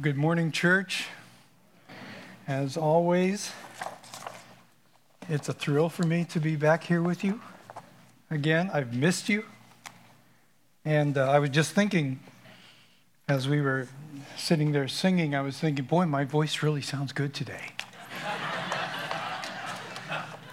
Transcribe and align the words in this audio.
Good 0.00 0.16
morning, 0.16 0.52
church. 0.52 1.08
As 2.46 2.76
always, 2.76 3.50
it's 5.28 5.48
a 5.48 5.52
thrill 5.52 5.88
for 5.88 6.04
me 6.04 6.24
to 6.26 6.38
be 6.38 6.54
back 6.54 6.84
here 6.84 7.02
with 7.02 7.24
you. 7.24 7.40
Again, 8.30 8.70
I've 8.72 8.94
missed 8.94 9.28
you. 9.28 9.44
And 10.84 11.18
uh, 11.18 11.28
I 11.28 11.40
was 11.40 11.50
just 11.50 11.72
thinking, 11.72 12.20
as 13.28 13.48
we 13.48 13.60
were 13.60 13.88
sitting 14.36 14.70
there 14.70 14.86
singing, 14.86 15.34
I 15.34 15.40
was 15.40 15.58
thinking, 15.58 15.86
boy, 15.86 16.06
my 16.06 16.22
voice 16.22 16.62
really 16.62 16.80
sounds 16.80 17.12
good 17.12 17.34
today. 17.34 17.72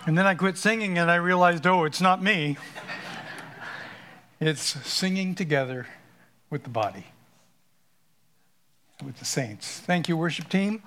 and 0.08 0.18
then 0.18 0.26
I 0.26 0.34
quit 0.34 0.58
singing 0.58 0.98
and 0.98 1.12
I 1.12 1.18
realized, 1.18 1.68
oh, 1.68 1.84
it's 1.84 2.02
not 2.02 2.20
me. 2.20 2.58
It's 4.40 4.64
singing 4.64 5.36
together 5.36 5.86
with 6.50 6.64
the 6.64 6.72
body 6.72 7.06
with 9.04 9.18
the 9.20 9.26
saints. 9.26 9.80
Thank 9.80 10.08
you, 10.08 10.16
worship 10.16 10.48
team, 10.48 10.82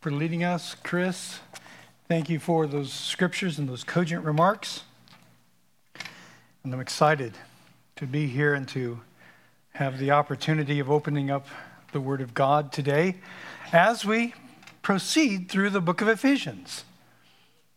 for 0.00 0.10
leading 0.10 0.42
us. 0.42 0.74
Chris, 0.82 1.40
thank 2.08 2.30
you 2.30 2.38
for 2.38 2.66
those 2.66 2.92
scriptures 2.92 3.58
and 3.58 3.68
those 3.68 3.84
cogent 3.84 4.24
remarks. 4.24 4.84
And 6.64 6.72
I'm 6.72 6.80
excited 6.80 7.34
to 7.96 8.06
be 8.06 8.26
here 8.26 8.54
and 8.54 8.66
to 8.68 9.00
have 9.74 9.98
the 9.98 10.10
opportunity 10.10 10.78
of 10.80 10.90
opening 10.90 11.30
up 11.30 11.46
the 11.92 12.00
Word 12.00 12.20
of 12.20 12.32
God 12.32 12.72
today 12.72 13.16
as 13.72 14.04
we 14.04 14.34
proceed 14.80 15.50
through 15.50 15.70
the 15.70 15.80
book 15.80 16.00
of 16.00 16.08
Ephesians. 16.08 16.84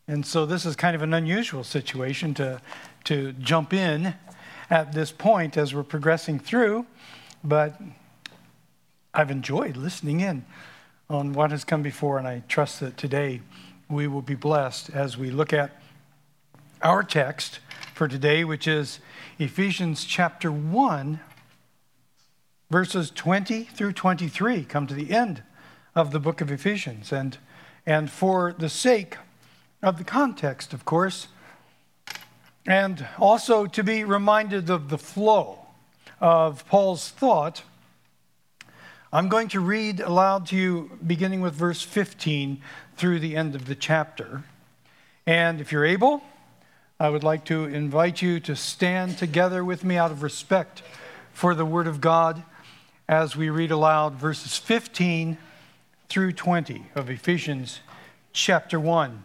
And 0.08 0.24
so 0.24 0.46
this 0.46 0.64
is 0.64 0.74
kind 0.74 0.96
of 0.96 1.02
an 1.02 1.12
unusual 1.12 1.64
situation 1.64 2.34
to, 2.34 2.60
to 3.04 3.32
jump 3.32 3.72
in 3.72 4.14
at 4.70 4.92
this 4.92 5.12
point 5.12 5.56
as 5.56 5.74
we're 5.74 5.82
progressing 5.82 6.38
through, 6.38 6.86
but 7.44 7.80
I've 9.12 9.30
enjoyed 9.30 9.76
listening 9.76 10.20
in 10.20 10.44
on 11.08 11.32
what 11.32 11.50
has 11.50 11.64
come 11.64 11.82
before, 11.82 12.16
and 12.18 12.28
I 12.28 12.44
trust 12.46 12.78
that 12.78 12.96
today 12.96 13.40
we 13.88 14.06
will 14.06 14.22
be 14.22 14.36
blessed 14.36 14.90
as 14.90 15.18
we 15.18 15.30
look 15.30 15.52
at 15.52 15.72
our 16.80 17.02
text 17.02 17.58
for 17.92 18.06
today, 18.06 18.44
which 18.44 18.68
is 18.68 19.00
Ephesians 19.40 20.04
chapter 20.04 20.52
1, 20.52 21.18
verses 22.70 23.10
20 23.10 23.64
through 23.64 23.92
23. 23.94 24.64
Come 24.64 24.86
to 24.86 24.94
the 24.94 25.12
end 25.12 25.42
of 25.96 26.12
the 26.12 26.20
book 26.20 26.40
of 26.40 26.52
Ephesians. 26.52 27.10
And, 27.10 27.36
and 27.84 28.08
for 28.08 28.54
the 28.56 28.68
sake 28.68 29.16
of 29.82 29.98
the 29.98 30.04
context, 30.04 30.72
of 30.72 30.84
course, 30.84 31.26
and 32.64 33.08
also 33.18 33.66
to 33.66 33.82
be 33.82 34.04
reminded 34.04 34.70
of 34.70 34.88
the 34.88 34.98
flow 34.98 35.58
of 36.20 36.64
Paul's 36.68 37.08
thought 37.08 37.64
I'm 39.12 39.28
going 39.28 39.48
to 39.48 39.58
read 39.58 39.98
aloud 39.98 40.46
to 40.46 40.56
you 40.56 40.88
beginning 41.04 41.40
with 41.40 41.52
verse 41.52 41.82
15 41.82 42.62
through 42.96 43.18
the 43.18 43.34
end 43.34 43.56
of 43.56 43.66
the 43.66 43.74
chapter. 43.74 44.44
And 45.26 45.60
if 45.60 45.72
you're 45.72 45.84
able, 45.84 46.22
I 47.00 47.08
would 47.08 47.24
like 47.24 47.44
to 47.46 47.64
invite 47.64 48.22
you 48.22 48.38
to 48.38 48.54
stand 48.54 49.18
together 49.18 49.64
with 49.64 49.82
me 49.82 49.96
out 49.96 50.12
of 50.12 50.22
respect 50.22 50.84
for 51.32 51.56
the 51.56 51.64
Word 51.64 51.88
of 51.88 52.00
God 52.00 52.44
as 53.08 53.34
we 53.34 53.50
read 53.50 53.72
aloud 53.72 54.14
verses 54.14 54.56
15 54.56 55.38
through 56.08 56.30
20 56.30 56.86
of 56.94 57.10
Ephesians 57.10 57.80
chapter 58.32 58.78
1. 58.78 59.24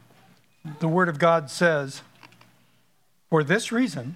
The 0.80 0.88
Word 0.88 1.10
of 1.10 1.20
God 1.20 1.52
says, 1.52 2.02
For 3.30 3.44
this 3.44 3.72
reason, 3.72 4.16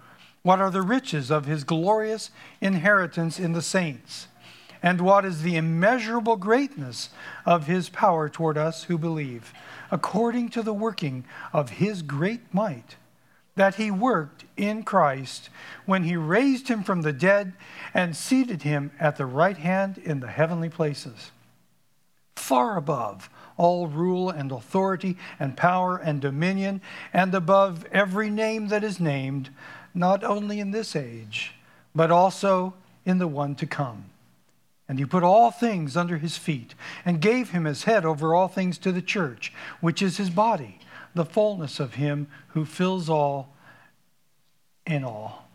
what 0.43 0.59
are 0.59 0.71
the 0.71 0.81
riches 0.81 1.29
of 1.29 1.45
his 1.45 1.63
glorious 1.63 2.31
inheritance 2.59 3.39
in 3.39 3.53
the 3.53 3.61
saints? 3.61 4.27
And 4.83 5.01
what 5.01 5.25
is 5.25 5.43
the 5.43 5.55
immeasurable 5.55 6.37
greatness 6.37 7.09
of 7.45 7.67
his 7.67 7.89
power 7.89 8.27
toward 8.29 8.57
us 8.57 8.85
who 8.85 8.97
believe, 8.97 9.53
according 9.91 10.49
to 10.49 10.63
the 10.63 10.73
working 10.73 11.23
of 11.53 11.71
his 11.71 12.01
great 12.01 12.51
might, 12.51 12.95
that 13.55 13.75
he 13.75 13.91
worked 13.91 14.45
in 14.57 14.81
Christ 14.81 15.49
when 15.85 16.03
he 16.03 16.15
raised 16.15 16.67
him 16.67 16.83
from 16.83 17.03
the 17.03 17.13
dead 17.13 17.53
and 17.93 18.15
seated 18.15 18.63
him 18.63 18.91
at 18.99 19.17
the 19.17 19.25
right 19.25 19.57
hand 19.57 19.99
in 19.99 20.19
the 20.19 20.29
heavenly 20.29 20.69
places, 20.69 21.29
far 22.35 22.75
above 22.75 23.29
all 23.57 23.87
rule 23.87 24.31
and 24.31 24.51
authority 24.51 25.15
and 25.39 25.55
power 25.55 25.97
and 25.97 26.21
dominion, 26.21 26.81
and 27.13 27.35
above 27.35 27.85
every 27.91 28.31
name 28.31 28.69
that 28.69 28.83
is 28.83 28.99
named 28.99 29.51
not 29.93 30.23
only 30.23 30.59
in 30.59 30.71
this 30.71 30.95
age, 30.95 31.53
but 31.93 32.11
also 32.11 32.73
in 33.05 33.17
the 33.17 33.27
one 33.27 33.55
to 33.55 33.65
come. 33.65 34.05
And 34.87 34.99
he 34.99 35.05
put 35.05 35.23
all 35.23 35.51
things 35.51 35.95
under 35.95 36.17
his 36.17 36.37
feet 36.37 36.75
and 37.05 37.21
gave 37.21 37.51
him 37.51 37.65
as 37.65 37.83
head 37.83 38.05
over 38.05 38.35
all 38.35 38.47
things 38.47 38.77
to 38.79 38.91
the 38.91 39.01
church, 39.01 39.53
which 39.79 40.01
is 40.01 40.17
his 40.17 40.29
body, 40.29 40.79
the 41.15 41.25
fullness 41.25 41.79
of 41.79 41.93
him 41.93 42.27
who 42.49 42.65
fills 42.65 43.09
all 43.09 43.53
in 44.85 45.03
all. 45.03 45.47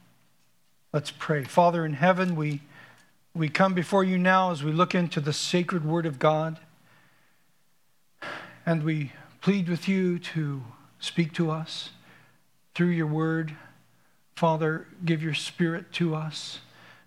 Let's 0.93 1.11
pray. 1.11 1.45
Father 1.45 1.85
in 1.85 1.93
heaven, 1.93 2.37
we, 2.37 2.63
we 3.35 3.51
come 3.51 3.75
before 3.75 4.05
you 4.05 4.17
now 4.17 4.53
as 4.53 4.65
we 4.65 4.73
look 4.73 4.95
into 4.95 5.21
the 5.21 5.33
sacred 5.33 5.85
word 5.85 6.07
of 6.07 6.19
God. 6.19 6.59
And 8.65 8.83
we 8.83 9.13
plead 9.43 9.69
with 9.69 9.87
you 9.87 10.19
to 10.19 10.63
speak 10.99 11.35
to 11.35 11.51
us 11.51 11.91
through 12.75 12.89
your 12.89 13.07
word. 13.07 13.55
Father, 14.37 14.87
give 15.03 15.23
your 15.23 15.35
spirit 15.35 15.91
to 15.95 16.15
us 16.15 16.61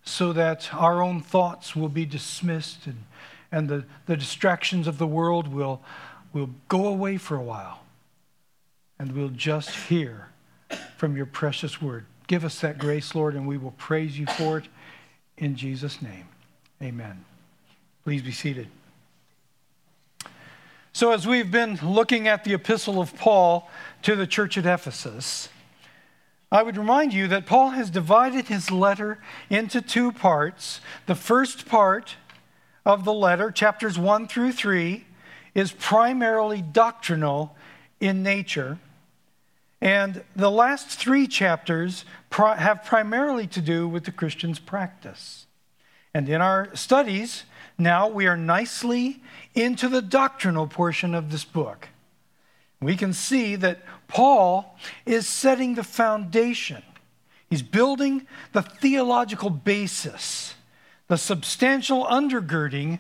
so 0.04 0.34
that 0.34 0.74
our 0.74 1.02
own 1.02 1.22
thoughts 1.22 1.76
will 1.76 1.90
be 1.90 2.04
dismissed 2.04 2.88
and, 2.88 3.04
and 3.52 3.70
the, 3.70 3.86
the 4.08 4.18
distractions 4.18 4.88
of 4.88 4.98
the 4.98 5.06
world 5.06 5.48
will, 5.48 5.82
will 6.34 6.50
go 6.68 6.88
away 6.88 7.18
for 7.18 7.38
a 7.38 7.44
while. 7.44 7.84
And 8.98 9.12
we'll 9.12 9.30
just 9.30 9.70
hear 9.70 10.30
from 10.98 11.16
your 11.16 11.28
precious 11.28 11.80
word. 11.80 12.06
Give 12.26 12.44
us 12.44 12.60
that 12.62 12.80
grace, 12.80 13.14
Lord, 13.14 13.36
and 13.36 13.48
we 13.48 13.58
will 13.58 13.72
praise 13.72 14.18
you 14.18 14.26
for 14.26 14.58
it 14.58 14.66
in 15.38 15.56
Jesus' 15.56 16.02
name. 16.02 16.26
Amen. 16.82 17.24
Please 18.04 18.24
be 18.24 18.32
seated. 18.32 18.68
So, 20.94 21.12
as 21.12 21.28
we've 21.28 21.52
been 21.52 21.80
looking 21.84 22.28
at 22.28 22.44
the 22.44 22.56
epistle 22.56 23.00
of 23.00 23.16
Paul 23.16 23.70
to 24.02 24.16
the 24.16 24.28
church 24.28 24.58
at 24.58 24.66
Ephesus, 24.66 25.50
I 26.52 26.64
would 26.64 26.78
remind 26.78 27.14
you 27.14 27.28
that 27.28 27.46
Paul 27.46 27.72
has 27.72 27.92
divided 27.92 28.48
his 28.48 28.72
letter 28.72 29.20
into 29.50 29.82
two 29.82 30.12
parts. 30.12 30.82
The 31.06 31.16
first 31.16 31.68
part 31.68 32.16
of 32.86 33.06
the 33.06 33.14
letter, 33.14 33.52
chapters 33.52 34.00
1 34.00 34.28
through 34.28 34.54
3, 34.54 35.06
is 35.54 35.72
primarily 35.72 36.62
doctrinal 36.62 37.56
in 38.00 38.24
nature. 38.24 38.80
And 39.80 40.24
the 40.36 40.50
last 40.50 40.90
three 40.90 41.28
chapters 41.28 42.04
have 42.32 42.84
primarily 42.84 43.46
to 43.48 43.62
do 43.62 43.88
with 43.88 44.06
the 44.06 44.12
Christian's 44.12 44.60
practice. 44.60 45.46
And 46.14 46.28
in 46.28 46.42
our 46.42 46.76
studies, 46.76 47.44
now 47.78 48.08
we 48.08 48.26
are 48.26 48.36
nicely 48.36 49.22
into 49.54 49.88
the 49.88 50.02
doctrinal 50.02 50.68
portion 50.68 51.14
of 51.14 51.32
this 51.32 51.46
book. 51.46 51.90
We 52.82 52.96
can 52.96 53.14
see 53.14 53.56
that 53.58 53.82
Paul 54.08 54.78
is 55.06 55.28
setting 55.28 55.76
the 55.76 55.84
foundation. 55.84 56.84
He's 57.50 57.62
building 57.62 58.28
the 58.54 58.62
theological 58.62 59.50
basis, 59.50 60.54
the 61.08 61.18
substantial 61.18 62.06
undergirding 62.06 63.00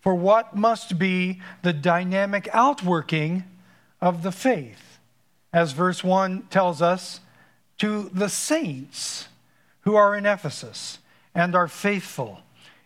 for 0.00 0.14
what 0.14 0.56
must 0.56 0.98
be 0.98 1.40
the 1.62 1.72
dynamic 1.72 2.48
outworking 2.52 3.44
of 4.00 4.22
the 4.22 4.32
faith. 4.32 4.98
As 5.52 5.72
verse 5.72 6.02
1 6.02 6.44
tells 6.50 6.80
us, 6.80 7.20
to 7.80 8.10
the 8.12 8.28
saints 8.28 9.28
who 9.80 9.96
are 9.96 10.14
in 10.14 10.26
Ephesus 10.26 10.98
and 11.34 11.54
are 11.54 11.66
faithful 11.66 12.40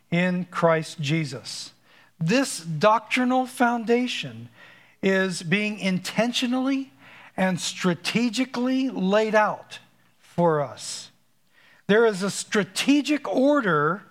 in 0.09 0.45
Christ 0.53 1.01
Jesus. 1.01 1.73
This 2.21 2.61
doctrinal 2.61 3.45
foundation 3.45 4.49
is 5.05 5.43
being 5.43 5.79
intentionally 5.79 6.91
and 7.37 7.61
strategically 7.61 8.89
laid 8.89 9.35
out 9.35 9.79
for 10.19 10.63
us. 10.63 11.11
There 11.87 12.07
is 12.07 12.23
a 12.23 12.31
strategic 12.31 13.29
order 13.29 14.05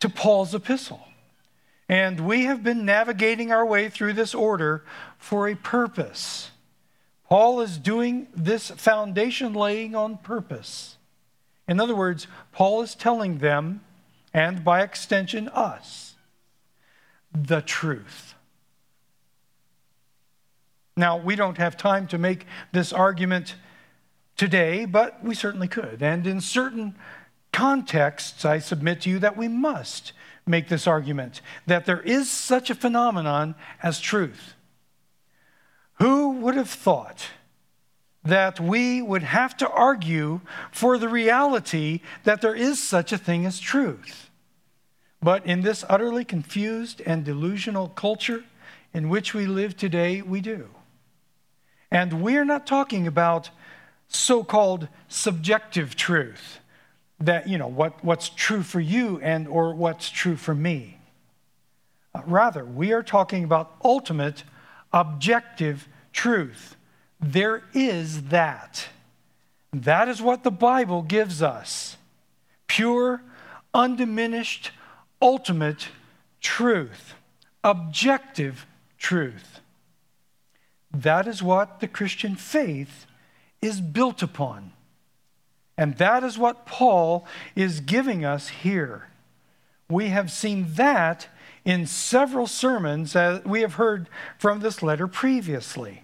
to 0.00 0.10
Paul's 0.10 0.54
epistle. 0.54 1.00
And 1.88 2.20
we 2.20 2.44
have 2.44 2.62
been 2.62 2.84
navigating 2.84 3.50
our 3.50 3.64
way 3.64 3.88
through 3.88 4.12
this 4.12 4.34
order 4.34 4.84
for 5.16 5.48
a 5.48 5.54
purpose. 5.54 6.50
Paul 7.26 7.62
is 7.62 7.78
doing 7.78 8.26
this 8.36 8.70
foundation 8.70 9.54
laying 9.54 9.94
on 9.94 10.18
purpose. 10.18 10.98
In 11.66 11.80
other 11.80 11.96
words, 11.96 12.26
Paul 12.52 12.82
is 12.82 12.94
telling 12.94 13.38
them, 13.38 13.80
and 14.34 14.62
by 14.62 14.82
extension, 14.82 15.48
us, 15.48 16.16
the 17.32 17.62
truth. 17.62 18.25
Now, 20.96 21.18
we 21.18 21.36
don't 21.36 21.58
have 21.58 21.76
time 21.76 22.06
to 22.08 22.18
make 22.18 22.46
this 22.72 22.92
argument 22.92 23.56
today, 24.36 24.86
but 24.86 25.22
we 25.22 25.34
certainly 25.34 25.68
could. 25.68 26.02
And 26.02 26.26
in 26.26 26.40
certain 26.40 26.96
contexts, 27.52 28.44
I 28.44 28.58
submit 28.58 29.02
to 29.02 29.10
you 29.10 29.18
that 29.18 29.36
we 29.36 29.48
must 29.48 30.12
make 30.46 30.68
this 30.68 30.86
argument 30.86 31.40
that 31.66 31.84
there 31.84 32.00
is 32.00 32.30
such 32.30 32.70
a 32.70 32.74
phenomenon 32.74 33.54
as 33.82 34.00
truth. 34.00 34.54
Who 35.94 36.30
would 36.30 36.54
have 36.54 36.70
thought 36.70 37.28
that 38.22 38.58
we 38.58 39.02
would 39.02 39.22
have 39.22 39.56
to 39.58 39.68
argue 39.68 40.40
for 40.70 40.98
the 40.98 41.08
reality 41.08 42.00
that 42.24 42.40
there 42.40 42.54
is 42.54 42.82
such 42.82 43.12
a 43.12 43.18
thing 43.18 43.44
as 43.44 43.60
truth? 43.60 44.30
But 45.22 45.44
in 45.44 45.62
this 45.62 45.84
utterly 45.88 46.24
confused 46.24 47.02
and 47.04 47.24
delusional 47.24 47.88
culture 47.88 48.44
in 48.94 49.08
which 49.08 49.34
we 49.34 49.46
live 49.46 49.76
today, 49.76 50.22
we 50.22 50.40
do. 50.40 50.68
And 51.90 52.22
we're 52.22 52.44
not 52.44 52.66
talking 52.66 53.06
about 53.06 53.50
so 54.08 54.44
called 54.44 54.88
subjective 55.08 55.96
truth 55.96 56.60
that, 57.20 57.48
you 57.48 57.58
know, 57.58 57.68
what, 57.68 58.04
what's 58.04 58.28
true 58.28 58.62
for 58.62 58.80
you 58.80 59.20
and 59.20 59.48
or 59.48 59.74
what's 59.74 60.10
true 60.10 60.36
for 60.36 60.54
me. 60.54 60.98
Uh, 62.14 62.22
rather, 62.26 62.64
we 62.64 62.92
are 62.92 63.02
talking 63.02 63.44
about 63.44 63.74
ultimate 63.82 64.44
objective 64.92 65.88
truth. 66.12 66.76
There 67.20 67.62
is 67.72 68.24
that. 68.24 68.88
That 69.72 70.08
is 70.08 70.22
what 70.22 70.42
the 70.42 70.50
Bible 70.50 71.02
gives 71.02 71.42
us 71.42 71.96
pure, 72.66 73.22
undiminished, 73.72 74.70
ultimate 75.20 75.88
truth, 76.40 77.14
objective 77.64 78.66
truth. 78.98 79.60
That 81.02 81.26
is 81.26 81.42
what 81.42 81.80
the 81.80 81.88
Christian 81.88 82.36
faith 82.36 83.06
is 83.60 83.80
built 83.80 84.22
upon. 84.22 84.72
And 85.76 85.98
that 85.98 86.24
is 86.24 86.38
what 86.38 86.64
Paul 86.64 87.26
is 87.54 87.80
giving 87.80 88.24
us 88.24 88.48
here. 88.48 89.08
We 89.90 90.08
have 90.08 90.30
seen 90.30 90.66
that 90.74 91.28
in 91.64 91.86
several 91.86 92.46
sermons 92.46 93.12
that 93.12 93.46
we 93.46 93.60
have 93.60 93.74
heard 93.74 94.08
from 94.38 94.60
this 94.60 94.82
letter 94.82 95.06
previously. 95.06 96.02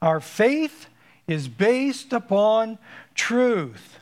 Our 0.00 0.20
faith 0.20 0.86
is 1.28 1.46
based 1.46 2.12
upon 2.12 2.78
truth. 3.14 4.00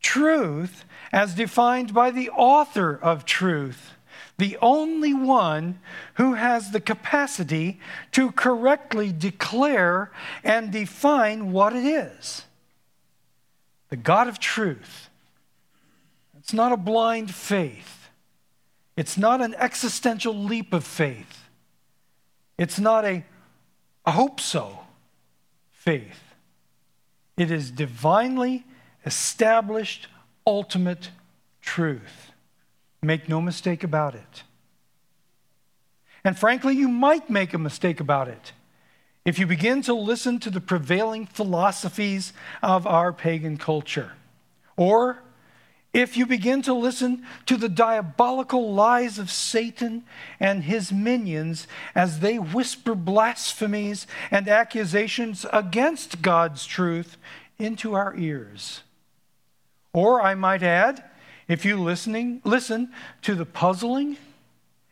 Truth, 0.00 0.84
as 1.12 1.34
defined 1.34 1.94
by 1.94 2.10
the 2.10 2.30
author 2.30 2.98
of 3.00 3.24
truth, 3.24 3.92
the 4.38 4.56
only 4.62 5.12
one 5.12 5.80
who 6.14 6.34
has 6.34 6.70
the 6.70 6.80
capacity 6.80 7.80
to 8.12 8.30
correctly 8.32 9.12
declare 9.12 10.12
and 10.44 10.70
define 10.70 11.52
what 11.52 11.74
it 11.74 11.84
is. 11.84 12.44
The 13.88 13.96
God 13.96 14.28
of 14.28 14.38
truth. 14.38 15.10
It's 16.38 16.52
not 16.52 16.72
a 16.72 16.76
blind 16.76 17.34
faith, 17.34 18.08
it's 18.96 19.18
not 19.18 19.42
an 19.42 19.54
existential 19.56 20.34
leap 20.34 20.72
of 20.72 20.84
faith, 20.84 21.48
it's 22.56 22.78
not 22.78 23.04
a, 23.04 23.24
a 24.06 24.12
hope 24.12 24.40
so 24.40 24.78
faith. 25.70 26.22
It 27.36 27.50
is 27.50 27.70
divinely 27.70 28.64
established 29.04 30.08
ultimate 30.46 31.10
truth. 31.60 32.27
Make 33.02 33.28
no 33.28 33.40
mistake 33.40 33.84
about 33.84 34.14
it. 34.14 34.42
And 36.24 36.36
frankly, 36.38 36.74
you 36.74 36.88
might 36.88 37.30
make 37.30 37.54
a 37.54 37.58
mistake 37.58 38.00
about 38.00 38.28
it 38.28 38.52
if 39.24 39.38
you 39.38 39.46
begin 39.46 39.82
to 39.82 39.94
listen 39.94 40.38
to 40.40 40.50
the 40.50 40.60
prevailing 40.60 41.26
philosophies 41.26 42.32
of 42.62 42.86
our 42.86 43.12
pagan 43.12 43.58
culture. 43.58 44.12
Or 44.76 45.22
if 45.92 46.16
you 46.16 46.26
begin 46.26 46.62
to 46.62 46.74
listen 46.74 47.26
to 47.46 47.56
the 47.56 47.68
diabolical 47.68 48.72
lies 48.72 49.18
of 49.18 49.30
Satan 49.30 50.04
and 50.38 50.64
his 50.64 50.92
minions 50.92 51.66
as 51.94 52.20
they 52.20 52.38
whisper 52.38 52.94
blasphemies 52.94 54.06
and 54.30 54.48
accusations 54.48 55.46
against 55.52 56.22
God's 56.22 56.66
truth 56.66 57.16
into 57.58 57.94
our 57.94 58.16
ears. 58.16 58.82
Or 59.92 60.22
I 60.22 60.34
might 60.34 60.62
add, 60.62 61.02
if 61.48 61.64
you 61.64 61.76
listening, 61.76 62.40
listen 62.44 62.92
to 63.22 63.34
the 63.34 63.46
puzzling 63.46 64.18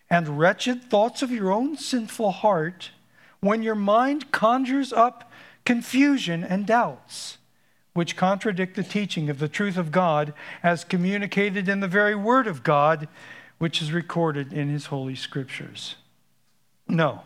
and 0.08 0.38
wretched 0.38 0.84
thoughts 0.84 1.22
of 1.22 1.30
your 1.30 1.52
own 1.52 1.76
sinful 1.76 2.30
heart, 2.30 2.90
when 3.40 3.62
your 3.62 3.74
mind 3.74 4.32
conjures 4.32 4.92
up 4.92 5.30
confusion 5.64 6.42
and 6.42 6.66
doubts, 6.66 7.38
which 7.92 8.16
contradict 8.16 8.76
the 8.76 8.82
teaching 8.82 9.28
of 9.28 9.38
the 9.38 9.48
truth 9.48 9.76
of 9.76 9.92
God 9.92 10.32
as 10.62 10.84
communicated 10.84 11.68
in 11.68 11.80
the 11.80 11.88
very 11.88 12.14
Word 12.14 12.46
of 12.46 12.62
God, 12.62 13.08
which 13.58 13.82
is 13.82 13.92
recorded 13.92 14.52
in 14.52 14.68
His 14.68 14.86
Holy 14.86 15.14
Scriptures. 15.14 15.96
No, 16.88 17.22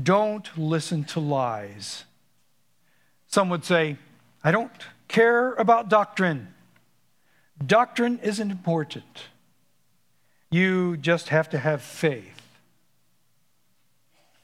don't 0.00 0.56
listen 0.56 1.04
to 1.04 1.20
lies. 1.20 2.04
Some 3.26 3.50
would 3.50 3.64
say, 3.64 3.96
I 4.44 4.50
don't 4.50 4.70
care 5.08 5.54
about 5.54 5.88
doctrine. 5.88 6.54
Doctrine 7.66 8.18
isn't 8.22 8.50
important. 8.50 9.24
You 10.50 10.96
just 10.96 11.28
have 11.28 11.50
to 11.50 11.58
have 11.58 11.82
faith. 11.82 12.42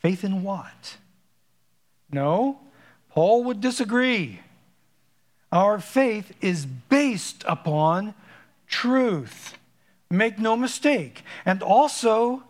Faith 0.00 0.24
in 0.24 0.42
what? 0.42 0.96
No, 2.10 2.60
Paul 3.10 3.44
would 3.44 3.60
disagree. 3.60 4.40
Our 5.50 5.78
faith 5.80 6.32
is 6.40 6.66
based 6.66 7.44
upon 7.46 8.14
truth. 8.66 9.58
Make 10.10 10.38
no 10.38 10.56
mistake. 10.56 11.22
And 11.44 11.62
also, 11.62 12.42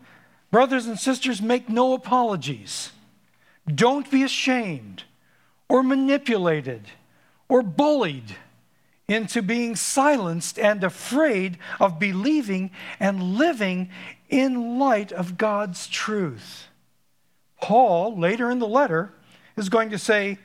brothers 0.51 0.87
and 0.87 0.99
sisters, 0.99 1.41
make 1.41 1.69
no 1.69 1.95
apologies. 1.95 2.91
Don't 3.67 4.11
be 4.11 4.23
ashamed 4.23 5.05
or 5.69 5.83
manipulated 5.83 6.83
or 7.49 7.63
bullied 7.63 8.37
into 9.09 9.41
being 9.41 9.75
silenced 9.75 10.59
and 10.59 10.85
afraid 10.85 11.59
of 11.81 11.99
believing 11.99 12.71
and 13.01 13.23
living 13.23 13.89
in 14.29 14.79
light 14.79 15.11
of 15.11 15.39
God's 15.39 15.89
truth. 15.89 16.69
Paul, 17.61 18.19
later 18.19 18.51
in 18.51 18.59
the 18.59 18.69
letter, 18.69 19.13
is 19.57 19.71
going 19.71 19.91
to 19.91 19.99
say, 19.99 20.39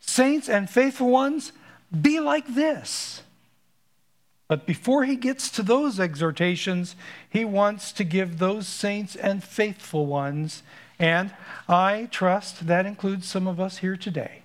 Saints 0.00 0.48
and 0.48 0.68
faithful 0.68 1.08
ones, 1.08 1.52
be 2.00 2.18
like 2.18 2.54
this. 2.54 3.22
But 4.48 4.66
before 4.66 5.04
he 5.04 5.14
gets 5.14 5.48
to 5.52 5.62
those 5.62 6.00
exhortations, 6.00 6.96
he 7.30 7.44
wants 7.44 7.92
to 7.92 8.04
give 8.04 8.38
those 8.38 8.66
saints 8.66 9.14
and 9.14 9.44
faithful 9.44 10.06
ones, 10.06 10.64
and 10.98 11.32
I 11.68 12.08
trust 12.10 12.66
that 12.66 12.84
includes 12.84 13.26
some 13.28 13.46
of 13.46 13.60
us 13.60 13.78
here 13.78 13.96
today 13.96 14.41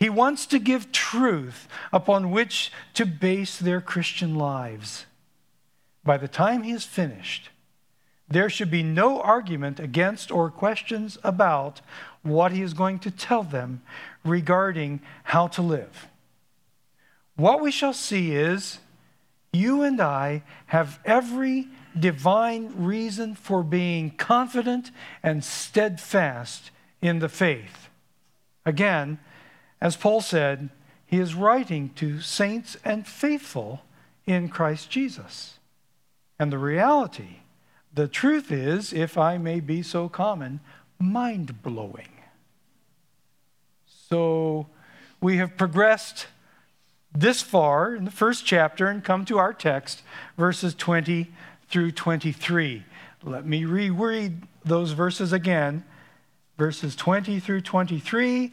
he 0.00 0.08
wants 0.08 0.46
to 0.46 0.58
give 0.58 0.90
truth 0.90 1.68
upon 1.92 2.30
which 2.30 2.72
to 2.94 3.04
base 3.04 3.58
their 3.58 3.82
Christian 3.82 4.34
lives. 4.34 5.04
By 6.02 6.16
the 6.16 6.26
time 6.26 6.62
he 6.62 6.72
is 6.72 6.84
finished, 6.84 7.50
there 8.26 8.48
should 8.48 8.70
be 8.70 8.82
no 8.82 9.20
argument 9.20 9.78
against 9.78 10.32
or 10.32 10.50
questions 10.50 11.18
about 11.22 11.82
what 12.22 12.52
he 12.52 12.62
is 12.62 12.72
going 12.72 12.98
to 13.00 13.10
tell 13.10 13.42
them 13.42 13.82
regarding 14.24 15.00
how 15.24 15.48
to 15.48 15.60
live. 15.60 16.08
What 17.36 17.60
we 17.60 17.70
shall 17.70 17.92
see 17.92 18.32
is 18.32 18.78
you 19.52 19.82
and 19.82 20.00
I 20.00 20.44
have 20.66 20.98
every 21.04 21.68
divine 21.98 22.72
reason 22.76 23.34
for 23.34 23.62
being 23.62 24.12
confident 24.12 24.90
and 25.22 25.44
steadfast 25.44 26.70
in 27.02 27.18
the 27.18 27.28
faith. 27.28 27.90
Again, 28.64 29.18
as 29.80 29.96
Paul 29.96 30.20
said, 30.20 30.70
he 31.06 31.18
is 31.18 31.34
writing 31.34 31.90
to 31.96 32.20
saints 32.20 32.76
and 32.84 33.06
faithful 33.06 33.82
in 34.26 34.48
Christ 34.48 34.90
Jesus. 34.90 35.58
And 36.38 36.52
the 36.52 36.58
reality, 36.58 37.38
the 37.92 38.06
truth 38.06 38.52
is, 38.52 38.92
if 38.92 39.18
I 39.18 39.38
may 39.38 39.60
be 39.60 39.82
so 39.82 40.08
common, 40.08 40.60
mind 40.98 41.62
blowing. 41.62 42.08
So 43.86 44.68
we 45.20 45.38
have 45.38 45.56
progressed 45.56 46.26
this 47.12 47.42
far 47.42 47.94
in 47.94 48.04
the 48.04 48.10
first 48.10 48.46
chapter 48.46 48.86
and 48.86 49.02
come 49.02 49.24
to 49.24 49.38
our 49.38 49.52
text, 49.52 50.02
verses 50.36 50.74
20 50.74 51.30
through 51.68 51.92
23. 51.92 52.84
Let 53.24 53.46
me 53.46 53.64
reread 53.64 54.42
those 54.64 54.92
verses 54.92 55.32
again 55.32 55.84
verses 56.60 56.94
20 56.94 57.40
through 57.40 57.62
23, 57.62 58.52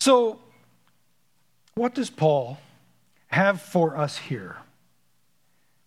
So, 0.00 0.40
what 1.74 1.94
does 1.94 2.10
Paul 2.10 2.58
have 3.28 3.60
for 3.60 3.96
us 3.96 4.18
here? 4.18 4.56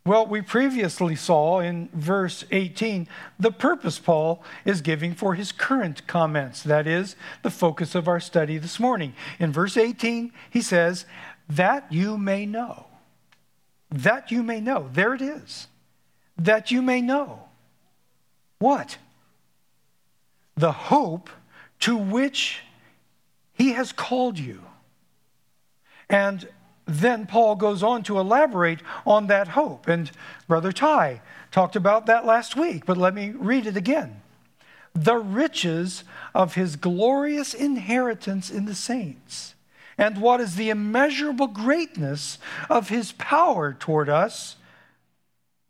Well, 0.06 0.25
we 0.25 0.41
previously 0.41 1.15
saw 1.15 1.60
in 1.60 1.89
verse 1.94 2.44
18 2.50 3.08
the 3.39 3.51
purpose 3.51 4.00
Paul 4.00 4.44
is 4.65 4.82
giving 4.82 5.13
for 5.13 5.36
his 5.36 5.51
current 5.51 6.08
comments. 6.08 6.63
That 6.63 6.88
is 6.88 7.15
the 7.44 7.51
focus 7.51 7.94
of 7.94 8.08
our 8.08 8.20
study 8.20 8.58
this 8.58 8.80
morning. 8.80 9.13
In 9.39 9.51
verse 9.51 9.77
18, 9.77 10.34
he 10.50 10.62
says, 10.62 11.06
That 11.48 11.91
you 11.91 12.18
may 12.18 12.46
know. 12.46 12.88
That 13.89 14.32
you 14.32 14.41
may 14.41 14.60
know. 14.60 14.89
There 14.91 15.13
it 15.13 15.22
is. 15.22 15.68
That 16.38 16.72
you 16.72 16.82
may 16.82 17.01
know. 17.01 17.44
What? 18.58 18.98
the 20.62 20.72
hope 20.72 21.30
to 21.80 21.98
which 21.98 22.62
he 23.62 23.74
has 23.74 23.91
called 23.91 24.39
you. 24.39 24.60
And 26.10 26.50
then 26.86 27.27
Paul 27.27 27.56
goes 27.56 27.84
on 27.84 28.01
to 28.03 28.18
elaborate 28.18 28.80
on 29.06 29.27
that 29.27 29.50
hope. 29.50 29.88
And 29.88 30.10
Brother 30.48 30.72
Ty 30.72 31.22
talked 31.51 31.75
about 31.75 32.08
that 32.08 32.25
last 32.25 32.56
week, 32.56 32.88
but 32.88 32.98
let 32.98 33.13
me 33.13 33.30
read 33.30 33.68
it 33.68 33.77
again. 33.77 34.22
The 34.96 35.18
riches 35.18 36.03
of 36.34 36.56
his 36.56 36.75
glorious 36.75 37.53
inheritance 37.53 38.50
in 38.50 38.65
the 38.65 38.74
saints, 38.74 39.53
and 39.96 40.20
what 40.20 40.41
is 40.41 40.56
the 40.56 40.72
immeasurable 40.72 41.48
greatness 41.48 42.39
of 42.68 42.89
his 42.89 43.12
power 43.12 43.74
toward 43.74 44.10
us 44.10 44.56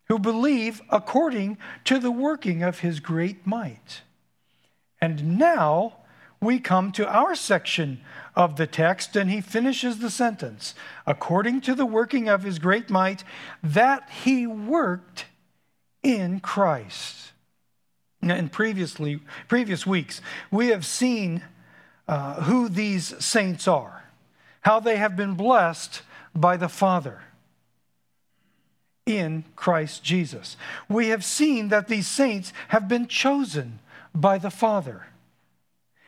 who 0.08 0.18
believe 0.18 0.80
according 0.88 1.58
to 1.84 1.98
the 1.98 2.10
working 2.10 2.62
of 2.62 2.78
his 2.78 3.00
great 3.00 3.46
might. 3.46 4.00
And 4.98 5.38
now 5.38 5.98
we 6.42 6.58
come 6.58 6.92
to 6.92 7.08
our 7.08 7.34
section 7.34 8.00
of 8.34 8.56
the 8.56 8.66
text, 8.66 9.14
and 9.16 9.30
he 9.30 9.40
finishes 9.40 9.98
the 9.98 10.10
sentence 10.10 10.74
according 11.06 11.60
to 11.62 11.74
the 11.74 11.86
working 11.86 12.28
of 12.28 12.42
his 12.42 12.58
great 12.58 12.90
might, 12.90 13.24
that 13.62 14.10
he 14.10 14.46
worked 14.46 15.26
in 16.02 16.40
Christ. 16.40 17.32
In 18.20 18.48
previously, 18.48 19.20
previous 19.48 19.86
weeks, 19.86 20.20
we 20.50 20.68
have 20.68 20.84
seen 20.84 21.42
uh, 22.08 22.42
who 22.42 22.68
these 22.68 23.24
saints 23.24 23.66
are, 23.68 24.04
how 24.62 24.80
they 24.80 24.96
have 24.96 25.16
been 25.16 25.34
blessed 25.34 26.02
by 26.34 26.56
the 26.56 26.68
Father 26.68 27.22
in 29.06 29.44
Christ 29.56 30.02
Jesus. 30.02 30.56
We 30.88 31.08
have 31.08 31.24
seen 31.24 31.68
that 31.68 31.88
these 31.88 32.06
saints 32.06 32.52
have 32.68 32.88
been 32.88 33.06
chosen 33.06 33.80
by 34.14 34.38
the 34.38 34.50
Father. 34.50 35.06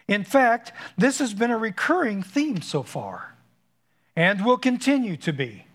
In 0.06 0.24
fact, 0.24 0.72
this 0.98 1.18
has 1.18 1.32
been 1.32 1.50
a 1.50 1.58
recurring 1.58 2.22
theme 2.22 2.60
so 2.60 2.82
far 2.82 3.34
and 4.16 4.44
will 4.44 4.58
continue 4.58 5.16
to 5.18 5.32
be. 5.32 5.66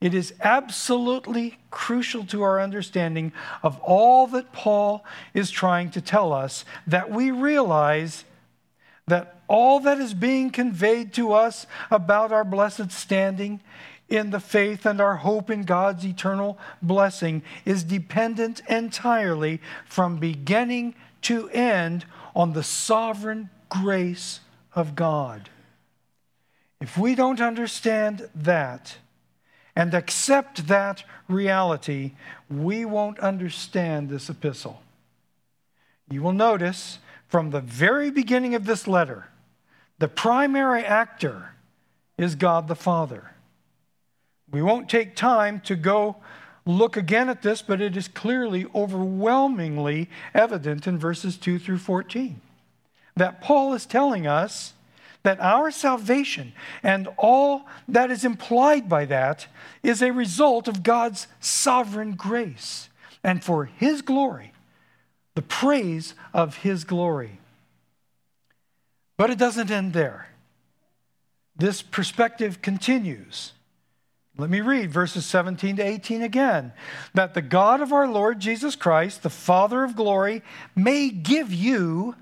It 0.00 0.14
is 0.14 0.32
absolutely 0.40 1.58
crucial 1.70 2.24
to 2.26 2.42
our 2.42 2.60
understanding 2.60 3.32
of 3.62 3.78
all 3.80 4.28
that 4.28 4.52
Paul 4.52 5.04
is 5.34 5.50
trying 5.50 5.90
to 5.90 6.00
tell 6.00 6.32
us 6.32 6.64
that 6.86 7.10
we 7.10 7.32
realize 7.32 8.24
that 9.08 9.40
all 9.48 9.80
that 9.80 9.98
is 9.98 10.14
being 10.14 10.50
conveyed 10.50 11.12
to 11.14 11.32
us 11.32 11.66
about 11.90 12.30
our 12.30 12.44
blessed 12.44 12.92
standing 12.92 13.60
in 14.08 14.30
the 14.30 14.40
faith 14.40 14.86
and 14.86 15.00
our 15.00 15.16
hope 15.16 15.50
in 15.50 15.62
God's 15.64 16.04
eternal 16.06 16.58
blessing 16.80 17.42
is 17.64 17.82
dependent 17.82 18.60
entirely 18.68 19.60
from 19.84 20.18
beginning 20.18 20.94
to 21.22 21.48
end 21.50 22.04
on 22.38 22.52
the 22.52 22.62
sovereign 22.62 23.50
grace 23.68 24.38
of 24.72 24.94
God. 24.94 25.50
If 26.80 26.96
we 26.96 27.16
don't 27.16 27.40
understand 27.40 28.30
that 28.36 28.96
and 29.74 29.92
accept 29.92 30.68
that 30.68 31.02
reality, 31.28 32.12
we 32.48 32.84
won't 32.84 33.18
understand 33.18 34.08
this 34.08 34.30
epistle. 34.30 34.80
You 36.08 36.22
will 36.22 36.32
notice 36.32 37.00
from 37.26 37.50
the 37.50 37.60
very 37.60 38.10
beginning 38.10 38.54
of 38.54 38.64
this 38.66 38.86
letter, 38.86 39.28
the 39.98 40.08
primary 40.08 40.84
actor 40.84 41.56
is 42.16 42.36
God 42.36 42.68
the 42.68 42.76
Father. 42.76 43.32
We 44.50 44.62
won't 44.62 44.88
take 44.88 45.16
time 45.16 45.60
to 45.62 45.74
go 45.74 46.16
look 46.68 46.98
again 46.98 47.30
at 47.30 47.40
this, 47.42 47.62
but 47.62 47.80
it 47.80 47.96
is 47.96 48.08
clearly 48.08 48.66
overwhelmingly 48.74 50.10
evident 50.34 50.86
in 50.86 50.98
verses 50.98 51.38
2 51.38 51.58
through 51.58 51.78
14 51.78 52.40
that 53.16 53.40
Paul 53.40 53.72
is 53.72 53.86
telling 53.86 54.26
us 54.26 54.74
that 55.22 55.40
our 55.40 55.70
salvation 55.70 56.52
and 56.82 57.08
all 57.16 57.66
that 57.88 58.10
is 58.10 58.24
implied 58.24 58.88
by 58.88 59.06
that 59.06 59.46
is 59.82 60.02
a 60.02 60.12
result 60.12 60.68
of 60.68 60.82
God's 60.82 61.26
sovereign 61.40 62.12
grace 62.12 62.88
and 63.24 63.42
for 63.42 63.64
His 63.64 64.02
glory, 64.02 64.52
the 65.34 65.42
praise 65.42 66.14
of 66.32 66.58
His 66.58 66.84
glory. 66.84 67.40
But 69.16 69.30
it 69.30 69.38
doesn't 69.38 69.70
end 69.70 69.94
there. 69.94 70.28
This 71.56 71.82
perspective 71.82 72.62
continues. 72.62 73.52
Let 74.38 74.50
me 74.50 74.60
read 74.60 74.92
verses 74.92 75.26
17 75.26 75.76
to 75.76 75.82
18 75.82 76.22
again. 76.22 76.72
That 77.12 77.34
the 77.34 77.42
God 77.42 77.80
of 77.80 77.92
our 77.92 78.06
Lord 78.06 78.38
Jesus 78.38 78.76
Christ, 78.76 79.24
the 79.24 79.30
Father 79.30 79.82
of 79.82 79.96
glory, 79.96 80.42
may 80.76 81.10
give 81.10 81.52
you 81.52 82.14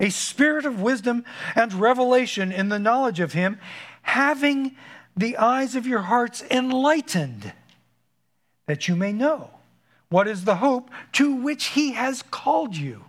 a 0.00 0.08
spirit 0.08 0.64
of 0.64 0.80
wisdom 0.80 1.24
and 1.54 1.74
revelation 1.74 2.50
in 2.50 2.70
the 2.70 2.78
knowledge 2.78 3.20
of 3.20 3.34
Him, 3.34 3.60
having 4.00 4.76
the 5.14 5.36
eyes 5.36 5.76
of 5.76 5.86
your 5.86 6.00
hearts 6.00 6.42
enlightened, 6.50 7.52
that 8.66 8.88
you 8.88 8.96
may 8.96 9.12
know 9.12 9.50
what 10.08 10.26
is 10.26 10.44
the 10.44 10.56
hope 10.56 10.90
to 11.12 11.34
which 11.34 11.66
He 11.66 11.92
has 11.92 12.22
called 12.22 12.76
you. 12.76 13.04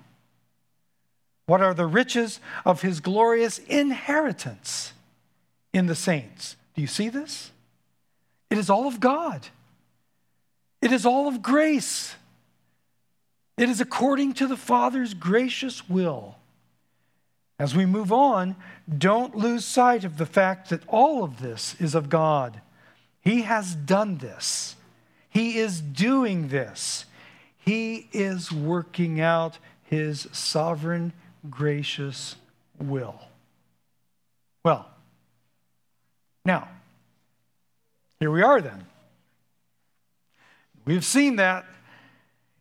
What 1.45 1.61
are 1.61 1.73
the 1.73 1.85
riches 1.85 2.41
of 2.65 2.81
His 2.81 2.99
glorious 2.99 3.57
inheritance 3.59 4.91
in 5.71 5.85
the 5.85 5.95
saints? 5.95 6.57
Do 6.75 6.81
you 6.81 6.87
see 6.87 7.07
this? 7.07 7.51
It 8.49 8.57
is 8.57 8.69
all 8.69 8.87
of 8.87 8.99
God. 8.99 9.47
It 10.81 10.91
is 10.91 11.05
all 11.05 11.27
of 11.27 11.41
grace. 11.41 12.15
It 13.57 13.69
is 13.69 13.81
according 13.81 14.33
to 14.35 14.47
the 14.47 14.57
Father's 14.57 15.13
gracious 15.13 15.89
will. 15.89 16.35
As 17.57 17.75
we 17.75 17.85
move 17.85 18.11
on, 18.11 18.55
don't 18.97 19.35
lose 19.35 19.63
sight 19.63 20.03
of 20.03 20.17
the 20.17 20.25
fact 20.25 20.69
that 20.69 20.85
all 20.87 21.23
of 21.23 21.41
this 21.41 21.75
is 21.79 21.95
of 21.95 22.09
God. 22.09 22.59
He 23.21 23.43
has 23.43 23.73
done 23.73 24.17
this, 24.17 24.75
He 25.29 25.57
is 25.57 25.81
doing 25.81 26.49
this, 26.49 27.05
He 27.57 28.09
is 28.11 28.51
working 28.51 29.19
out 29.21 29.57
His 29.83 30.27
sovereign, 30.31 31.13
gracious 31.49 32.35
will. 32.79 33.19
Well, 34.63 34.87
now, 36.43 36.67
here 38.19 38.31
we 38.31 38.41
are 38.41 38.61
then. 38.61 38.85
We've 40.85 41.05
seen 41.05 41.37
that 41.37 41.65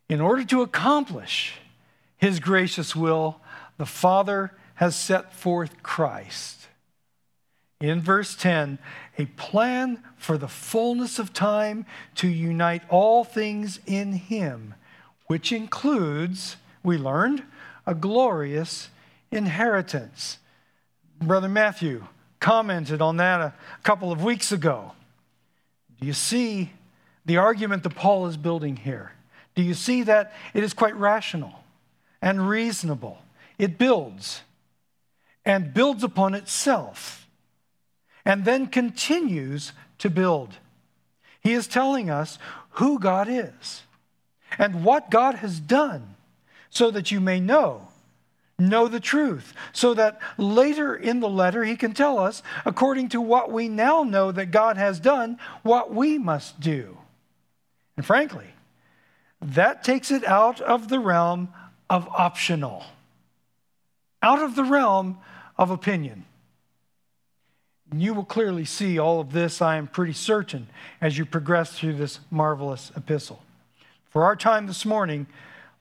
in 0.09 0.21
order 0.21 0.43
to 0.45 0.61
accomplish 0.61 1.53
his 2.17 2.39
gracious 2.39 2.95
will, 2.95 3.39
the 3.77 3.85
Father 3.85 4.51
has 4.75 4.95
set 4.95 5.33
forth 5.33 5.83
Christ. 5.83 6.67
In 7.81 8.01
verse 8.01 8.35
10, 8.35 8.79
a 9.17 9.25
plan 9.25 10.03
for 10.17 10.37
the 10.37 10.47
fullness 10.47 11.19
of 11.19 11.33
time 11.33 11.85
to 12.15 12.27
unite 12.27 12.83
all 12.89 13.23
things 13.23 13.79
in 13.85 14.13
him, 14.13 14.75
which 15.27 15.51
includes, 15.51 16.55
we 16.83 16.97
learned, 16.97 17.43
a 17.85 17.93
glorious 17.93 18.89
inheritance. 19.31 20.39
Brother 21.19 21.49
Matthew 21.49 22.07
commented 22.39 23.01
on 23.01 23.17
that 23.17 23.41
a 23.41 23.53
couple 23.83 24.11
of 24.11 24.23
weeks 24.23 24.51
ago. 24.51 24.93
Do 25.99 26.07
you 26.07 26.13
see 26.13 26.71
the 27.25 27.37
argument 27.37 27.83
that 27.83 27.95
Paul 27.95 28.27
is 28.27 28.37
building 28.37 28.77
here. 28.77 29.11
Do 29.55 29.63
you 29.63 29.73
see 29.73 30.03
that 30.03 30.33
it 30.53 30.63
is 30.63 30.73
quite 30.73 30.95
rational 30.95 31.63
and 32.21 32.47
reasonable? 32.47 33.19
It 33.57 33.77
builds 33.77 34.41
and 35.43 35.73
builds 35.73 36.03
upon 36.03 36.35
itself 36.35 37.27
and 38.23 38.45
then 38.45 38.67
continues 38.67 39.71
to 39.99 40.09
build. 40.09 40.55
He 41.41 41.53
is 41.53 41.67
telling 41.67 42.09
us 42.09 42.37
who 42.71 42.99
God 42.99 43.27
is 43.29 43.83
and 44.57 44.83
what 44.83 45.09
God 45.09 45.35
has 45.35 45.59
done 45.59 46.15
so 46.69 46.91
that 46.91 47.11
you 47.11 47.19
may 47.19 47.39
know 47.39 47.87
know 48.57 48.87
the 48.87 48.99
truth, 48.99 49.53
so 49.73 49.93
that 49.93 50.19
later 50.37 50.95
in 50.95 51.19
the 51.19 51.29
letter 51.29 51.63
he 51.63 51.75
can 51.75 51.93
tell 51.93 52.17
us, 52.17 52.41
according 52.65 53.09
to 53.09 53.19
what 53.19 53.51
we 53.51 53.67
now 53.67 54.03
know 54.03 54.31
that 54.31 54.51
God 54.51 54.77
has 54.77 54.99
done, 54.99 55.37
what 55.63 55.93
we 55.93 56.17
must 56.17 56.59
do. 56.59 56.97
And 57.97 58.05
frankly, 58.05 58.47
that 59.41 59.83
takes 59.83 60.11
it 60.11 60.25
out 60.25 60.61
of 60.61 60.87
the 60.87 60.99
realm 60.99 61.49
of 61.89 62.07
optional, 62.07 62.85
out 64.21 64.41
of 64.41 64.55
the 64.55 64.63
realm 64.63 65.17
of 65.57 65.69
opinion. 65.69 66.25
You 67.95 68.13
will 68.13 68.25
clearly 68.25 68.65
see 68.65 68.97
all 68.97 69.19
of 69.19 69.31
this, 69.31 69.61
I 69.61 69.77
am 69.77 69.87
pretty 69.87 70.13
certain, 70.13 70.67
as 70.99 71.17
you 71.17 71.25
progress 71.25 71.77
through 71.77 71.93
this 71.93 72.19
marvelous 72.31 72.91
epistle. 72.95 73.43
For 74.09 74.23
our 74.23 74.35
time 74.35 74.65
this 74.65 74.85
morning, 74.85 75.27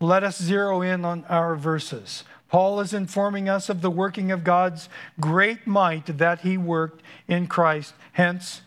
let 0.01 0.23
us 0.23 0.43
zero 0.43 0.83
in 0.83 1.05
on 1.05 1.25
our 1.29 1.57
verses. 1.57 2.25
Paul 2.55 2.79
is 2.79 2.95
informing 2.95 3.49
us 3.49 3.69
of 3.69 3.83
the 3.83 3.91
working 3.91 4.31
of 4.31 4.45
God's 4.45 4.89
great 5.19 5.67
might 5.67 6.07
that 6.19 6.43
he 6.43 6.57
worked 6.57 7.03
in 7.27 7.49
Christ, 7.49 7.95
hence 8.13 8.61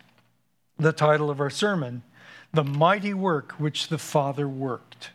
the 0.78 0.92
title 0.92 1.30
of 1.30 1.40
our 1.40 1.50
sermon, 1.50 2.04
The 2.52 2.66
Mighty 2.66 3.14
Work 3.14 3.54
Which 3.54 3.88
the 3.88 3.98
Father 3.98 4.46
Worked. 4.46 5.12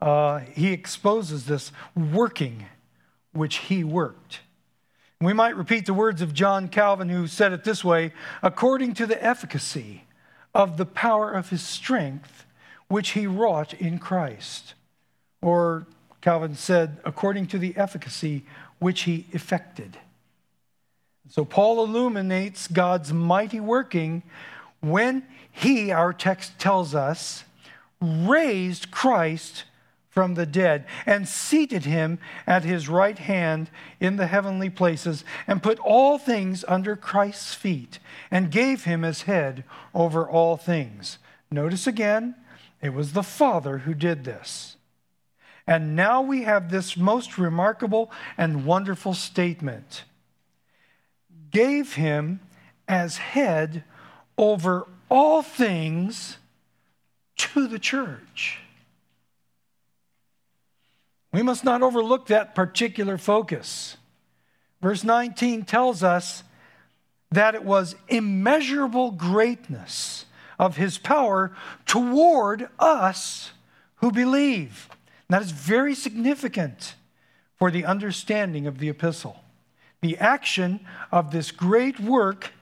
Uh, 0.00 0.38
he 0.54 0.72
exposes 0.72 1.46
this 1.46 1.72
working 1.96 2.66
which 3.32 3.56
he 3.56 3.82
worked. 3.82 4.42
We 5.20 5.32
might 5.32 5.56
repeat 5.56 5.86
the 5.86 5.92
words 5.92 6.22
of 6.22 6.32
John 6.32 6.68
Calvin, 6.68 7.08
who 7.08 7.26
said 7.26 7.52
it 7.52 7.64
this 7.64 7.84
way 7.84 8.12
according 8.44 8.94
to 8.94 9.06
the 9.06 9.20
efficacy 9.20 10.04
of 10.54 10.76
the 10.76 10.86
power 10.86 11.32
of 11.32 11.50
his 11.50 11.62
strength, 11.62 12.46
which 12.86 13.10
he 13.10 13.26
wrought 13.26 13.74
in 13.74 13.98
Christ. 13.98 14.74
Or 15.42 15.88
Calvin 16.20 16.54
said, 16.54 16.98
according 17.04 17.46
to 17.48 17.58
the 17.58 17.76
efficacy 17.76 18.44
which 18.78 19.02
he 19.02 19.26
effected. 19.32 19.98
So 21.28 21.44
Paul 21.44 21.84
illuminates 21.84 22.66
God's 22.66 23.12
mighty 23.12 23.60
working 23.60 24.22
when 24.80 25.24
he, 25.52 25.90
our 25.90 26.12
text 26.12 26.58
tells 26.58 26.94
us, 26.94 27.44
raised 28.00 28.90
Christ 28.90 29.64
from 30.08 30.34
the 30.34 30.46
dead 30.46 30.84
and 31.06 31.28
seated 31.28 31.84
him 31.84 32.18
at 32.46 32.64
his 32.64 32.88
right 32.88 33.18
hand 33.18 33.70
in 34.00 34.16
the 34.16 34.26
heavenly 34.26 34.68
places 34.68 35.24
and 35.46 35.62
put 35.62 35.78
all 35.78 36.18
things 36.18 36.64
under 36.66 36.96
Christ's 36.96 37.54
feet 37.54 38.00
and 38.30 38.50
gave 38.50 38.84
him 38.84 39.04
as 39.04 39.22
head 39.22 39.62
over 39.94 40.28
all 40.28 40.56
things. 40.56 41.18
Notice 41.50 41.86
again, 41.86 42.34
it 42.82 42.92
was 42.92 43.12
the 43.12 43.22
Father 43.22 43.78
who 43.78 43.94
did 43.94 44.24
this. 44.24 44.76
And 45.70 45.94
now 45.94 46.20
we 46.20 46.42
have 46.42 46.68
this 46.68 46.96
most 46.96 47.38
remarkable 47.38 48.10
and 48.36 48.66
wonderful 48.66 49.14
statement 49.14 50.02
gave 51.52 51.94
him 51.94 52.40
as 52.88 53.18
head 53.18 53.84
over 54.36 54.88
all 55.08 55.42
things 55.42 56.38
to 57.36 57.68
the 57.68 57.78
church. 57.78 58.58
We 61.32 61.40
must 61.40 61.62
not 61.62 61.82
overlook 61.82 62.26
that 62.26 62.56
particular 62.56 63.16
focus. 63.16 63.96
Verse 64.82 65.04
19 65.04 65.66
tells 65.66 66.02
us 66.02 66.42
that 67.30 67.54
it 67.54 67.62
was 67.62 67.94
immeasurable 68.08 69.12
greatness 69.12 70.24
of 70.58 70.76
his 70.76 70.98
power 70.98 71.52
toward 71.86 72.68
us 72.80 73.52
who 73.96 74.10
believe. 74.10 74.88
That 75.30 75.42
is 75.42 75.52
very 75.52 75.94
significant 75.94 76.96
for 77.56 77.70
the 77.70 77.84
understanding 77.84 78.66
of 78.66 78.78
the 78.78 78.88
epistle. 78.88 79.44
The 80.00 80.18
action 80.18 80.80
of 81.12 81.30
this 81.30 81.52
great 81.52 82.00
work 82.00 82.52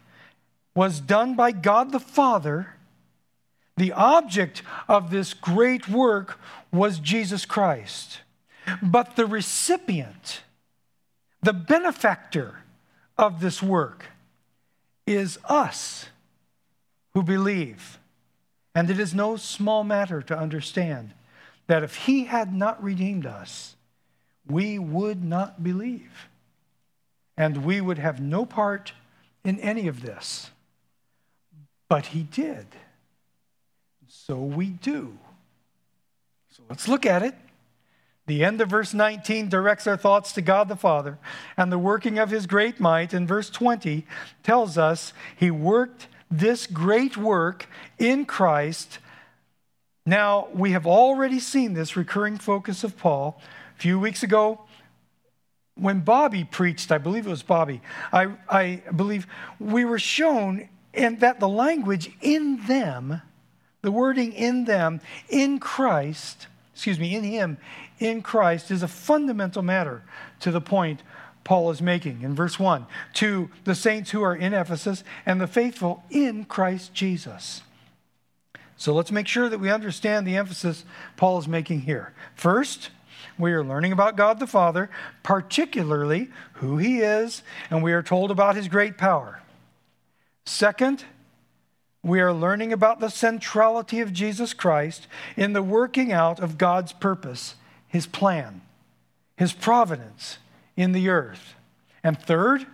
was 0.74 1.00
done 1.00 1.34
by 1.34 1.52
God 1.52 1.92
the 1.92 2.00
Father. 2.00 2.74
The 3.78 3.92
object 3.92 4.62
of 4.86 5.10
this 5.10 5.32
great 5.32 5.88
work 5.88 6.38
was 6.70 6.98
Jesus 6.98 7.46
Christ. 7.46 8.20
But 8.82 9.16
the 9.16 9.24
recipient, 9.24 10.42
the 11.42 11.54
benefactor 11.54 12.56
of 13.16 13.40
this 13.40 13.62
work, 13.62 14.06
is 15.06 15.38
us 15.46 16.10
who 17.14 17.22
believe. 17.22 17.98
And 18.74 18.90
it 18.90 19.00
is 19.00 19.14
no 19.14 19.36
small 19.36 19.84
matter 19.84 20.20
to 20.20 20.38
understand 20.38 21.14
that 21.68 21.84
if 21.84 21.94
he 21.94 22.24
had 22.24 22.52
not 22.52 22.82
redeemed 22.82 23.26
us, 23.26 23.76
we 24.46 24.78
would 24.78 25.22
not 25.22 25.62
believe. 25.62 26.28
And 27.36 27.64
we 27.64 27.80
would 27.80 27.98
have 27.98 28.20
no 28.20 28.44
part 28.44 28.92
in 29.44 29.60
any 29.60 29.86
of 29.86 30.02
this. 30.02 30.50
But 31.88 32.06
he 32.06 32.24
did. 32.24 32.66
So 34.08 34.38
we 34.38 34.66
do. 34.70 35.16
So 36.50 36.62
let's 36.68 36.88
look 36.88 37.06
at 37.06 37.22
it. 37.22 37.34
The 38.26 38.44
end 38.44 38.60
of 38.60 38.68
verse 38.68 38.92
19 38.92 39.48
directs 39.48 39.86
our 39.86 39.96
thoughts 39.96 40.32
to 40.32 40.42
God 40.42 40.68
the 40.68 40.76
Father 40.76 41.18
and 41.56 41.72
the 41.72 41.78
working 41.78 42.18
of 42.18 42.30
his 42.30 42.46
great 42.46 42.80
might. 42.80 43.14
And 43.14 43.28
verse 43.28 43.48
20 43.48 44.06
tells 44.42 44.76
us 44.76 45.12
he 45.36 45.50
worked 45.50 46.08
this 46.30 46.66
great 46.66 47.16
work 47.16 47.66
in 47.98 48.26
Christ 48.26 48.98
now, 50.08 50.48
we 50.54 50.72
have 50.72 50.86
already 50.86 51.38
seen 51.38 51.74
this 51.74 51.96
recurring 51.96 52.38
focus 52.38 52.82
of 52.82 52.96
Paul. 52.96 53.40
A 53.76 53.80
few 53.80 53.98
weeks 53.98 54.22
ago, 54.22 54.62
when 55.74 56.00
Bobby 56.00 56.44
preached, 56.44 56.90
I 56.90 56.98
believe 56.98 57.26
it 57.26 57.30
was 57.30 57.42
Bobby, 57.42 57.82
I, 58.12 58.32
I 58.48 58.82
believe 58.94 59.26
we 59.60 59.84
were 59.84 59.98
shown 59.98 60.68
in 60.94 61.18
that 61.18 61.40
the 61.40 61.48
language 61.48 62.10
in 62.22 62.66
them, 62.66 63.20
the 63.82 63.92
wording 63.92 64.32
in 64.32 64.64
them, 64.64 65.00
in 65.28 65.60
Christ, 65.60 66.46
excuse 66.72 66.98
me, 66.98 67.14
in 67.14 67.22
Him, 67.22 67.58
in 67.98 68.22
Christ, 68.22 68.70
is 68.70 68.82
a 68.82 68.88
fundamental 68.88 69.62
matter 69.62 70.02
to 70.40 70.50
the 70.50 70.60
point 70.60 71.02
Paul 71.44 71.70
is 71.70 71.82
making 71.82 72.22
in 72.22 72.34
verse 72.34 72.58
1 72.58 72.86
to 73.14 73.50
the 73.64 73.74
saints 73.74 74.10
who 74.10 74.22
are 74.22 74.34
in 74.34 74.54
Ephesus 74.54 75.04
and 75.24 75.40
the 75.40 75.46
faithful 75.46 76.02
in 76.10 76.44
Christ 76.44 76.94
Jesus. 76.94 77.62
So 78.78 78.94
let's 78.94 79.10
make 79.10 79.26
sure 79.26 79.48
that 79.48 79.58
we 79.58 79.70
understand 79.70 80.26
the 80.26 80.36
emphasis 80.36 80.84
Paul 81.16 81.38
is 81.38 81.48
making 81.48 81.80
here. 81.80 82.14
First, 82.36 82.90
we 83.36 83.52
are 83.52 83.64
learning 83.64 83.92
about 83.92 84.16
God 84.16 84.38
the 84.38 84.46
Father, 84.46 84.88
particularly 85.24 86.30
who 86.54 86.78
he 86.78 87.00
is, 87.00 87.42
and 87.70 87.82
we 87.82 87.92
are 87.92 88.04
told 88.04 88.30
about 88.30 88.54
his 88.54 88.68
great 88.68 88.96
power. 88.96 89.42
Second, 90.46 91.04
we 92.04 92.20
are 92.20 92.32
learning 92.32 92.72
about 92.72 93.00
the 93.00 93.08
centrality 93.08 93.98
of 93.98 94.12
Jesus 94.12 94.54
Christ 94.54 95.08
in 95.36 95.52
the 95.52 95.62
working 95.62 96.12
out 96.12 96.38
of 96.38 96.56
God's 96.56 96.92
purpose, 96.92 97.56
his 97.88 98.06
plan, 98.06 98.60
his 99.36 99.52
providence 99.52 100.38
in 100.76 100.92
the 100.92 101.08
earth. 101.08 101.56
And 102.04 102.16
third, 102.16 102.64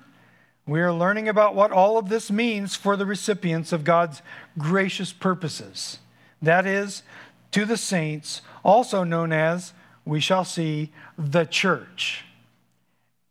we 0.67 0.81
are 0.81 0.93
learning 0.93 1.29
about 1.29 1.55
what 1.55 1.73
all 1.73 1.99
of 1.99 2.09
this 2.09 2.31
means 2.31 2.75
for 2.75 2.97
the 2.97 3.05
recipients 3.05 3.73
of 3.73 3.85
God's 3.85 4.23
gracious 4.57 5.13
purposes. 5.13 5.99
That 6.41 6.67
is, 6.67 7.03
to 7.51 7.67
the 7.67 7.77
saints, 7.77 8.41
also 8.65 9.05
known 9.05 9.31
as, 9.33 9.75
we 10.07 10.21
shall 10.21 10.45
see, 10.45 10.91
the 11.19 11.45
church. 11.45 12.25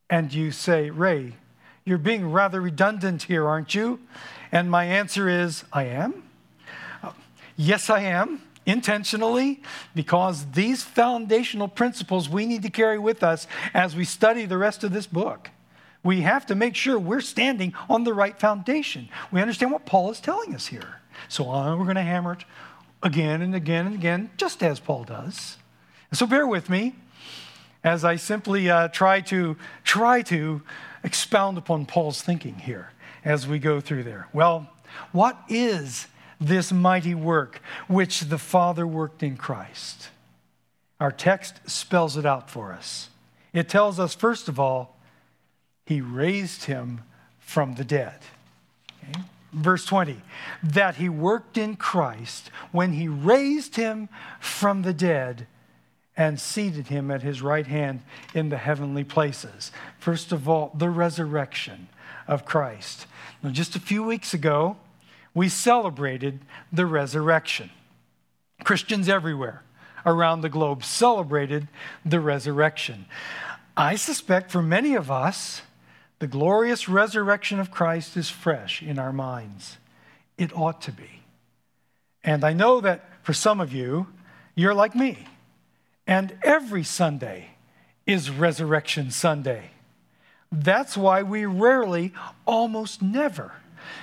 And 0.09 0.31
you 0.31 0.51
say, 0.51 0.91
Ray, 0.91 1.33
you're 1.85 1.97
being 1.97 2.31
rather 2.31 2.61
redundant 2.61 3.23
here, 3.23 3.47
aren't 3.47 3.73
you? 3.73 3.99
And 4.51 4.69
my 4.69 4.85
answer 4.85 5.27
is, 5.27 5.63
I 5.73 5.85
am. 5.85 6.23
Yes, 7.55 7.89
I 7.89 8.01
am, 8.01 8.43
intentionally, 8.65 9.61
because 9.95 10.45
these 10.51 10.83
foundational 10.83 11.67
principles 11.67 12.29
we 12.29 12.45
need 12.45 12.61
to 12.61 12.69
carry 12.69 12.99
with 12.99 13.23
us 13.23 13.47
as 13.73 13.95
we 13.95 14.05
study 14.05 14.45
the 14.45 14.57
rest 14.57 14.83
of 14.83 14.93
this 14.93 15.07
book 15.07 15.49
we 16.03 16.21
have 16.21 16.45
to 16.47 16.55
make 16.55 16.75
sure 16.75 16.99
we're 16.99 17.21
standing 17.21 17.73
on 17.89 18.03
the 18.03 18.13
right 18.13 18.37
foundation. 18.37 19.09
We 19.31 19.41
understand 19.41 19.71
what 19.71 19.85
Paul 19.85 20.11
is 20.11 20.19
telling 20.19 20.53
us 20.53 20.67
here. 20.67 20.99
So 21.29 21.49
uh, 21.49 21.75
we're 21.77 21.85
going 21.85 21.95
to 21.95 22.01
hammer 22.01 22.33
it 22.33 22.45
again 23.01 23.41
and 23.41 23.55
again 23.55 23.85
and 23.85 23.95
again, 23.95 24.29
just 24.37 24.61
as 24.61 24.79
Paul 24.79 25.03
does. 25.03 25.57
so 26.11 26.25
bear 26.25 26.45
with 26.45 26.69
me 26.69 26.95
as 27.83 28.03
I 28.03 28.15
simply 28.15 28.69
uh, 28.69 28.87
try 28.89 29.21
to 29.21 29.57
try 29.83 30.21
to 30.23 30.61
expound 31.03 31.57
upon 31.57 31.85
Paul's 31.85 32.21
thinking 32.21 32.55
here 32.55 32.91
as 33.25 33.47
we 33.47 33.59
go 33.59 33.79
through 33.79 34.03
there. 34.03 34.27
Well, 34.33 34.69
what 35.11 35.37
is 35.49 36.07
this 36.39 36.71
mighty 36.71 37.15
work 37.15 37.61
which 37.87 38.21
the 38.21 38.37
Father 38.37 38.87
worked 38.87 39.23
in 39.23 39.37
Christ? 39.37 40.09
Our 40.99 41.11
text 41.11 41.69
spells 41.69 42.15
it 42.15 42.25
out 42.25 42.49
for 42.49 42.71
us. 42.71 43.09
It 43.51 43.67
tells 43.69 43.99
us, 43.99 44.15
first 44.15 44.47
of 44.47 44.59
all, 44.59 44.92
he 45.85 46.01
raised 46.01 46.65
him 46.65 47.01
from 47.39 47.75
the 47.75 47.83
dead. 47.83 48.19
Okay? 49.03 49.21
Verse 49.51 49.85
20, 49.85 50.21
that 50.63 50.95
he 50.95 51.09
worked 51.09 51.57
in 51.57 51.75
Christ 51.75 52.49
when 52.71 52.93
he 52.93 53.07
raised 53.07 53.75
him 53.75 54.09
from 54.39 54.81
the 54.81 54.93
dead 54.93 55.45
and 56.15 56.39
seated 56.39 56.87
him 56.87 57.11
at 57.11 57.21
his 57.21 57.41
right 57.41 57.67
hand 57.67 58.01
in 58.33 58.49
the 58.49 58.57
heavenly 58.57 59.03
places. 59.03 59.71
First 59.99 60.31
of 60.31 60.47
all, 60.47 60.71
the 60.75 60.89
resurrection 60.89 61.87
of 62.27 62.45
Christ. 62.45 63.05
Now, 63.41 63.49
just 63.49 63.75
a 63.75 63.79
few 63.79 64.03
weeks 64.03 64.33
ago, 64.33 64.77
we 65.33 65.49
celebrated 65.49 66.39
the 66.71 66.85
resurrection. 66.85 67.71
Christians 68.63 69.09
everywhere 69.09 69.63
around 70.05 70.41
the 70.41 70.49
globe 70.49 70.83
celebrated 70.83 71.67
the 72.05 72.19
resurrection. 72.19 73.05
I 73.75 73.95
suspect 73.95 74.51
for 74.51 74.61
many 74.61 74.93
of 74.93 75.09
us, 75.09 75.61
the 76.19 76.27
glorious 76.27 76.87
resurrection 76.87 77.59
of 77.59 77.71
Christ 77.71 78.15
is 78.15 78.29
fresh 78.29 78.81
in 78.81 78.97
our 78.97 79.13
minds. 79.13 79.77
It 80.37 80.55
ought 80.55 80.81
to 80.83 80.91
be. 80.91 81.21
And 82.23 82.43
I 82.43 82.53
know 82.53 82.81
that 82.81 83.09
for 83.23 83.33
some 83.33 83.59
of 83.59 83.73
you, 83.73 84.07
you're 84.55 84.73
like 84.73 84.95
me. 84.95 85.27
And 86.07 86.37
every 86.43 86.83
Sunday 86.83 87.49
is 88.05 88.29
Resurrection 88.29 89.11
Sunday. 89.11 89.71
That's 90.51 90.95
why 90.95 91.23
we 91.23 91.45
rarely, 91.45 92.13
almost 92.45 93.01
never, 93.01 93.53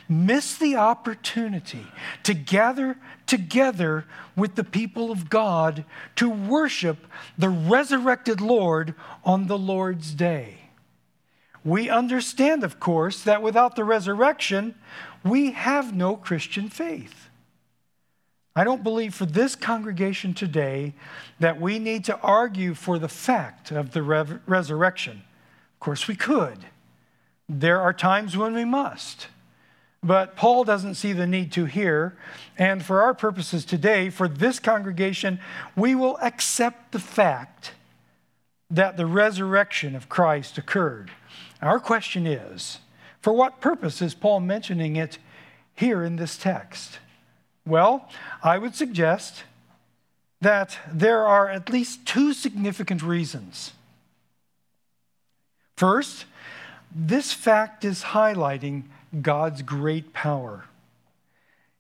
miss 0.09 0.57
the 0.57 0.77
opportunity 0.77 1.87
to 2.25 2.35
gather 2.35 2.97
together 3.27 4.05
with 4.37 4.57
the 4.57 4.65
people 4.65 5.11
of 5.11 5.31
God 5.31 5.85
to 6.17 6.29
worship 6.29 7.07
the 7.39 7.49
resurrected 7.49 8.41
Lord 8.41 8.95
on 9.25 9.47
the 9.47 9.59
Lord's 9.59 10.13
day. 10.13 10.60
We 11.65 11.91
understand, 11.91 12.65
of 12.65 12.81
course, 12.81 13.23
that 13.23 13.43
without 13.43 13.77
the 13.77 13.85
resurrection, 13.85 14.75
we 15.25 15.53
have 15.53 15.95
no 15.95 16.17
Christian 16.17 16.69
faith. 16.69 17.29
I 18.57 18.65
don't 18.65 18.83
believe 18.83 19.15
for 19.15 19.27
this 19.27 19.55
congregation 19.55 20.35
today 20.35 20.95
that 21.39 21.61
we 21.61 21.79
need 21.79 22.05
to 22.07 22.19
argue 22.19 22.75
for 22.75 22.99
the 22.99 23.09
fact 23.09 23.71
of 23.71 23.93
the 23.93 24.03
re- 24.03 24.39
resurrection. 24.47 25.23
Of 25.75 25.81
course, 25.81 26.09
we 26.09 26.17
could. 26.17 26.59
There 27.49 27.81
are 27.81 27.93
times 27.93 28.37
when 28.37 28.55
we 28.55 28.65
must. 28.65 29.29
But 30.03 30.35
Paul 30.35 30.65
doesn't 30.65 30.95
see 30.95 31.13
the 31.13 31.27
need 31.27 31.53
to 31.53 31.67
here. 31.67 32.17
And 32.57 32.83
for 32.83 33.03
our 33.03 33.15
purposes 33.15 33.65
today, 33.65 34.09
for 34.09 34.29
this 34.29 34.59
congregation, 34.59 35.41
we 35.77 35.95
will 35.95 36.19
accept 36.19 36.93
the 36.93 36.99
fact 36.99 37.73
that 38.71 38.97
the 38.97 39.07
resurrection 39.07 39.95
of 39.95 40.09
Christ 40.09 40.57
occurred. 40.57 41.11
Our 41.63 41.79
question 41.79 42.27
is 42.27 42.79
for 43.21 43.33
what 43.33 43.61
purpose 43.61 44.01
is 44.01 44.15
Paul 44.15 44.41
mentioning 44.41 44.97
it 44.97 45.19
here 45.75 46.03
in 46.03 46.17
this 46.17 46.37
text? 46.37 46.99
Well, 47.67 48.09
I 48.43 48.59
would 48.59 48.75
suggest 48.75 49.45
that 50.41 50.79
there 50.91 51.27
are 51.27 51.49
at 51.49 51.69
least 51.69 52.07
two 52.07 52.33
significant 52.33 53.03
reasons. 53.03 53.73
First, 55.77 56.25
this 56.95 57.33
fact 57.33 57.85
is 57.85 58.03
highlighting 58.03 58.85
God's 59.21 59.63
great 59.63 60.13
power. 60.13 60.65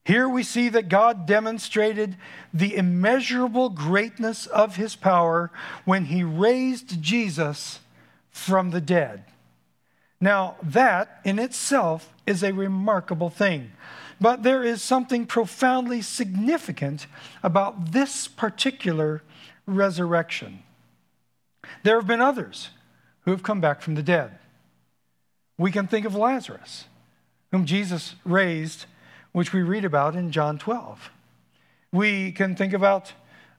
Here 0.04 0.28
we 0.28 0.42
see 0.42 0.68
that 0.70 0.88
God 0.88 1.26
demonstrated 1.26 2.16
the 2.52 2.76
immeasurable 2.76 3.68
greatness 3.68 4.46
of 4.46 4.76
his 4.76 4.96
power 4.96 5.50
when 5.84 6.06
he 6.06 6.22
raised 6.22 7.02
Jesus 7.02 7.80
from 8.30 8.70
the 8.70 8.80
dead. 8.80 9.24
Now, 10.20 10.56
that 10.62 11.20
in 11.24 11.38
itself 11.38 12.12
is 12.26 12.42
a 12.42 12.52
remarkable 12.52 13.30
thing. 13.30 13.72
But 14.20 14.42
there 14.42 14.62
is 14.62 14.82
something 14.82 15.24
profoundly 15.24 16.02
significant 16.02 17.06
about 17.42 17.92
this 17.92 18.28
particular 18.28 19.22
resurrection. 19.66 20.62
There 21.84 21.96
have 21.96 22.06
been 22.06 22.20
others 22.20 22.70
who 23.22 23.30
have 23.30 23.42
come 23.42 23.60
back 23.60 23.80
from 23.80 23.94
the 23.94 24.02
dead. 24.02 24.38
We 25.56 25.70
can 25.70 25.86
think 25.86 26.04
of 26.04 26.14
Lazarus, 26.14 26.84
whom 27.50 27.64
Jesus 27.64 28.14
raised, 28.24 28.84
which 29.32 29.52
we 29.52 29.62
read 29.62 29.84
about 29.84 30.14
in 30.14 30.32
John 30.32 30.58
12. 30.58 31.10
We 31.92 32.32
can 32.32 32.56
think 32.56 32.72
about 32.72 33.12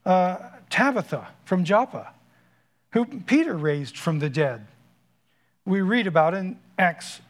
uh, 0.06 0.38
Tabitha 0.70 1.28
from 1.44 1.64
Joppa, 1.64 2.14
who 2.94 3.06
Peter 3.06 3.56
raised 3.56 3.98
from 3.98 4.20
the 4.20 4.30
dead. 4.30 4.68
We 5.66 5.82
read 5.82 6.08
about 6.08 6.34
in 6.34 6.58
Acts 6.78 7.22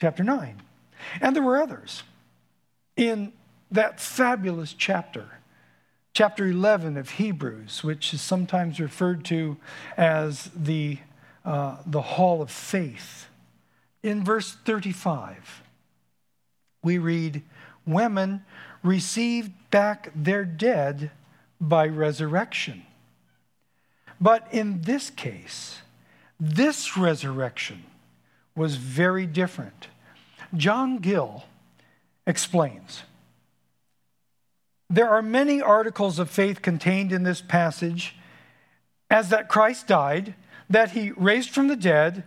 chapter 0.00 0.22
9. 0.22 0.60
And 1.20 1.34
there 1.34 1.42
were 1.42 1.60
others 1.60 2.02
in 2.96 3.32
that 3.70 4.00
fabulous 4.00 4.72
chapter, 4.72 5.38
chapter 6.12 6.46
11 6.46 6.96
of 6.96 7.10
Hebrews, 7.10 7.82
which 7.82 8.12
is 8.12 8.20
sometimes 8.20 8.80
referred 8.80 9.24
to 9.26 9.56
as 9.96 10.50
the, 10.54 10.98
uh, 11.44 11.76
the 11.86 12.02
hall 12.02 12.42
of 12.42 12.50
faith. 12.50 13.28
In 14.02 14.24
verse 14.24 14.52
35, 14.64 15.62
we 16.82 16.98
read, 16.98 17.42
Women 17.86 18.44
received 18.82 19.52
back 19.70 20.10
their 20.14 20.44
dead 20.44 21.10
by 21.60 21.86
resurrection. 21.86 22.82
But 24.20 24.46
in 24.52 24.82
this 24.82 25.10
case, 25.10 25.78
this 26.40 26.96
resurrection 26.96 27.84
was 28.56 28.76
very 28.76 29.26
different. 29.26 29.88
John 30.56 30.98
Gill 30.98 31.44
explains. 32.26 33.02
There 34.88 35.08
are 35.08 35.22
many 35.22 35.60
articles 35.60 36.18
of 36.18 36.30
faith 36.30 36.62
contained 36.62 37.12
in 37.12 37.22
this 37.22 37.40
passage, 37.40 38.16
as 39.10 39.28
that 39.28 39.48
Christ 39.48 39.86
died, 39.86 40.34
that 40.68 40.92
he 40.92 41.12
raised 41.12 41.50
from 41.50 41.68
the 41.68 41.76
dead, 41.76 42.24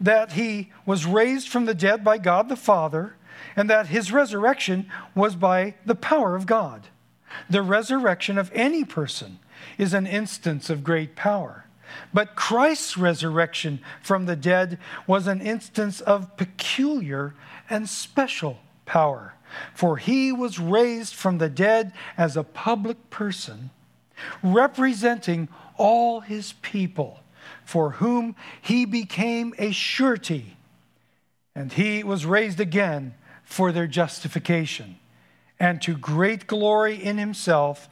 that 0.00 0.32
he 0.32 0.72
was 0.84 1.06
raised 1.06 1.48
from 1.48 1.64
the 1.64 1.74
dead 1.74 2.04
by 2.04 2.18
God 2.18 2.48
the 2.48 2.56
Father, 2.56 3.16
and 3.56 3.70
that 3.70 3.88
his 3.88 4.12
resurrection 4.12 4.90
was 5.14 5.34
by 5.34 5.74
the 5.86 5.94
power 5.94 6.36
of 6.36 6.46
God. 6.46 6.88
The 7.48 7.62
resurrection 7.62 8.38
of 8.38 8.50
any 8.54 8.84
person 8.84 9.38
is 9.78 9.94
an 9.94 10.06
instance 10.06 10.70
of 10.70 10.84
great 10.84 11.16
power. 11.16 11.63
But 12.12 12.36
Christ's 12.36 12.96
resurrection 12.96 13.80
from 14.02 14.26
the 14.26 14.36
dead 14.36 14.78
was 15.06 15.26
an 15.26 15.40
instance 15.40 16.00
of 16.00 16.36
peculiar 16.36 17.34
and 17.68 17.88
special 17.88 18.58
power. 18.86 19.34
For 19.72 19.96
he 19.96 20.32
was 20.32 20.58
raised 20.58 21.14
from 21.14 21.38
the 21.38 21.48
dead 21.48 21.92
as 22.16 22.36
a 22.36 22.44
public 22.44 23.10
person, 23.10 23.70
representing 24.42 25.48
all 25.76 26.20
his 26.20 26.54
people, 26.54 27.20
for 27.64 27.90
whom 27.90 28.36
he 28.60 28.84
became 28.84 29.54
a 29.58 29.70
surety. 29.70 30.56
And 31.54 31.72
he 31.72 32.02
was 32.02 32.26
raised 32.26 32.60
again 32.60 33.14
for 33.44 33.70
their 33.70 33.86
justification, 33.86 34.98
and 35.60 35.80
to 35.82 35.96
great 35.96 36.46
glory 36.46 37.02
in 37.02 37.18
himself 37.18 37.88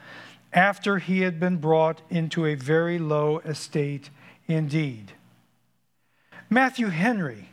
after 0.53 0.99
he 0.99 1.23
had 1.23 1.41
been 1.41 1.57
brought 1.57 2.03
into 2.11 2.45
a 2.47 2.55
very 2.55 2.99
low 2.99 3.39
estate 3.41 4.11
indeed. 4.47 5.13
Matthew 6.51 6.89
Henry 6.89 7.49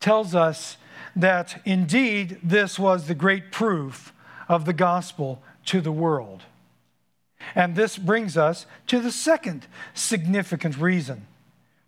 tells 0.00 0.34
us 0.34 0.78
that 1.14 1.60
indeed 1.64 2.38
this 2.42 2.78
was 2.78 3.06
the 3.06 3.14
great 3.14 3.52
proof 3.52 4.12
of 4.48 4.64
the 4.64 4.72
gospel 4.72 5.42
to 5.66 5.80
the 5.80 5.92
world. 5.92 6.42
And 7.54 7.76
this 7.76 7.98
brings 7.98 8.36
us 8.36 8.66
to 8.86 9.00
the 9.00 9.12
second 9.12 9.66
significant 9.94 10.78
reason. 10.78 11.26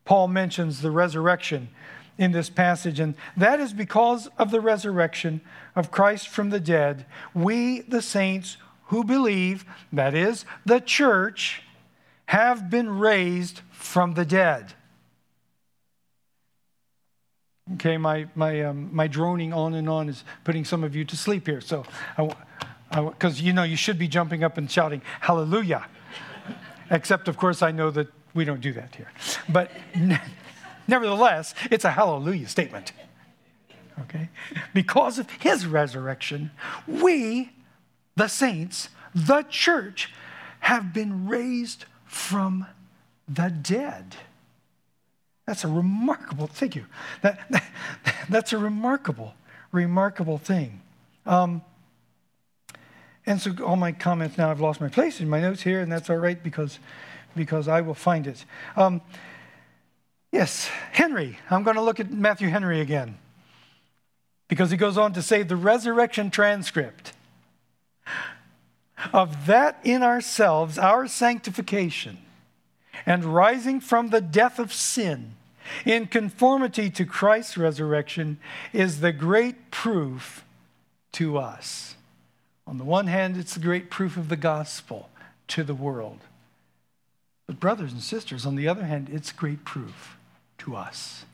Paul 0.05 0.29
mentions 0.29 0.83
the 0.83 0.91
resurrection 0.91 1.69
in 2.19 2.33
this 2.33 2.51
passage, 2.51 3.01
and 3.01 3.15
that 3.37 3.61
is 3.61 3.73
because 3.73 4.27
of 4.39 4.51
the 4.51 4.61
resurrection 4.61 5.41
of 5.75 5.91
Christ 5.91 6.29
from 6.29 6.51
the 6.51 6.61
dead, 6.61 7.07
we, 7.33 7.81
the 7.81 8.03
saints 8.03 8.59
who 8.91 9.05
believe, 9.05 9.65
that 9.93 10.15
is, 10.15 10.45
the 10.67 10.81
church, 10.81 11.63
have 12.27 12.69
been 12.69 12.99
raised 12.99 13.61
from 13.71 14.15
the 14.15 14.25
dead. 14.25 14.75
Okay, 17.75 17.97
my, 17.97 18.27
my, 18.35 18.63
um, 18.63 18.93
my 18.93 19.07
droning 19.07 19.53
on 19.53 19.75
and 19.75 19.89
on 19.89 20.09
is 20.09 20.25
putting 20.43 20.65
some 20.65 20.83
of 20.83 20.97
you 20.97 21.05
to 21.05 21.17
sleep 21.17 21.47
here. 21.47 21.61
So, 21.61 21.85
because 22.91 23.41
you 23.41 23.53
know, 23.53 23.63
you 23.63 23.77
should 23.77 23.97
be 23.97 24.09
jumping 24.09 24.43
up 24.43 24.59
and 24.59 24.69
shouting, 24.69 25.03
Hallelujah. 25.21 25.87
Except, 26.91 27.29
of 27.29 27.37
course, 27.37 27.63
I 27.63 27.71
know 27.71 27.93
that 27.93 28.09
we 28.35 28.45
don't 28.45 28.61
do 28.61 28.73
that 28.73 28.97
here. 28.97 29.13
But 29.49 29.71
nevertheless, 30.89 31.55
it's 31.71 31.85
a 31.85 31.93
hallelujah 31.93 32.49
statement. 32.49 32.91
Okay? 34.01 34.31
Because 34.75 35.21
of 35.21 35.31
his 35.31 35.65
resurrection, 35.65 36.51
we, 36.89 37.53
the 38.21 38.29
saints, 38.29 38.91
the 39.15 39.41
church, 39.49 40.13
have 40.61 40.93
been 40.93 41.27
raised 41.27 41.87
from 42.05 42.67
the 43.27 43.49
dead. 43.49 44.15
That's 45.47 45.65
a 45.65 45.69
remarkable, 45.69 46.47
thank 46.47 46.77
you. 46.77 46.85
That, 47.23 47.41
that 47.49 47.65
that's 48.29 48.53
a 48.53 48.59
remarkable, 48.59 49.33
remarkable 49.73 50.37
thing. 50.37 50.83
Um, 51.25 51.63
and 53.25 53.41
so 53.41 53.55
all 53.65 53.77
my 53.77 53.93
comments 53.93 54.37
now, 54.37 54.51
I've 54.51 54.61
lost 54.61 54.83
my 54.83 54.89
place 54.89 55.23
in 55.23 55.29
my 55.31 55.41
notes 55.41 55.63
here, 55.63 55.81
and 55.81 55.91
that's 55.91 56.11
all 56.11 56.17
right 56.17 56.43
because, 56.43 56.79
because 57.35 57.69
I 57.69 57.81
will 57.81 57.95
find 57.95 58.27
it. 58.27 58.45
Um, 58.77 59.01
yes, 60.31 60.69
Henry. 60.93 61.39
I'm 61.49 61.63
going 61.63 61.77
to 61.77 61.83
look 61.83 62.01
at 62.01 62.13
Matthew 62.13 62.51
Henry 62.51 62.83
again 62.83 63.17
because 64.47 64.71
he 64.71 64.77
goes 64.77 64.99
on 64.99 65.15
to 65.15 65.23
say 65.23 65.43
the 65.43 65.57
resurrection 65.57 66.31
transcript 66.31 67.15
of 69.13 69.47
that 69.47 69.81
in 69.85 70.03
ourselves, 70.03 70.79
our 70.79 71.07
sanctification, 71.07 72.19
and 73.07 73.25
rising 73.25 73.81
from 73.81 74.11
the 74.11 74.21
death 74.21 74.59
of 74.59 74.73
sin 74.73 75.35
in 75.85 76.07
conformity 76.07 76.91
to 76.91 77.05
Christ's 77.05 77.57
resurrection 77.57 78.39
is 78.73 79.01
the 79.01 79.13
great 79.13 79.71
proof 79.71 80.45
to 81.13 81.39
us. 81.39 81.95
On 82.67 82.79
the 82.79 82.85
one 82.85 83.07
hand, 83.07 83.37
it's 83.37 83.55
the 83.55 83.61
great 83.61 83.91
proof 83.91 84.17
of 84.17 84.29
the 84.29 84.37
gospel 84.37 85.11
to 85.49 85.65
the 85.65 85.75
world. 85.75 86.21
But, 87.47 87.59
brothers 87.59 87.93
and 87.93 88.03
sisters, 88.03 88.47
on 88.47 88.55
the 88.55 88.69
other 88.69 88.85
hand, 88.85 89.09
it's 89.13 89.33
great 89.33 89.65
proof 89.65 90.17
to 90.59 90.77
us. 90.77 91.25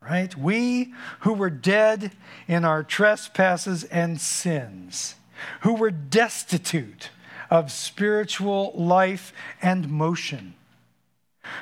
Right? 0.00 0.36
We 0.36 0.94
who 1.20 1.32
were 1.32 1.50
dead 1.50 2.12
in 2.46 2.64
our 2.64 2.84
trespasses 2.84 3.82
and 3.84 4.20
sins 4.20 5.15
who 5.60 5.74
were 5.74 5.90
destitute 5.90 7.10
of 7.50 7.70
spiritual 7.70 8.72
life 8.74 9.32
and 9.62 9.88
motion, 9.88 10.54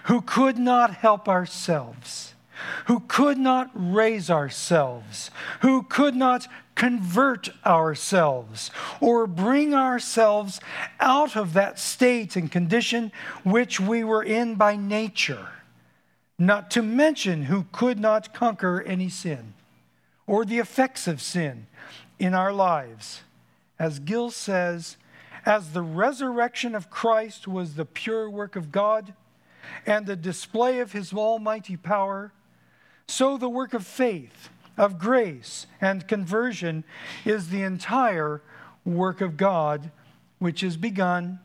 who 0.04 0.20
could 0.20 0.58
not 0.58 0.94
help 0.94 1.28
ourselves, 1.28 2.34
who 2.86 3.00
could 3.00 3.38
not 3.38 3.70
raise 3.74 4.30
ourselves, 4.30 5.30
who 5.60 5.82
could 5.82 6.14
not 6.14 6.46
convert 6.74 7.50
ourselves 7.64 8.70
or 9.00 9.26
bring 9.26 9.74
ourselves 9.74 10.60
out 10.98 11.36
of 11.36 11.52
that 11.52 11.78
state 11.78 12.36
and 12.36 12.50
condition 12.50 13.12
which 13.44 13.78
we 13.78 14.02
were 14.02 14.22
in 14.22 14.54
by 14.54 14.76
nature, 14.76 15.48
not 16.38 16.70
to 16.70 16.82
mention 16.82 17.44
who 17.44 17.66
could 17.70 17.98
not 17.98 18.34
conquer 18.34 18.82
any 18.82 19.08
sin 19.08 19.54
or 20.26 20.44
the 20.44 20.58
effects 20.58 21.06
of 21.06 21.20
sin 21.20 21.66
in 22.18 22.34
our 22.34 22.52
lives 22.52 23.23
as 23.78 23.98
Gill 23.98 24.30
says, 24.30 24.96
as 25.46 25.72
the 25.72 25.82
resurrection 25.82 26.74
of 26.74 26.90
Christ 26.90 27.46
was 27.46 27.74
the 27.74 27.84
pure 27.84 28.30
work 28.30 28.56
of 28.56 28.72
God 28.72 29.14
and 29.86 30.06
the 30.06 30.16
display 30.16 30.80
of 30.80 30.92
his 30.92 31.12
almighty 31.12 31.76
power, 31.76 32.32
so 33.06 33.36
the 33.36 33.48
work 33.48 33.74
of 33.74 33.86
faith, 33.86 34.48
of 34.76 34.98
grace, 34.98 35.66
and 35.80 36.08
conversion 36.08 36.84
is 37.24 37.48
the 37.48 37.62
entire 37.62 38.40
work 38.84 39.20
of 39.20 39.36
God, 39.36 39.90
which 40.38 40.62
is 40.62 40.76
begun 40.76 41.40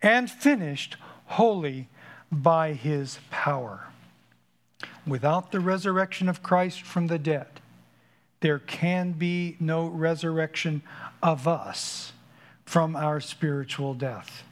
and 0.00 0.30
finished 0.30 0.96
wholly 1.26 1.88
by 2.30 2.72
his 2.72 3.18
power. 3.30 3.88
Without 5.06 5.52
the 5.52 5.60
resurrection 5.60 6.28
of 6.28 6.42
Christ 6.42 6.82
from 6.82 7.08
the 7.08 7.18
dead, 7.18 7.51
there 8.42 8.58
can 8.58 9.12
be 9.12 9.56
no 9.58 9.86
resurrection 9.86 10.82
of 11.22 11.48
us 11.48 12.12
from 12.64 12.94
our 12.94 13.20
spiritual 13.20 13.94
death. 13.94 14.42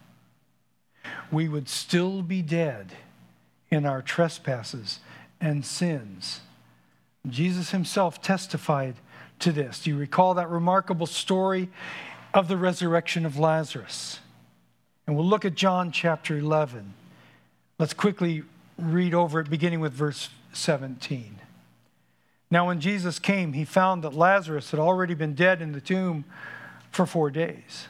We 1.30 1.48
would 1.48 1.68
still 1.68 2.22
be 2.22 2.40
dead 2.40 2.92
in 3.70 3.84
our 3.84 4.00
trespasses 4.00 5.00
and 5.40 5.64
sins. 5.64 6.40
Jesus 7.28 7.70
himself 7.70 8.22
testified 8.22 8.94
to 9.40 9.52
this. 9.52 9.82
Do 9.82 9.90
you 9.90 9.96
recall 9.96 10.34
that 10.34 10.48
remarkable 10.48 11.06
story 11.06 11.68
of 12.32 12.48
the 12.48 12.56
resurrection 12.56 13.26
of 13.26 13.38
Lazarus? 13.38 14.20
And 15.06 15.16
we'll 15.16 15.26
look 15.26 15.44
at 15.44 15.54
John 15.54 15.90
chapter 15.90 16.38
11. 16.38 16.94
Let's 17.78 17.94
quickly 17.94 18.44
read 18.78 19.14
over 19.14 19.40
it, 19.40 19.50
beginning 19.50 19.80
with 19.80 19.92
verse 19.92 20.28
17. 20.52 21.40
Now, 22.50 22.66
when 22.66 22.80
Jesus 22.80 23.18
came, 23.18 23.52
he 23.52 23.64
found 23.64 24.02
that 24.02 24.14
Lazarus 24.14 24.70
had 24.72 24.80
already 24.80 25.14
been 25.14 25.34
dead 25.34 25.62
in 25.62 25.72
the 25.72 25.80
tomb 25.80 26.24
for 26.90 27.06
four 27.06 27.30
days. 27.30 27.86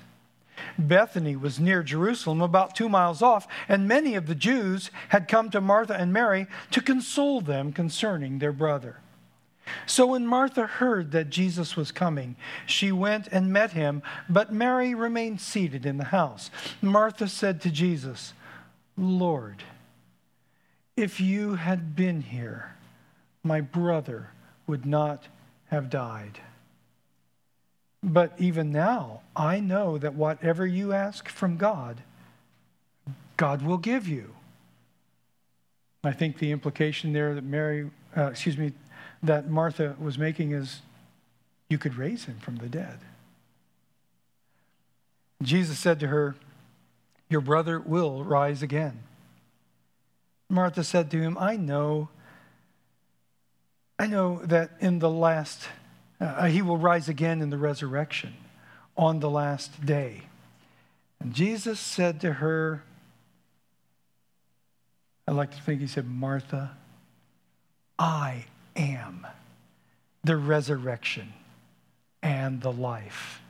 Bethany 0.78 1.36
was 1.36 1.58
near 1.58 1.82
Jerusalem, 1.82 2.42
about 2.42 2.74
two 2.74 2.88
miles 2.88 3.22
off, 3.22 3.46
and 3.68 3.88
many 3.88 4.14
of 4.14 4.26
the 4.26 4.34
Jews 4.34 4.90
had 5.08 5.28
come 5.28 5.50
to 5.50 5.60
Martha 5.60 5.94
and 5.94 6.12
Mary 6.12 6.46
to 6.70 6.82
console 6.82 7.40
them 7.40 7.72
concerning 7.72 8.38
their 8.38 8.52
brother. 8.52 8.98
So 9.86 10.08
when 10.08 10.26
Martha 10.26 10.66
heard 10.66 11.12
that 11.12 11.30
Jesus 11.30 11.76
was 11.76 11.92
coming, 11.92 12.36
she 12.66 12.92
went 12.92 13.28
and 13.28 13.52
met 13.52 13.72
him, 13.72 14.02
but 14.28 14.52
Mary 14.52 14.94
remained 14.94 15.40
seated 15.40 15.86
in 15.86 15.96
the 15.96 16.04
house. 16.04 16.50
Martha 16.82 17.28
said 17.28 17.60
to 17.62 17.70
Jesus, 17.70 18.34
Lord, 18.96 19.62
if 20.96 21.20
you 21.20 21.54
had 21.54 21.94
been 21.94 22.20
here, 22.20 22.74
my 23.42 23.60
brother 23.60 24.30
would 24.70 24.86
not 24.86 25.24
have 25.68 25.90
died. 25.90 26.40
But 28.02 28.32
even 28.38 28.72
now, 28.72 29.20
I 29.36 29.60
know 29.60 29.98
that 29.98 30.14
whatever 30.14 30.66
you 30.66 30.92
ask 30.92 31.28
from 31.28 31.58
God, 31.58 32.00
God 33.36 33.62
will 33.62 33.76
give 33.76 34.08
you. 34.08 34.34
I 36.02 36.12
think 36.12 36.38
the 36.38 36.50
implication 36.50 37.12
there 37.12 37.34
that 37.34 37.44
Mary, 37.44 37.90
uh, 38.16 38.28
excuse 38.28 38.56
me, 38.56 38.72
that 39.22 39.50
Martha 39.50 39.96
was 40.00 40.16
making 40.16 40.52
is 40.52 40.80
you 41.68 41.76
could 41.76 41.96
raise 41.96 42.24
him 42.24 42.38
from 42.40 42.56
the 42.56 42.68
dead. 42.68 43.00
Jesus 45.42 45.78
said 45.78 46.00
to 46.00 46.06
her, 46.06 46.36
Your 47.28 47.40
brother 47.42 47.80
will 47.80 48.24
rise 48.24 48.62
again. 48.62 49.00
Martha 50.48 50.84
said 50.84 51.10
to 51.10 51.20
him, 51.20 51.36
I 51.38 51.56
know 51.56 52.08
I 54.00 54.06
know 54.06 54.40
that 54.44 54.70
in 54.80 54.98
the 54.98 55.10
last, 55.10 55.68
uh, 56.22 56.46
he 56.46 56.62
will 56.62 56.78
rise 56.78 57.10
again 57.10 57.42
in 57.42 57.50
the 57.50 57.58
resurrection 57.58 58.32
on 58.96 59.20
the 59.20 59.28
last 59.28 59.84
day. 59.84 60.22
And 61.20 61.34
Jesus 61.34 61.78
said 61.78 62.18
to 62.22 62.32
her, 62.32 62.82
I 65.28 65.32
like 65.32 65.50
to 65.50 65.60
think 65.60 65.82
he 65.82 65.86
said, 65.86 66.08
Martha, 66.08 66.70
I 67.98 68.46
am 68.74 69.26
the 70.24 70.38
resurrection 70.38 71.34
and 72.22 72.62
the 72.62 72.72
life. 72.72 73.42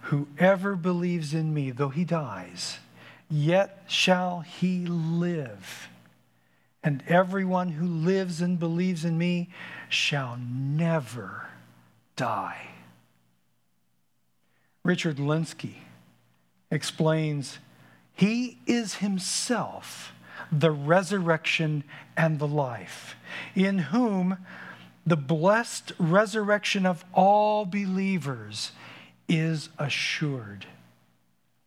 Whoever 0.00 0.74
believes 0.74 1.32
in 1.32 1.54
me, 1.54 1.70
though 1.70 1.90
he 1.90 2.04
dies, 2.04 2.80
yet 3.30 3.84
shall 3.86 4.40
he 4.40 4.86
live 4.86 5.88
and 6.88 7.02
everyone 7.06 7.68
who 7.68 7.86
lives 7.86 8.40
and 8.40 8.58
believes 8.58 9.04
in 9.04 9.18
me 9.18 9.50
shall 9.90 10.38
never 10.40 11.44
die. 12.16 12.68
Richard 14.82 15.18
Lenski 15.18 15.74
explains 16.70 17.58
He 18.14 18.56
is 18.66 18.94
Himself 18.94 20.14
the 20.50 20.70
resurrection 20.70 21.84
and 22.16 22.38
the 22.38 22.48
life, 22.48 23.16
in 23.54 23.76
whom 23.76 24.38
the 25.06 25.18
blessed 25.18 25.92
resurrection 25.98 26.86
of 26.86 27.04
all 27.12 27.66
believers 27.66 28.72
is 29.28 29.68
assured. 29.78 30.64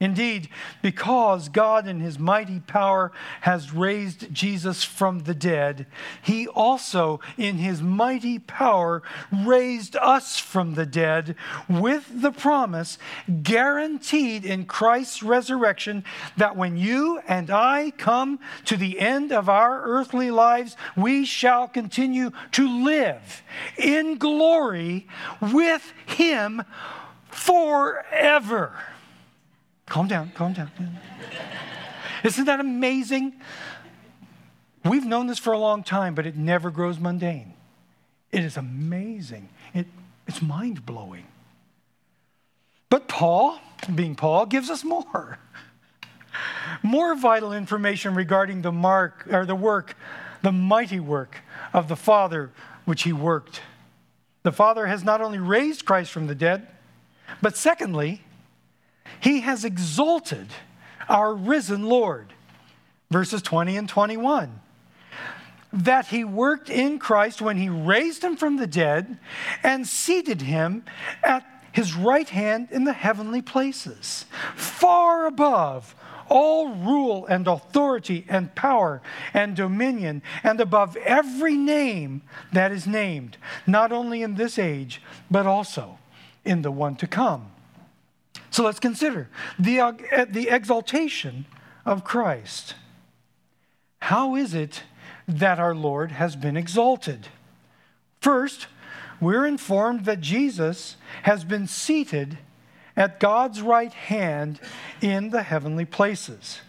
Indeed, 0.02 0.50
because 0.82 1.48
God 1.48 1.88
in 1.88 2.00
his 2.00 2.18
mighty 2.18 2.60
power 2.60 3.12
has 3.42 3.72
raised 3.72 4.34
Jesus 4.34 4.84
from 4.84 5.20
the 5.20 5.36
dead, 5.36 5.86
he 6.24 6.48
also 6.48 7.20
in 7.38 7.58
his 7.58 7.84
mighty 7.84 8.40
power 8.40 9.04
raised 9.32 9.96
us 9.96 10.40
from 10.40 10.74
the 10.74 10.88
dead 10.88 11.36
with 11.70 12.10
the 12.20 12.32
promise 12.32 12.98
guaranteed 13.44 14.44
in 14.44 14.66
Christ's 14.66 15.22
resurrection 15.22 16.04
that 16.36 16.58
when 16.58 16.78
you 16.78 17.20
and 17.28 17.52
I 17.52 17.92
come 17.92 18.40
to 18.66 18.78
the 18.78 19.00
end 19.00 19.32
of 19.32 19.50
our 19.50 19.84
earthly 19.84 20.32
lives, 20.32 20.76
we 20.98 21.26
shall 21.26 21.68
continue 21.68 22.32
to 22.54 22.84
live 22.84 23.44
in 23.78 24.18
glory 24.18 25.08
with 25.40 25.94
him 26.08 26.64
forever. 27.30 28.74
Calm 29.92 30.08
down, 30.08 30.32
calm 30.34 30.54
down. 30.54 30.72
Isn't 32.24 32.46
that 32.46 32.62
amazing? 32.62 33.34
We've 34.86 35.06
known 35.06 35.28
this 35.28 35.38
for 35.38 35.52
a 35.52 35.58
long 35.58 35.84
time, 35.84 36.16
but 36.16 36.26
it 36.26 36.38
never 36.38 36.72
grows 36.72 36.98
mundane. 36.98 37.52
It 38.32 38.46
is 38.46 38.56
amazing. 38.56 39.50
It, 39.74 39.88
it's 40.30 40.42
mind 40.42 40.86
blowing. 40.86 41.26
But 42.90 43.10
Paul, 43.10 43.60
being 43.94 44.16
Paul, 44.16 44.46
gives 44.46 44.70
us 44.70 44.86
more. 44.86 45.40
More 46.82 47.14
vital 47.14 47.52
information 47.52 48.16
regarding 48.16 48.62
the 48.62 48.72
mark 48.72 49.28
or 49.30 49.46
the 49.46 49.56
work, 49.56 49.98
the 50.42 50.54
mighty 50.54 51.02
work 51.02 51.40
of 51.74 51.90
the 51.90 51.98
Father 51.98 52.52
which 52.86 53.04
he 53.04 53.12
worked. 53.12 53.60
The 54.44 54.54
Father 54.54 54.88
has 54.88 55.04
not 55.04 55.20
only 55.20 55.40
raised 55.40 55.84
Christ 55.84 56.14
from 56.14 56.28
the 56.28 56.36
dead, 56.36 56.66
but 57.42 57.58
secondly, 57.58 58.22
he 59.20 59.42
has 59.42 59.66
exalted 59.66 60.48
our 61.10 61.34
risen 61.34 61.84
Lord. 61.84 62.34
Verses 63.10 63.42
20 63.42 63.76
and 63.78 63.90
21 63.90 64.62
that 65.74 66.08
he 66.08 66.24
worked 66.24 66.70
in 66.70 67.00
Christ 67.00 67.42
when 67.42 67.58
he 67.58 67.70
raised 67.70 68.24
him 68.24 68.36
from 68.36 68.58
the 68.58 68.68
dead 68.68 69.18
and 69.64 69.88
seated 69.88 70.42
him 70.42 70.84
at 71.24 71.46
his 71.72 71.96
right 71.96 72.28
hand 72.28 72.68
in 72.72 72.84
the 72.84 72.94
heavenly 72.94 73.42
places, 73.42 74.26
far 74.56 75.26
above 75.26 75.96
all 76.28 76.74
rule 76.76 77.26
and 77.28 77.48
authority 77.48 78.26
and 78.30 78.54
power 78.56 79.02
and 79.34 79.56
dominion, 79.56 80.22
and 80.44 80.62
above 80.62 80.96
every 80.98 81.58
name 81.58 82.22
that 82.54 82.72
is 82.72 82.88
named, 82.88 83.38
not 83.68 83.92
only 83.92 84.22
in 84.22 84.36
this 84.36 84.58
age, 84.58 85.02
but 85.30 85.46
also 85.46 86.00
in 86.46 86.62
the 86.62 86.72
one 86.72 86.96
to 86.96 87.08
come. 87.08 87.51
So 88.52 88.64
let's 88.64 88.80
consider 88.80 89.30
the, 89.58 89.80
uh, 89.80 89.94
the 90.30 90.50
exaltation 90.50 91.46
of 91.86 92.04
Christ. 92.04 92.76
How 94.00 94.36
is 94.36 94.54
it 94.54 94.84
that 95.28 95.60
our 95.60 95.74
Lord 95.74 96.12
has 96.12 96.36
been 96.36 96.58
exalted? 96.58 97.30
First, 98.20 98.68
we're 99.22 99.46
informed 99.46 100.06
that 100.06 100.20
Jesus 100.20 100.98
has 101.24 101.44
been 101.44 101.66
seated 101.66 102.38
at 102.98 103.20
God's 103.20 103.62
right 103.62 103.94
hand 103.94 104.60
in 105.02 105.30
the 105.30 105.44
heavenly 105.44 105.86
places. 105.86 106.60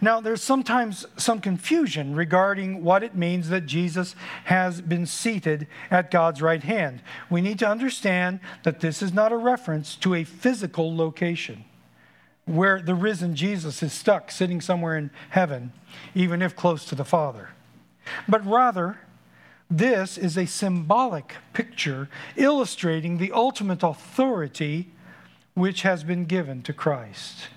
Now, 0.00 0.20
there's 0.20 0.42
sometimes 0.42 1.06
some 1.16 1.40
confusion 1.40 2.14
regarding 2.14 2.84
what 2.84 3.02
it 3.02 3.16
means 3.16 3.48
that 3.48 3.66
Jesus 3.66 4.14
has 4.44 4.80
been 4.80 5.06
seated 5.06 5.66
at 5.90 6.10
God's 6.10 6.42
right 6.42 6.62
hand. 6.62 7.00
We 7.30 7.40
need 7.40 7.58
to 7.60 7.68
understand 7.68 8.40
that 8.64 8.80
this 8.80 9.00
is 9.00 9.14
not 9.14 9.32
a 9.32 9.36
reference 9.36 9.96
to 9.96 10.14
a 10.14 10.24
physical 10.24 10.94
location 10.94 11.64
where 12.44 12.80
the 12.80 12.94
risen 12.94 13.34
Jesus 13.34 13.82
is 13.82 13.92
stuck 13.92 14.30
sitting 14.30 14.60
somewhere 14.60 14.96
in 14.96 15.10
heaven, 15.30 15.72
even 16.14 16.42
if 16.42 16.54
close 16.54 16.84
to 16.84 16.94
the 16.94 17.04
Father, 17.04 17.50
but 18.28 18.46
rather, 18.46 18.98
this 19.68 20.16
is 20.16 20.38
a 20.38 20.46
symbolic 20.46 21.34
picture 21.52 22.08
illustrating 22.36 23.18
the 23.18 23.32
ultimate 23.32 23.82
authority 23.82 24.90
which 25.54 25.82
has 25.82 26.04
been 26.04 26.24
given 26.24 26.62
to 26.62 26.72
Christ 26.72 27.48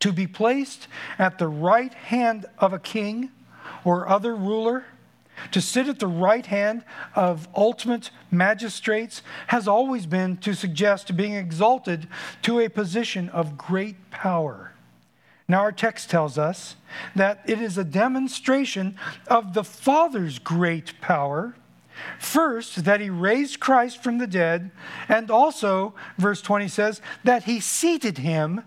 to 0.00 0.12
be 0.12 0.26
placed 0.26 0.88
at 1.18 1.38
the 1.38 1.48
right 1.48 1.92
hand 1.92 2.46
of 2.58 2.72
a 2.72 2.78
king 2.78 3.30
or 3.84 4.08
other 4.08 4.34
ruler, 4.34 4.84
to 5.52 5.60
sit 5.60 5.88
at 5.88 5.98
the 5.98 6.06
right 6.06 6.46
hand 6.46 6.84
of 7.14 7.48
ultimate 7.54 8.10
magistrates, 8.30 9.22
has 9.48 9.68
always 9.68 10.06
been 10.06 10.36
to 10.38 10.54
suggest 10.54 11.16
being 11.16 11.34
exalted 11.34 12.08
to 12.42 12.58
a 12.58 12.68
position 12.68 13.28
of 13.30 13.56
great 13.56 14.10
power. 14.10 14.72
Now, 15.48 15.60
our 15.60 15.72
text 15.72 16.10
tells 16.10 16.36
us 16.36 16.76
that 17.16 17.42
it 17.46 17.60
is 17.60 17.78
a 17.78 17.84
demonstration 17.84 18.98
of 19.28 19.54
the 19.54 19.64
Father's 19.64 20.38
great 20.38 21.00
power. 21.00 21.54
First, 22.18 22.84
that 22.84 23.00
he 23.00 23.08
raised 23.08 23.58
Christ 23.58 24.02
from 24.02 24.18
the 24.18 24.26
dead, 24.26 24.70
and 25.08 25.30
also, 25.30 25.94
verse 26.18 26.42
20 26.42 26.68
says, 26.68 27.00
that 27.24 27.44
he 27.44 27.60
seated 27.60 28.18
him 28.18 28.62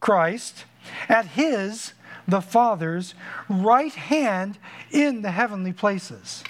Christ, 0.00 0.64
at 1.08 1.26
his, 1.26 1.92
the 2.28 2.40
Father's, 2.40 3.14
right 3.48 3.92
hand 3.92 4.58
in 4.90 5.22
the 5.22 5.30
heavenly 5.30 5.72
places. 5.72 6.44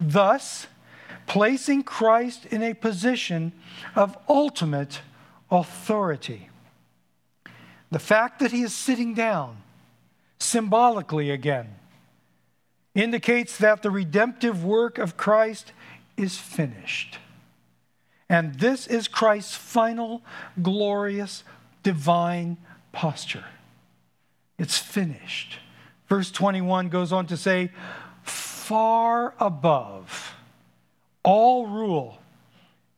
Thus, 0.00 0.66
placing 1.26 1.84
Christ 1.84 2.46
in 2.46 2.62
a 2.62 2.74
position 2.74 3.52
of 3.94 4.16
ultimate 4.28 5.00
authority. 5.50 6.48
The 7.90 7.98
fact 7.98 8.40
that 8.40 8.52
he 8.52 8.62
is 8.62 8.74
sitting 8.74 9.14
down, 9.14 9.58
symbolically 10.38 11.30
again, 11.30 11.76
indicates 12.94 13.56
that 13.58 13.82
the 13.82 13.90
redemptive 13.90 14.64
work 14.64 14.98
of 14.98 15.16
Christ 15.16 15.72
is 16.16 16.38
finished. 16.38 17.18
And 18.28 18.54
this 18.54 18.86
is 18.86 19.08
Christ's 19.08 19.54
final, 19.54 20.22
glorious 20.60 21.44
divine 21.84 22.56
posture. 22.90 23.44
It's 24.58 24.76
finished. 24.76 25.58
Verse 26.08 26.32
21 26.32 26.88
goes 26.88 27.12
on 27.12 27.26
to 27.28 27.36
say, 27.36 27.70
far 28.24 29.34
above 29.38 30.34
all 31.22 31.66
rule 31.66 32.18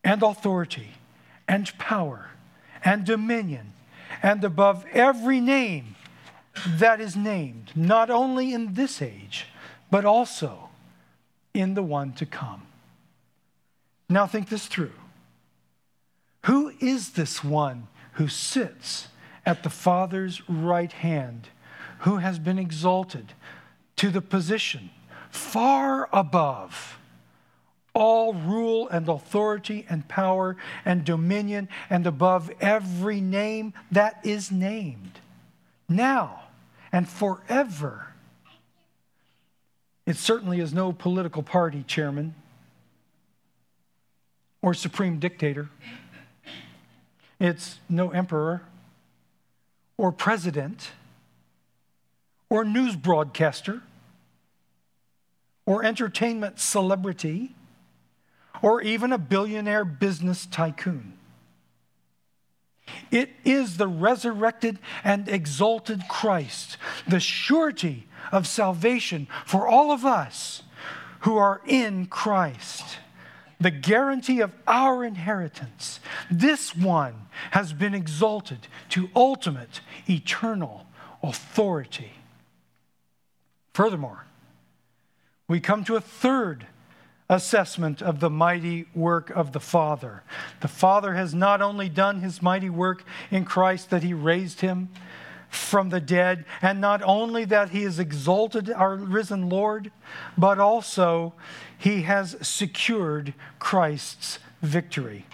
and 0.03 0.23
authority 0.23 0.89
and 1.47 1.77
power 1.77 2.31
and 2.83 3.05
dominion 3.05 3.73
and 4.23 4.43
above 4.43 4.85
every 4.91 5.39
name 5.39 5.95
that 6.67 6.99
is 6.99 7.15
named, 7.15 7.71
not 7.75 8.09
only 8.09 8.53
in 8.53 8.73
this 8.73 9.01
age, 9.01 9.47
but 9.91 10.05
also 10.05 10.69
in 11.53 11.73
the 11.73 11.83
one 11.83 12.13
to 12.13 12.25
come. 12.25 12.63
Now 14.09 14.25
think 14.25 14.49
this 14.49 14.67
through. 14.67 14.93
Who 16.45 16.73
is 16.79 17.11
this 17.11 17.43
one 17.43 17.87
who 18.17 18.27
sits 18.27 19.07
at 19.45 19.63
the 19.63 19.69
Father's 19.69 20.47
right 20.49 20.91
hand, 20.91 21.49
who 21.99 22.17
has 22.17 22.39
been 22.39 22.59
exalted 22.59 23.33
to 23.95 24.09
the 24.09 24.21
position 24.21 24.89
far 25.29 26.09
above 26.11 26.99
all 27.93 28.33
rule 28.33 28.87
and 28.89 29.07
authority 29.09 29.85
and 29.89 30.07
power 30.07 30.55
and 30.85 31.03
dominion 31.03 31.67
and 31.89 32.05
above 32.05 32.51
every 32.59 33.21
name 33.21 33.73
that 33.91 34.19
is 34.23 34.51
named, 34.51 35.19
now 35.89 36.41
and 36.91 37.07
forever. 37.07 38.13
It 40.05 40.15
certainly 40.15 40.59
is 40.59 40.73
no 40.73 40.91
political 40.91 41.43
party 41.43 41.83
chairman 41.87 42.33
or 44.61 44.73
supreme 44.73 45.19
dictator. 45.19 45.69
It's 47.39 47.79
no 47.87 48.11
emperor 48.11 48.63
or 49.97 50.11
president 50.11 50.91
or 52.49 52.63
news 52.63 52.95
broadcaster 52.95 53.81
or 55.65 55.83
entertainment 55.83 56.59
celebrity 56.59 57.53
or 58.61 58.81
even 58.81 59.11
a 59.11 59.17
billionaire 59.17 59.85
business 59.85 60.45
tycoon. 60.45 61.13
It 63.11 63.31
is 63.43 63.77
the 63.77 63.87
resurrected 63.87 64.79
and 65.03 65.27
exalted 65.27 66.07
Christ, 66.09 66.77
the 67.07 67.19
surety 67.19 68.07
of 68.31 68.47
salvation 68.47 69.27
for 69.45 69.67
all 69.67 69.91
of 69.91 70.05
us 70.05 70.63
who 71.21 71.37
are 71.37 71.61
in 71.67 72.07
Christ 72.07 72.97
the 73.59 73.71
guarantee 73.71 74.41
of 74.41 74.51
our 74.67 75.03
inheritance. 75.03 75.99
This 76.29 76.75
one 76.75 77.27
has 77.51 77.73
been 77.73 77.93
exalted 77.93 78.67
to 78.89 79.09
ultimate, 79.15 79.81
eternal 80.07 80.85
authority. 81.23 82.11
Furthermore, 83.73 84.25
we 85.47 85.59
come 85.59 85.83
to 85.85 85.95
a 85.95 86.01
third 86.01 86.67
assessment 87.29 88.01
of 88.01 88.19
the 88.19 88.29
mighty 88.29 88.85
work 88.95 89.29
of 89.31 89.51
the 89.51 89.59
Father. 89.59 90.23
The 90.61 90.67
Father 90.67 91.15
has 91.15 91.33
not 91.33 91.61
only 91.61 91.89
done 91.89 92.21
his 92.21 92.41
mighty 92.41 92.69
work 92.69 93.03
in 93.31 93.43
Christ 93.43 93.89
that 93.89 94.03
he 94.03 94.13
raised 94.13 94.61
him 94.61 94.89
from 95.49 95.89
the 95.89 95.99
dead, 95.99 96.45
and 96.61 96.81
not 96.81 97.01
only 97.01 97.45
that 97.45 97.69
he 97.69 97.83
has 97.83 97.99
exalted 97.99 98.69
our 98.69 98.95
risen 98.95 99.49
Lord, 99.49 99.91
but 100.37 100.59
also 100.59 101.33
he 101.77 102.03
has 102.03 102.35
secured 102.41 103.33
Christ's 103.59 104.39
victory. 104.61 105.25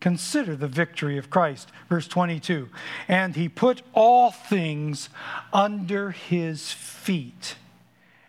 Consider 0.00 0.56
the 0.56 0.68
victory 0.68 1.18
of 1.18 1.28
Christ. 1.28 1.68
Verse 1.88 2.08
22 2.08 2.68
And 3.06 3.36
he 3.36 3.48
put 3.48 3.82
all 3.92 4.30
things 4.30 5.10
under 5.52 6.10
his 6.10 6.72
feet 6.72 7.56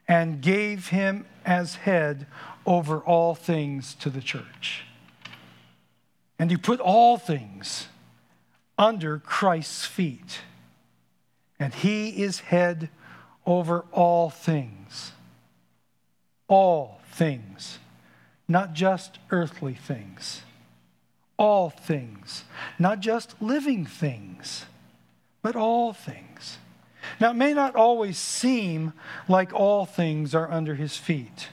and 0.08 0.42
gave 0.42 0.90
him 0.90 1.26
as 1.46 1.76
head 1.76 2.28
over 2.66 3.00
all 3.00 3.34
things 3.34 3.96
to 3.96 4.10
the 4.10 4.22
church. 4.22 4.84
And 6.38 6.52
he 6.52 6.58
put 6.58 6.80
all 6.80 7.18
things 7.18 7.88
under 8.78 9.20
Christ's 9.20 9.86
feet. 9.86 10.40
And 11.62 11.74
he 11.74 12.10
is 12.22 12.40
head 12.40 12.90
over 13.46 13.86
all 13.92 14.30
things. 14.30 15.14
All 16.48 17.00
things, 17.12 17.80
not 18.48 18.74
just 18.74 19.20
earthly 19.30 19.76
things. 19.76 20.42
all 21.42 21.72
things, 21.72 22.44
not 22.78 23.00
just 23.00 23.34
living 23.42 23.84
things, 23.84 24.66
but 25.42 25.56
all 25.56 25.92
things. 25.92 26.60
Now, 27.20 27.32
it 27.32 27.36
may 27.36 27.56
not 27.56 27.76
always 27.76 28.20
seem 28.20 28.94
like 29.28 29.52
all 29.52 29.88
things 29.88 30.36
are 30.36 30.52
under 30.52 30.76
his 30.76 30.98
feet, 30.98 31.50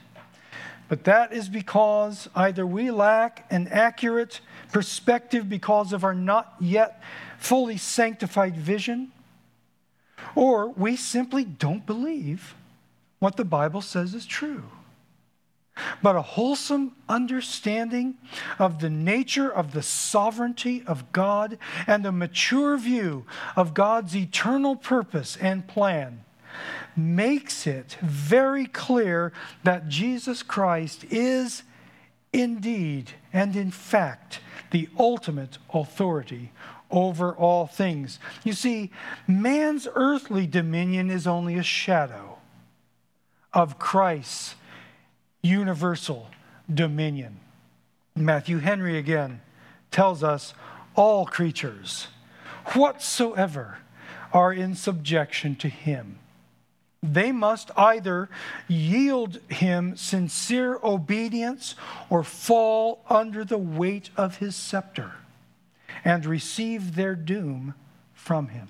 but 0.89 1.05
that 1.05 1.33
is 1.33 1.49
because 1.49 2.29
either 2.35 2.67
we 2.67 2.91
lack 2.91 3.47
an 3.51 3.67
accurate 3.69 4.43
perspective 4.73 5.49
because 5.49 5.95
of 5.95 6.05
our 6.05 6.15
not 6.15 6.55
yet 6.61 7.03
fully 7.39 7.79
sanctified 7.79 8.59
vision, 8.59 9.11
or 10.35 10.69
we 10.69 10.97
simply 10.97 11.45
don't 11.45 11.87
believe 11.87 12.55
what 13.19 13.37
the 13.37 13.45
Bible 13.45 13.83
says 13.83 14.15
is 14.15 14.27
true. 14.27 14.65
But 16.03 16.17
a 16.17 16.23
wholesome 16.23 16.93
understanding 17.09 18.17
of 18.59 18.81
the 18.81 18.91
nature 18.91 19.51
of 19.51 19.73
the 19.73 19.83
sovereignty 19.83 20.83
of 20.87 21.13
God 21.13 21.59
and 21.87 22.05
a 22.05 22.13
mature 22.13 22.77
view 22.77 23.25
of 23.57 23.75
God's 23.75 24.17
eternal 24.17 24.75
purpose 24.75 25.37
and 25.41 25.69
plan 25.69 26.25
makes 26.97 27.67
it 27.67 27.97
very 28.03 28.67
clear 28.67 29.33
that 29.63 29.89
Jesus 29.89 30.43
Christ 30.43 31.05
is 31.11 31.63
indeed 32.33 33.13
and 33.33 33.55
in 33.55 33.71
fact 33.71 34.41
the 34.71 34.89
ultimate 34.99 35.59
authority 35.73 36.51
over 36.91 37.35
all 37.35 37.67
things. 37.67 38.19
You 38.45 38.53
see, 38.53 38.91
man's 39.27 39.87
earthly 39.95 40.47
dominion 40.47 41.11
is 41.11 41.27
only 41.27 41.57
a 41.57 41.63
shadow 41.63 42.39
of 43.53 43.79
Christ's 43.79 44.55
universal 45.43 46.29
dominion. 46.73 47.41
Matthew 48.15 48.59
Henry 48.59 48.99
again 48.99 49.41
tells 49.91 50.23
us 50.23 50.55
all 50.95 51.27
creatures 51.27 52.09
whatsoever 52.75 53.79
are 54.33 54.53
in 54.53 54.75
subjection 54.75 55.57
to 55.57 55.69
him. 55.69 56.19
They 57.03 57.31
must 57.31 57.71
either 57.77 58.29
yield 58.67 59.41
him 59.49 59.97
sincere 59.97 60.79
obedience 60.83 61.77
or 62.11 62.25
fall 62.25 63.05
under 63.09 63.45
the 63.45 63.59
weight 63.59 64.11
of 64.17 64.39
his 64.39 64.57
scepter 64.57 65.13
and 66.05 66.25
receive 66.25 66.95
their 66.95 67.15
doom 67.15 67.75
from 68.13 68.49
him. 68.49 68.69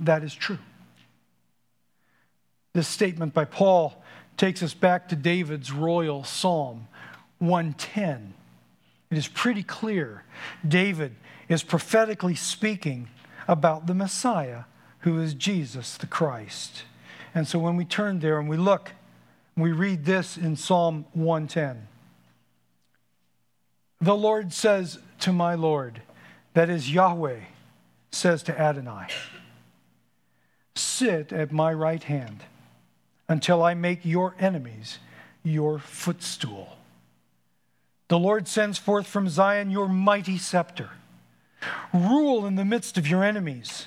That 0.00 0.22
is 0.22 0.34
true. 0.34 0.58
This 2.74 2.88
statement 2.88 3.32
by 3.32 3.46
Paul 3.46 4.02
takes 4.36 4.62
us 4.62 4.74
back 4.74 5.08
to 5.08 5.16
David's 5.16 5.72
royal 5.72 6.24
psalm 6.24 6.88
110. 7.38 8.34
It 9.10 9.18
is 9.18 9.28
pretty 9.28 9.62
clear. 9.62 10.24
David 10.66 11.14
is 11.48 11.62
prophetically 11.62 12.34
speaking 12.34 13.08
about 13.48 13.86
the 13.86 13.94
Messiah, 13.94 14.64
who 15.00 15.20
is 15.20 15.34
Jesus 15.34 15.96
the 15.96 16.06
Christ. 16.06 16.82
And 17.34 17.46
so 17.46 17.58
when 17.58 17.76
we 17.76 17.84
turn 17.84 18.20
there 18.20 18.38
and 18.38 18.48
we 18.48 18.56
look, 18.56 18.92
we 19.56 19.72
read 19.72 20.04
this 20.04 20.36
in 20.36 20.56
Psalm 20.56 21.06
110. 21.12 21.88
The 24.00 24.16
Lord 24.16 24.52
says 24.52 24.98
to 25.20 25.32
my 25.32 25.54
Lord, 25.54 26.02
that 26.54 26.68
is 26.70 26.92
Yahweh, 26.92 27.40
says 28.10 28.42
to 28.44 28.58
Adonai, 28.58 29.08
Sit 30.74 31.32
at 31.32 31.52
my 31.52 31.72
right 31.72 32.02
hand 32.02 32.44
until 33.28 33.62
I 33.62 33.74
make 33.74 34.04
your 34.04 34.34
enemies 34.38 34.98
your 35.42 35.78
footstool. 35.78 36.76
The 38.08 38.18
Lord 38.18 38.46
sends 38.46 38.78
forth 38.78 39.06
from 39.06 39.28
Zion 39.28 39.70
your 39.70 39.88
mighty 39.88 40.38
scepter. 40.38 40.90
Rule 41.92 42.46
in 42.46 42.54
the 42.54 42.64
midst 42.64 42.96
of 42.98 43.06
your 43.06 43.24
enemies. 43.24 43.86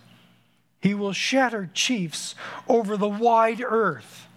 He 0.81 0.93
will 0.93 1.13
shatter 1.13 1.69
chiefs 1.73 2.35
over 2.67 2.97
the 2.97 3.07
wide 3.07 3.61
earth. 3.65 4.27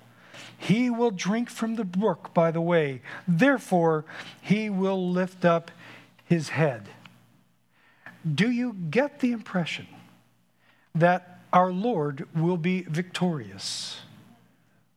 He 0.57 0.91
will 0.91 1.11
drink 1.11 1.51
from 1.51 1.75
the 1.75 1.85
brook 1.85 2.33
by 2.33 2.51
the 2.51 2.61
way. 2.61 3.03
Therefore, 3.27 4.05
he 4.41 4.71
will 4.71 5.11
lift 5.11 5.45
up 5.45 5.71
his 6.25 6.51
head. 6.51 6.89
Do 8.35 8.51
you 8.51 8.75
get 8.91 9.21
the 9.21 9.33
impression 9.33 9.87
that 10.95 11.41
our 11.55 11.73
Lord 11.73 12.27
will 12.35 12.57
be 12.57 12.83
victorious 12.83 14.01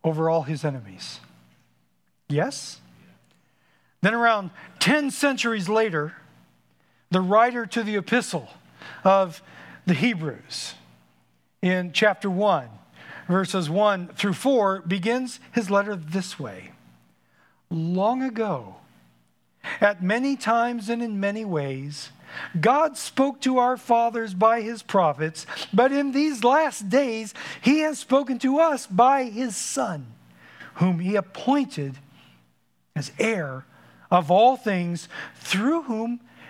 over 0.04 0.30
all 0.30 0.44
his 0.44 0.66
enemies. 0.66 1.20
Yes? 2.28 2.82
Then, 4.02 4.14
around 4.14 4.50
10 4.80 5.12
centuries 5.12 5.70
later, 5.70 6.16
the 7.12 7.22
writer 7.22 7.66
to 7.68 7.84
the 7.84 7.96
epistle 7.96 8.50
of 9.04 9.42
the 9.86 9.94
Hebrews 9.94 10.74
in 11.62 11.92
chapter 11.92 12.30
1, 12.30 12.68
verses 13.28 13.70
1 13.70 14.10
through 14.10 14.34
4, 14.34 14.82
begins 14.82 15.40
his 15.52 15.70
letter 15.70 15.96
this 15.96 16.40
way. 16.40 16.72
Long 17.70 18.22
ago, 18.22 18.76
at 19.82 20.02
many 20.04 20.36
times 20.36 20.90
and 20.90 21.02
in 21.02 21.20
many 21.20 21.44
ways, 21.44 22.10
God 22.60 22.98
spoke 22.98 23.42
to 23.42 23.58
our 23.58 23.78
fathers 23.78 24.34
by 24.34 24.62
his 24.62 24.84
prophets, 24.84 25.46
but 25.74 25.92
in 25.92 26.12
these 26.12 26.44
last 26.44 26.90
days 26.90 27.34
he 27.62 27.80
has 27.80 28.00
spoken 28.00 28.40
to 28.40 28.60
us 28.60 28.86
by 28.88 29.26
his 29.26 29.56
Son, 29.56 30.08
whom 30.76 31.00
he 31.00 31.16
appointed 31.16 31.98
as 32.96 33.12
heir 33.20 33.66
of 34.10 34.32
all 34.32 34.56
things, 34.58 35.10
through 35.36 35.84
whom 35.84 36.20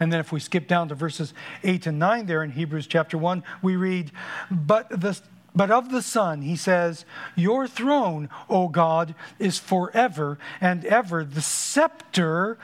And 0.00 0.12
then 0.12 0.20
if 0.20 0.30
we 0.30 0.40
skip 0.40 0.68
down 0.68 0.88
to 0.88 0.94
verses 0.94 1.34
8 1.64 1.86
and 1.86 1.98
9 1.98 2.26
there 2.26 2.44
in 2.44 2.52
Hebrews 2.52 2.86
chapter 2.86 3.18
1, 3.18 3.42
we 3.62 3.76
read, 3.76 4.12
But 4.50 4.88
the 4.88 5.20
but 5.54 5.72
of 5.72 5.90
the 5.90 6.02
Son, 6.02 6.42
he 6.42 6.54
says, 6.54 7.04
Your 7.34 7.66
throne, 7.66 8.28
O 8.48 8.68
God, 8.68 9.16
is 9.40 9.58
forever 9.58 10.38
and 10.60 10.84
ever. 10.84 11.24
The 11.24 11.40
scepter 11.40 12.58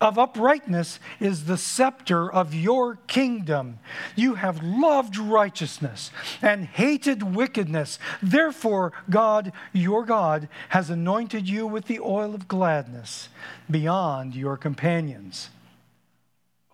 of 0.00 0.18
uprightness 0.18 1.00
is 1.18 1.46
the 1.46 1.56
scepter 1.56 2.30
of 2.30 2.54
your 2.54 2.96
kingdom. 3.06 3.78
You 4.14 4.34
have 4.34 4.62
loved 4.62 5.16
righteousness 5.16 6.10
and 6.42 6.66
hated 6.66 7.34
wickedness. 7.34 7.98
Therefore, 8.22 8.92
God, 9.08 9.52
your 9.72 10.04
God, 10.04 10.48
has 10.68 10.90
anointed 10.90 11.48
you 11.48 11.66
with 11.66 11.86
the 11.86 12.00
oil 12.00 12.34
of 12.34 12.46
gladness 12.46 13.28
beyond 13.70 14.36
your 14.36 14.56
companions. 14.56 15.50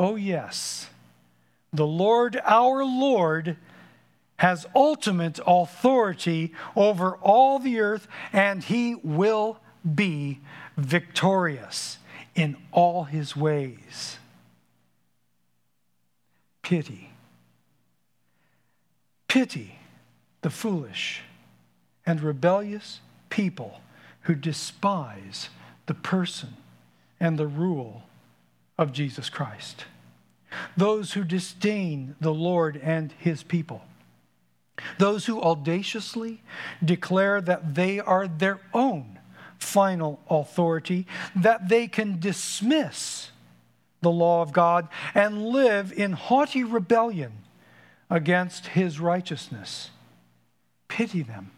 Oh, 0.02 0.16
yes, 0.16 0.88
the 1.72 1.86
Lord, 1.86 2.40
our 2.44 2.84
Lord, 2.84 3.56
has 4.34 4.66
ultimate 4.74 5.38
authority 5.46 6.52
over 6.74 7.14
all 7.18 7.60
the 7.60 7.78
earth, 7.78 8.08
and 8.32 8.64
he 8.64 8.96
will 8.96 9.60
be 9.94 10.40
victorious 10.76 11.98
in 12.34 12.56
all 12.72 13.04
his 13.04 13.36
ways. 13.36 14.18
Pity. 16.62 17.10
Pity 19.28 19.78
the 20.40 20.50
foolish 20.50 21.22
and 22.04 22.20
rebellious 22.20 22.98
people 23.30 23.80
who 24.22 24.34
despise 24.34 25.48
the 25.86 25.94
person 25.94 26.56
and 27.20 27.38
the 27.38 27.46
rule 27.46 28.02
of 28.76 28.92
Jesus 28.92 29.30
Christ. 29.30 29.84
Those 30.76 31.12
who 31.12 31.24
disdain 31.24 32.16
the 32.20 32.34
Lord 32.34 32.76
and 32.76 33.12
his 33.18 33.42
people. 33.42 33.82
Those 34.98 35.26
who 35.26 35.40
audaciously 35.40 36.42
declare 36.84 37.40
that 37.40 37.74
they 37.74 38.00
are 38.00 38.26
their 38.26 38.60
own 38.72 39.18
final 39.58 40.20
authority, 40.28 41.06
that 41.36 41.68
they 41.68 41.86
can 41.86 42.18
dismiss 42.18 43.30
the 44.00 44.10
law 44.10 44.42
of 44.42 44.52
God 44.52 44.88
and 45.14 45.46
live 45.46 45.92
in 45.92 46.12
haughty 46.12 46.64
rebellion 46.64 47.32
against 48.10 48.68
his 48.68 48.98
righteousness. 49.00 49.90
Pity 50.88 51.22
them, 51.22 51.50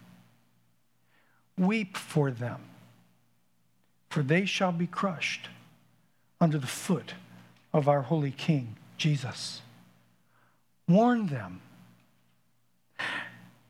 weep 1.59 1.97
for 1.97 2.31
them, 2.31 2.61
for 4.11 4.23
they 4.23 4.45
shall 4.45 4.73
be 4.73 4.87
crushed 4.87 5.49
under 6.41 6.59
the 6.59 6.67
foot 6.67 7.15
of 7.73 7.89
our 7.89 8.03
holy 8.03 8.31
King, 8.31 8.77
Jesus. 8.97 9.63
Warn 10.89 11.27
them. 11.29 11.61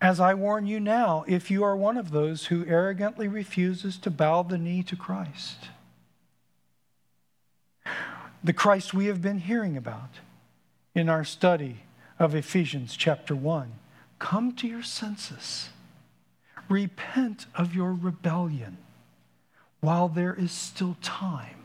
As 0.00 0.20
I 0.20 0.34
warn 0.34 0.66
you 0.66 0.80
now, 0.80 1.24
if 1.26 1.50
you 1.50 1.64
are 1.64 1.76
one 1.76 1.96
of 1.96 2.10
those 2.10 2.46
who 2.46 2.66
arrogantly 2.66 3.26
refuses 3.26 3.96
to 3.98 4.10
bow 4.10 4.42
the 4.42 4.58
knee 4.58 4.82
to 4.82 4.96
Christ, 4.96 5.68
the 8.42 8.52
Christ 8.52 8.92
we 8.92 9.06
have 9.06 9.22
been 9.22 9.38
hearing 9.38 9.76
about 9.76 10.10
in 10.94 11.08
our 11.08 11.24
study 11.24 11.78
of 12.18 12.34
Ephesians 12.34 12.96
chapter 12.96 13.34
1, 13.34 13.72
come 14.18 14.54
to 14.56 14.68
your 14.68 14.82
senses. 14.82 15.70
Repent 16.68 17.46
of 17.54 17.74
your 17.74 17.92
rebellion 17.92 18.76
while 19.80 20.08
there 20.08 20.34
is 20.34 20.52
still 20.52 20.96
time. 21.02 21.63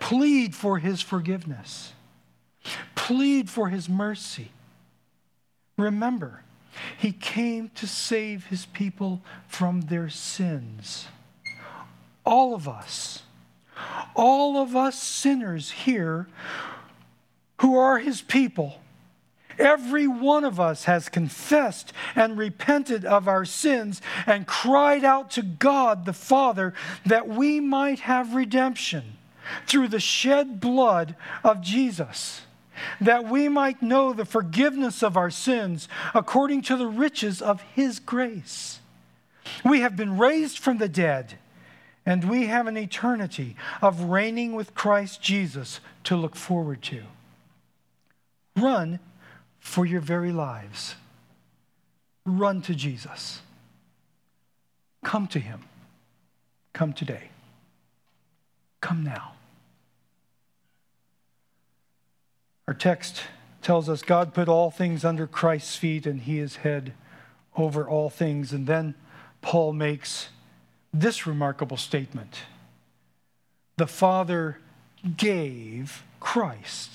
Plead 0.00 0.54
for 0.54 0.78
his 0.78 1.00
forgiveness. 1.00 1.92
Plead 2.94 3.50
for 3.50 3.68
his 3.68 3.88
mercy. 3.88 4.50
Remember, 5.76 6.42
he 6.96 7.12
came 7.12 7.70
to 7.70 7.86
save 7.86 8.46
his 8.46 8.66
people 8.66 9.22
from 9.48 9.82
their 9.82 10.08
sins. 10.08 11.08
All 12.24 12.54
of 12.54 12.68
us, 12.68 13.22
all 14.14 14.56
of 14.58 14.76
us 14.76 15.00
sinners 15.00 15.70
here 15.70 16.28
who 17.60 17.76
are 17.76 17.98
his 17.98 18.22
people, 18.22 18.80
every 19.58 20.06
one 20.06 20.44
of 20.44 20.60
us 20.60 20.84
has 20.84 21.08
confessed 21.08 21.92
and 22.14 22.38
repented 22.38 23.04
of 23.04 23.28
our 23.28 23.44
sins 23.44 24.00
and 24.26 24.46
cried 24.46 25.04
out 25.04 25.30
to 25.32 25.42
God 25.42 26.04
the 26.04 26.12
Father 26.12 26.74
that 27.04 27.28
we 27.28 27.60
might 27.60 28.00
have 28.00 28.34
redemption 28.34 29.16
through 29.66 29.88
the 29.88 30.00
shed 30.00 30.60
blood 30.60 31.16
of 31.44 31.60
Jesus, 31.60 32.42
that 33.00 33.24
we 33.24 33.48
might 33.48 33.82
know 33.82 34.12
the 34.12 34.24
forgiveness 34.24 35.02
of 35.02 35.16
our 35.16 35.30
sins 35.30 35.88
according 36.14 36.62
to 36.62 36.76
the 36.76 36.86
riches 36.86 37.42
of 37.42 37.62
His 37.74 37.98
grace. 37.98 38.80
We 39.64 39.80
have 39.80 39.96
been 39.96 40.18
raised 40.18 40.58
from 40.58 40.78
the 40.78 40.88
dead, 40.88 41.38
and 42.06 42.28
we 42.28 42.46
have 42.46 42.66
an 42.66 42.76
eternity 42.76 43.56
of 43.80 44.04
reigning 44.04 44.54
with 44.54 44.74
Christ 44.74 45.22
Jesus 45.22 45.80
to 46.04 46.16
look 46.16 46.36
forward 46.36 46.82
to. 46.82 47.02
Run 48.56 48.98
for 49.60 49.86
your 49.86 50.00
very 50.00 50.32
lives. 50.32 50.96
Run 52.24 52.62
to 52.62 52.74
Jesus. 52.74 53.40
Come 55.04 55.26
to 55.28 55.38
Him. 55.38 55.62
Come 56.72 56.92
today. 56.92 57.30
Come 58.80 59.04
now. 59.04 59.32
Our 62.68 62.74
text 62.74 63.22
tells 63.60 63.88
us 63.88 64.02
God 64.02 64.34
put 64.34 64.48
all 64.48 64.70
things 64.70 65.04
under 65.04 65.26
Christ's 65.26 65.76
feet 65.76 66.06
and 66.06 66.20
he 66.20 66.38
is 66.38 66.56
head 66.56 66.92
over 67.56 67.88
all 67.88 68.10
things. 68.10 68.52
And 68.52 68.66
then 68.66 68.94
Paul 69.40 69.72
makes 69.72 70.28
this 70.92 71.26
remarkable 71.26 71.76
statement 71.76 72.40
The 73.76 73.86
Father 73.86 74.58
gave 75.16 76.04
Christ, 76.20 76.90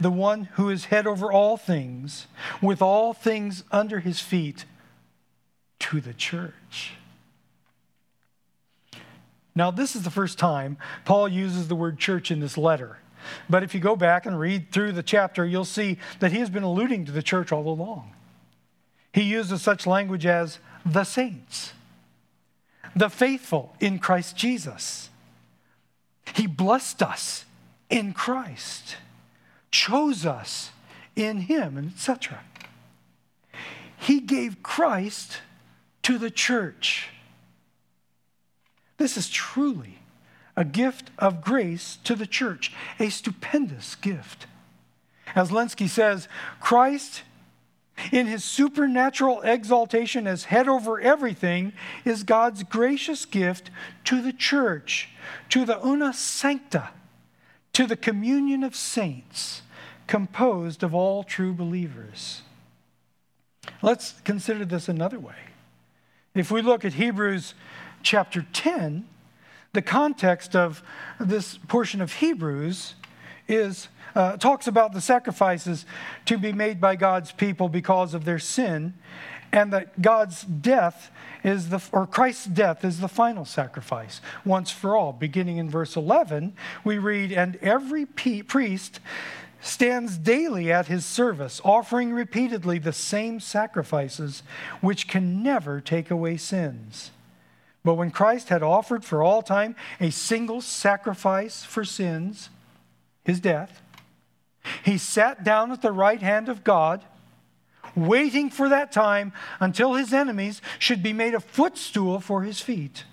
the 0.00 0.10
one 0.10 0.44
who 0.54 0.70
is 0.70 0.86
head 0.86 1.06
over 1.06 1.30
all 1.30 1.56
things, 1.56 2.26
with 2.62 2.80
all 2.80 3.12
things 3.12 3.64
under 3.70 4.00
his 4.00 4.20
feet, 4.20 4.64
to 5.80 6.00
the 6.00 6.14
church. 6.14 6.94
Now, 9.54 9.70
this 9.70 9.94
is 9.94 10.02
the 10.02 10.10
first 10.10 10.38
time 10.38 10.78
Paul 11.04 11.28
uses 11.28 11.68
the 11.68 11.74
word 11.74 11.98
church 11.98 12.30
in 12.30 12.40
this 12.40 12.56
letter. 12.56 12.98
But 13.48 13.62
if 13.62 13.74
you 13.74 13.80
go 13.80 13.96
back 13.96 14.26
and 14.26 14.38
read 14.38 14.72
through 14.72 14.92
the 14.92 15.02
chapter, 15.02 15.44
you'll 15.44 15.64
see 15.64 15.98
that 16.20 16.32
he 16.32 16.38
has 16.38 16.50
been 16.50 16.62
alluding 16.62 17.04
to 17.06 17.12
the 17.12 17.22
church 17.22 17.52
all 17.52 17.68
along. 17.68 18.12
He 19.12 19.22
uses 19.22 19.62
such 19.62 19.86
language 19.86 20.26
as 20.26 20.58
the 20.84 21.04
saints, 21.04 21.72
the 22.96 23.10
faithful 23.10 23.76
in 23.80 23.98
Christ 23.98 24.36
Jesus. 24.36 25.10
He 26.34 26.46
blessed 26.46 27.02
us 27.02 27.44
in 27.90 28.12
Christ, 28.12 28.96
chose 29.70 30.24
us 30.24 30.70
in 31.14 31.42
him, 31.42 31.76
and 31.76 31.92
etc. 31.92 32.40
He 33.98 34.20
gave 34.20 34.62
Christ 34.62 35.38
to 36.02 36.18
the 36.18 36.30
church. 36.30 37.10
This 38.96 39.16
is 39.16 39.28
truly 39.28 39.98
a 40.56 40.64
gift 40.64 41.10
of 41.18 41.42
grace 41.42 41.98
to 42.04 42.14
the 42.14 42.26
church, 42.26 42.72
a 42.98 43.08
stupendous 43.08 43.94
gift. 43.94 44.46
As 45.34 45.50
Lenski 45.50 45.88
says, 45.88 46.28
Christ, 46.60 47.22
in 48.10 48.26
his 48.26 48.44
supernatural 48.44 49.40
exaltation 49.42 50.26
as 50.26 50.44
head 50.44 50.68
over 50.68 51.00
everything, 51.00 51.72
is 52.04 52.22
God's 52.22 52.64
gracious 52.64 53.24
gift 53.24 53.70
to 54.04 54.20
the 54.20 54.32
church, 54.32 55.08
to 55.48 55.64
the 55.64 55.84
una 55.86 56.12
sancta, 56.12 56.90
to 57.72 57.86
the 57.86 57.96
communion 57.96 58.62
of 58.62 58.76
saints, 58.76 59.62
composed 60.06 60.82
of 60.82 60.94
all 60.94 61.24
true 61.24 61.54
believers. 61.54 62.42
Let's 63.80 64.20
consider 64.24 64.64
this 64.64 64.88
another 64.88 65.18
way. 65.18 65.34
If 66.34 66.50
we 66.50 66.60
look 66.60 66.84
at 66.84 66.94
Hebrews 66.94 67.54
chapter 68.02 68.46
10, 68.52 69.06
the 69.72 69.82
context 69.82 70.54
of 70.54 70.82
this 71.18 71.56
portion 71.56 72.02
of 72.02 72.12
Hebrews 72.14 72.94
is 73.48 73.88
uh, 74.14 74.36
talks 74.36 74.66
about 74.66 74.92
the 74.92 75.00
sacrifices 75.00 75.86
to 76.26 76.36
be 76.36 76.52
made 76.52 76.78
by 76.78 76.96
God's 76.96 77.32
people 77.32 77.70
because 77.70 78.12
of 78.12 78.26
their 78.26 78.38
sin, 78.38 78.92
and 79.50 79.72
that 79.72 80.02
God's 80.02 80.42
death 80.42 81.10
is 81.42 81.70
the 81.70 81.82
or 81.90 82.06
Christ's 82.06 82.44
death 82.44 82.84
is 82.84 83.00
the 83.00 83.08
final 83.08 83.46
sacrifice 83.46 84.20
once 84.44 84.70
for 84.70 84.94
all. 84.94 85.14
Beginning 85.14 85.56
in 85.56 85.70
verse 85.70 85.96
11, 85.96 86.52
we 86.84 86.98
read, 86.98 87.32
"And 87.32 87.56
every 87.62 88.04
priest 88.04 89.00
stands 89.62 90.18
daily 90.18 90.70
at 90.70 90.88
his 90.88 91.06
service, 91.06 91.62
offering 91.64 92.12
repeatedly 92.12 92.78
the 92.78 92.92
same 92.92 93.40
sacrifices, 93.40 94.42
which 94.82 95.08
can 95.08 95.42
never 95.42 95.80
take 95.80 96.10
away 96.10 96.36
sins." 96.36 97.11
But 97.84 97.94
when 97.94 98.10
Christ 98.10 98.48
had 98.48 98.62
offered 98.62 99.04
for 99.04 99.22
all 99.22 99.42
time 99.42 99.74
a 100.00 100.10
single 100.10 100.60
sacrifice 100.60 101.64
for 101.64 101.84
sins, 101.84 102.48
his 103.24 103.40
death, 103.40 103.82
he 104.84 104.98
sat 104.98 105.42
down 105.42 105.72
at 105.72 105.82
the 105.82 105.92
right 105.92 106.20
hand 106.22 106.48
of 106.48 106.62
God, 106.62 107.02
waiting 107.96 108.50
for 108.50 108.68
that 108.68 108.92
time 108.92 109.32
until 109.58 109.94
his 109.94 110.12
enemies 110.12 110.62
should 110.78 111.02
be 111.02 111.12
made 111.12 111.34
a 111.34 111.40
footstool 111.40 112.20
for 112.20 112.42
his 112.42 112.60
feet. 112.60 113.04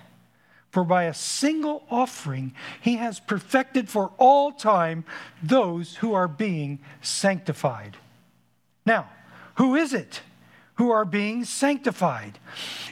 For 0.69 0.83
by 0.83 1.05
a 1.05 1.15
single 1.15 1.83
offering, 1.89 2.53
he 2.79 2.97
has 2.97 3.19
perfected 3.19 3.89
for 3.89 4.11
all 4.19 4.51
time 4.51 5.03
those 5.41 5.95
who 5.95 6.13
are 6.13 6.27
being 6.27 6.79
sanctified. 7.01 7.97
Now, 8.85 9.09
who 9.55 9.75
is 9.75 9.93
it 9.93 10.21
who 10.75 10.91
are 10.91 11.05
being 11.05 11.43
sanctified? 11.43 12.37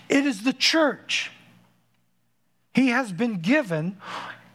It 0.10 0.26
is 0.26 0.44
the 0.44 0.54
church 0.54 1.32
he 2.78 2.90
has 2.90 3.12
been 3.12 3.40
given 3.40 3.98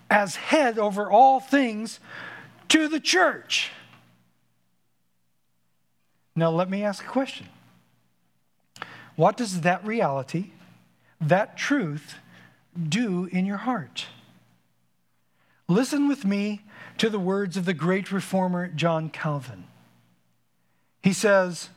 as 0.08 0.36
head 0.36 0.78
over 0.78 1.10
all 1.10 1.40
things 1.40 1.98
to 2.68 2.86
the 2.86 3.00
church. 3.00 3.72
Now, 6.36 6.50
let 6.50 6.70
me 6.70 6.84
ask 6.84 7.04
a 7.04 7.08
question. 7.08 7.48
What 9.16 9.36
does 9.36 9.62
that 9.62 9.84
reality, 9.84 10.52
that 11.20 11.56
truth, 11.56 12.14
do 12.80 13.24
in 13.24 13.44
your 13.44 13.56
heart? 13.56 14.06
Listen 15.66 16.06
with 16.06 16.24
me 16.24 16.60
to 16.98 17.10
the 17.10 17.18
words 17.18 17.56
of 17.56 17.64
the 17.64 17.74
great 17.74 18.12
reformer 18.12 18.68
John 18.68 19.10
Calvin. 19.10 19.64
He 21.02 21.12
says, 21.12 21.70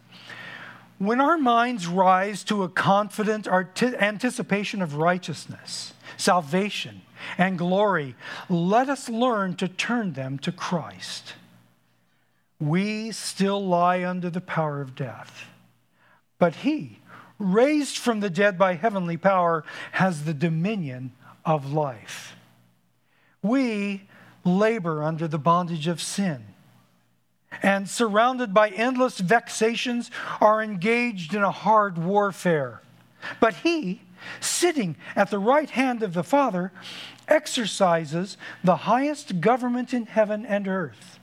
When 0.98 1.20
our 1.20 1.38
minds 1.38 1.88
rise 1.88 2.44
to 2.46 2.64
a 2.64 2.70
confident 2.70 3.48
anticipation 3.48 4.82
of 4.82 4.96
righteousness, 4.96 5.94
salvation, 6.16 7.02
and 7.38 7.58
glory, 7.58 8.16
let 8.50 8.88
us 8.90 9.10
learn 9.10 9.56
to 9.58 9.68
turn 9.68 10.14
them 10.14 10.40
to 10.40 10.52
Christ. 10.52 11.34
we 12.60 13.12
still 13.12 13.66
lie 13.66 14.04
under 14.04 14.30
the 14.30 14.42
power 14.42 14.82
of 14.82 14.96
death. 14.96 15.46
But 16.40 16.56
he, 16.58 17.00
raised 17.38 17.98
from 17.98 18.22
the 18.22 18.30
dead 18.30 18.58
by 18.58 18.76
heavenly 18.76 19.18
power, 19.18 19.64
has 19.94 20.24
the 20.24 20.34
dominion 20.34 21.12
of 21.44 21.74
life. 21.74 22.36
We 23.42 24.08
labor 24.44 25.04
under 25.04 25.28
the 25.28 25.38
bondage 25.38 25.88
of 25.88 26.02
sin 26.02 26.55
and 27.62 27.90
surrounded 27.90 28.54
by 28.54 28.70
endless 28.70 29.20
vexations 29.20 30.12
are 30.42 30.62
engaged 30.62 31.34
in 31.34 31.44
a 31.44 31.52
hard 31.52 31.98
warfare. 31.98 32.82
But 33.40 33.56
he, 33.56 34.02
sitting 34.40 34.96
at 35.16 35.30
the 35.30 35.40
right 35.40 35.70
hand 35.70 36.04
of 36.04 36.14
the 36.14 36.24
Father, 36.24 36.72
exercises 37.28 38.38
the 38.64 38.76
highest 38.78 39.42
government 39.42 39.94
in 39.94 40.06
heaven 40.06 40.46
and 40.46 40.68
earth 40.68 41.20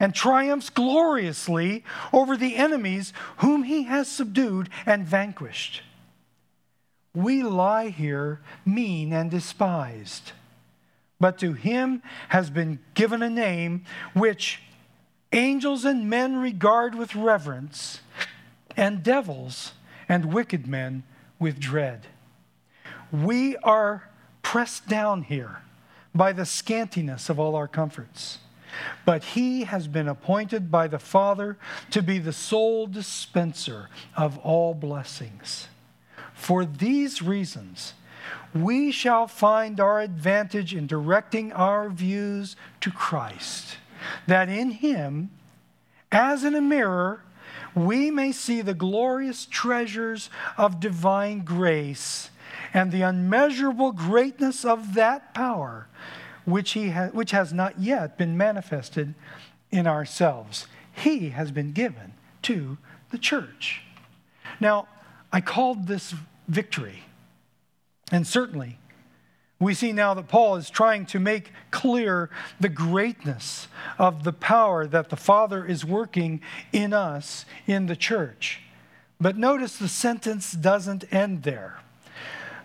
and 0.00 0.14
triumphs 0.14 0.70
gloriously 0.70 1.84
over 2.12 2.36
the 2.36 2.56
enemies 2.56 3.12
whom 3.36 3.62
he 3.64 3.82
has 3.82 4.08
subdued 4.08 4.70
and 4.86 5.06
vanquished. 5.06 5.82
We 7.14 7.42
lie 7.42 7.90
here 7.90 8.40
mean 8.64 9.12
and 9.12 9.30
despised, 9.30 10.32
but 11.20 11.38
to 11.40 11.52
him 11.52 12.02
has 12.30 12.48
been 12.48 12.80
given 12.94 13.22
a 13.22 13.28
name 13.28 13.84
which 14.14 14.60
angels 15.32 15.84
and 15.84 16.08
men 16.08 16.36
regard 16.36 16.94
with 16.94 17.14
reverence, 17.14 18.00
and 18.76 19.02
devils 19.02 19.72
and 20.08 20.32
wicked 20.32 20.66
men 20.66 21.02
with 21.38 21.58
dread. 21.58 22.06
We 23.12 23.56
are 23.58 24.08
pressed 24.42 24.88
down 24.88 25.22
here 25.22 25.62
by 26.14 26.32
the 26.32 26.42
scantiness 26.42 27.30
of 27.30 27.38
all 27.38 27.54
our 27.54 27.68
comforts. 27.68 28.38
But 29.04 29.24
he 29.24 29.64
has 29.64 29.88
been 29.88 30.08
appointed 30.08 30.70
by 30.70 30.86
the 30.86 30.98
Father 30.98 31.58
to 31.90 32.02
be 32.02 32.18
the 32.18 32.32
sole 32.32 32.86
dispenser 32.86 33.88
of 34.16 34.38
all 34.38 34.74
blessings. 34.74 35.68
For 36.34 36.64
these 36.64 37.20
reasons, 37.20 37.94
we 38.54 38.90
shall 38.90 39.26
find 39.26 39.80
our 39.80 40.00
advantage 40.00 40.74
in 40.74 40.86
directing 40.86 41.52
our 41.52 41.88
views 41.88 42.56
to 42.80 42.90
Christ, 42.90 43.76
that 44.26 44.48
in 44.48 44.70
him, 44.70 45.30
as 46.12 46.44
in 46.44 46.54
a 46.54 46.60
mirror, 46.60 47.22
we 47.74 48.10
may 48.10 48.32
see 48.32 48.60
the 48.62 48.74
glorious 48.74 49.46
treasures 49.46 50.30
of 50.56 50.80
divine 50.80 51.40
grace 51.40 52.30
and 52.74 52.90
the 52.90 53.02
unmeasurable 53.02 53.92
greatness 53.92 54.64
of 54.64 54.94
that 54.94 55.34
power 55.34 55.88
which, 56.44 56.72
he 56.72 56.90
ha- 56.90 57.10
which 57.12 57.30
has 57.30 57.52
not 57.52 57.78
yet 57.78 58.18
been 58.18 58.36
manifested 58.36 59.14
in 59.70 59.86
ourselves. 59.86 60.66
He 60.92 61.30
has 61.30 61.50
been 61.50 61.72
given 61.72 62.14
to 62.42 62.78
the 63.10 63.18
church. 63.18 63.82
Now, 64.58 64.88
I 65.32 65.40
called 65.40 65.86
this 65.86 66.14
victory. 66.48 67.04
And 68.10 68.26
certainly, 68.26 68.78
we 69.60 69.74
see 69.74 69.92
now 69.92 70.14
that 70.14 70.26
Paul 70.26 70.56
is 70.56 70.70
trying 70.70 71.04
to 71.06 71.20
make 71.20 71.52
clear 71.70 72.30
the 72.58 72.70
greatness 72.70 73.68
of 73.98 74.24
the 74.24 74.32
power 74.32 74.86
that 74.86 75.10
the 75.10 75.16
Father 75.16 75.64
is 75.66 75.84
working 75.84 76.40
in 76.72 76.94
us 76.94 77.44
in 77.66 77.84
the 77.84 77.94
church. 77.94 78.62
But 79.20 79.36
notice 79.36 79.76
the 79.76 79.86
sentence 79.86 80.52
doesn't 80.52 81.04
end 81.12 81.42
there. 81.42 81.78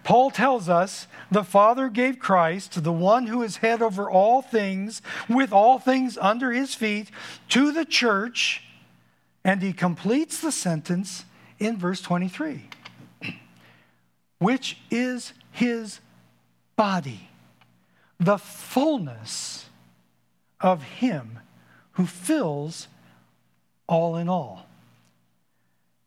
Paul 0.06 0.32
tells 0.32 0.70
us 0.70 1.08
the 1.30 1.44
Father 1.44 1.90
gave 1.90 2.18
Christ, 2.18 2.82
the 2.84 2.94
one 2.94 3.28
who 3.28 3.42
is 3.44 3.58
head 3.58 3.82
over 3.82 4.10
all 4.10 4.42
things, 4.42 5.02
with 5.28 5.52
all 5.52 5.80
things 5.80 6.18
under 6.22 6.54
his 6.54 6.76
feet, 6.76 7.12
to 7.50 7.74
the 7.74 7.86
church, 7.86 8.64
and 9.44 9.62
he 9.62 9.74
completes 9.74 10.40
the 10.40 10.52
sentence 10.52 11.26
in 11.60 11.78
verse 11.78 12.02
23, 12.02 12.70
which 14.40 14.78
is 14.90 15.34
his 15.52 16.00
body, 16.76 17.30
the 18.20 18.38
fullness 18.38 19.66
of 20.60 20.84
him 20.84 21.40
who 21.94 22.06
fills 22.06 22.88
all 23.88 24.16
in 24.18 24.28
all. 24.28 24.66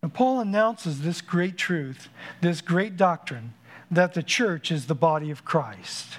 Now, 0.02 0.10
Paul 0.10 0.40
announces 0.40 1.00
this 1.00 1.20
great 1.20 1.56
truth, 1.56 2.08
this 2.40 2.60
great 2.60 2.96
doctrine 2.96 3.54
that 3.90 4.14
the 4.14 4.22
church 4.22 4.70
is 4.70 4.86
the 4.86 4.94
body 4.94 5.30
of 5.30 5.44
Christ. 5.44 6.18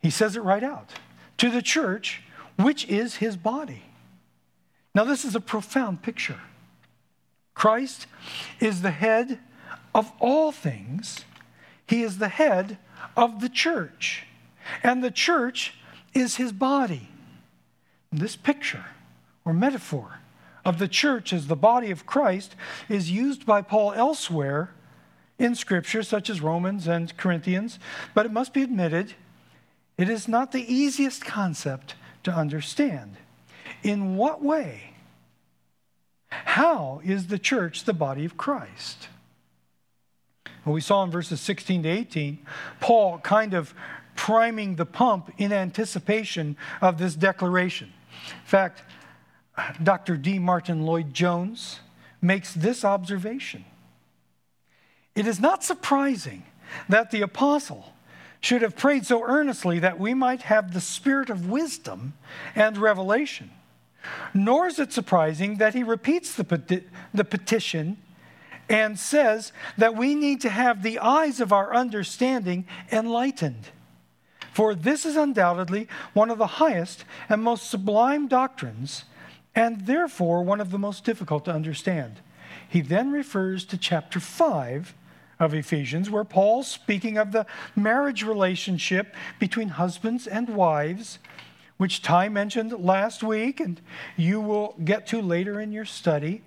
He 0.00 0.10
says 0.10 0.36
it 0.36 0.40
right 0.40 0.62
out 0.62 0.90
to 1.38 1.50
the 1.50 1.62
church, 1.62 2.22
which 2.56 2.86
is 2.88 3.16
his 3.16 3.36
body. 3.36 3.82
Now, 4.94 5.04
this 5.04 5.24
is 5.24 5.34
a 5.34 5.40
profound 5.40 6.02
picture. 6.02 6.40
Christ 7.54 8.06
is 8.60 8.82
the 8.82 8.90
head 8.90 9.38
of 9.94 10.12
all 10.20 10.52
things, 10.52 11.24
he 11.86 12.02
is 12.02 12.18
the 12.18 12.28
head 12.28 12.78
of 13.16 13.40
the 13.40 13.48
church, 13.48 14.26
and 14.82 15.02
the 15.02 15.10
church 15.10 15.74
is 16.14 16.36
his 16.36 16.52
body. 16.52 17.08
This 18.12 18.36
picture 18.36 18.84
or 19.44 19.52
metaphor 19.52 20.20
of 20.64 20.78
the 20.78 20.88
church 20.88 21.32
as 21.32 21.46
the 21.46 21.56
body 21.56 21.90
of 21.90 22.06
Christ 22.06 22.56
is 22.88 23.10
used 23.10 23.46
by 23.46 23.62
Paul 23.62 23.92
elsewhere 23.92 24.72
in 25.38 25.54
Scripture, 25.54 26.02
such 26.02 26.30
as 26.30 26.40
Romans 26.40 26.88
and 26.88 27.16
Corinthians, 27.16 27.78
but 28.14 28.26
it 28.26 28.32
must 28.32 28.52
be 28.52 28.62
admitted, 28.62 29.14
it 29.98 30.08
is 30.08 30.28
not 30.28 30.52
the 30.52 30.72
easiest 30.72 31.24
concept 31.24 31.94
to 32.24 32.32
understand. 32.32 33.16
In 33.82 34.16
what 34.16 34.42
way? 34.42 34.94
How 36.28 37.00
is 37.04 37.28
the 37.28 37.38
church 37.38 37.84
the 37.84 37.92
body 37.92 38.24
of 38.24 38.36
Christ? 38.36 39.08
We 40.66 40.80
saw 40.80 41.04
in 41.04 41.10
verses 41.10 41.40
16 41.40 41.84
to 41.84 41.88
18, 41.88 42.38
Paul 42.80 43.18
kind 43.18 43.54
of 43.54 43.74
priming 44.16 44.76
the 44.76 44.86
pump 44.86 45.32
in 45.38 45.52
anticipation 45.52 46.56
of 46.80 46.98
this 46.98 47.14
declaration. 47.14 47.92
In 48.24 48.46
fact, 48.46 48.82
Dr. 49.82 50.16
D. 50.16 50.38
Martyn 50.38 50.84
Lloyd 50.84 51.14
Jones 51.14 51.80
makes 52.20 52.52
this 52.52 52.84
observation 52.84 53.64
it 55.16 55.26
is 55.26 55.40
not 55.40 55.64
surprising 55.64 56.44
that 56.90 57.10
the 57.10 57.22
apostle 57.22 57.94
should 58.40 58.62
have 58.62 58.76
prayed 58.76 59.06
so 59.06 59.24
earnestly 59.24 59.78
that 59.78 59.98
we 59.98 60.12
might 60.12 60.42
have 60.42 60.72
the 60.72 60.80
spirit 60.80 61.30
of 61.30 61.48
wisdom 61.48 62.12
and 62.54 62.76
revelation. 62.76 63.50
Nor 64.34 64.68
is 64.68 64.78
it 64.78 64.92
surprising 64.92 65.56
that 65.56 65.74
he 65.74 65.82
repeats 65.82 66.34
the, 66.34 66.44
peti- 66.44 66.84
the 67.14 67.24
petition 67.24 67.96
and 68.68 68.98
says 68.98 69.52
that 69.78 69.96
we 69.96 70.14
need 70.14 70.40
to 70.40 70.50
have 70.50 70.82
the 70.82 70.98
eyes 70.98 71.40
of 71.40 71.52
our 71.52 71.74
understanding 71.74 72.66
enlightened. 72.90 73.68
For 74.52 74.74
this 74.74 75.04
is 75.04 75.16
undoubtedly 75.16 75.88
one 76.14 76.30
of 76.30 76.38
the 76.38 76.46
highest 76.46 77.04
and 77.28 77.42
most 77.42 77.70
sublime 77.70 78.26
doctrines, 78.26 79.04
and 79.54 79.86
therefore 79.86 80.42
one 80.42 80.60
of 80.60 80.70
the 80.70 80.78
most 80.78 81.04
difficult 81.04 81.44
to 81.44 81.52
understand. 81.52 82.20
He 82.68 82.80
then 82.80 83.12
refers 83.12 83.64
to 83.66 83.78
chapter 83.78 84.18
5 84.18 84.94
of 85.38 85.54
Ephesians, 85.54 86.10
where 86.10 86.24
Paul's 86.24 86.68
speaking 86.68 87.18
of 87.18 87.32
the 87.32 87.46
marriage 87.74 88.22
relationship 88.22 89.14
between 89.38 89.68
husbands 89.68 90.26
and 90.26 90.48
wives, 90.48 91.18
which 91.76 92.00
Ty 92.00 92.30
mentioned 92.30 92.72
last 92.72 93.22
week 93.22 93.60
and 93.60 93.80
you 94.16 94.40
will 94.40 94.74
get 94.82 95.06
to 95.08 95.20
later 95.20 95.60
in 95.60 95.72
your 95.72 95.84
study, 95.84 96.42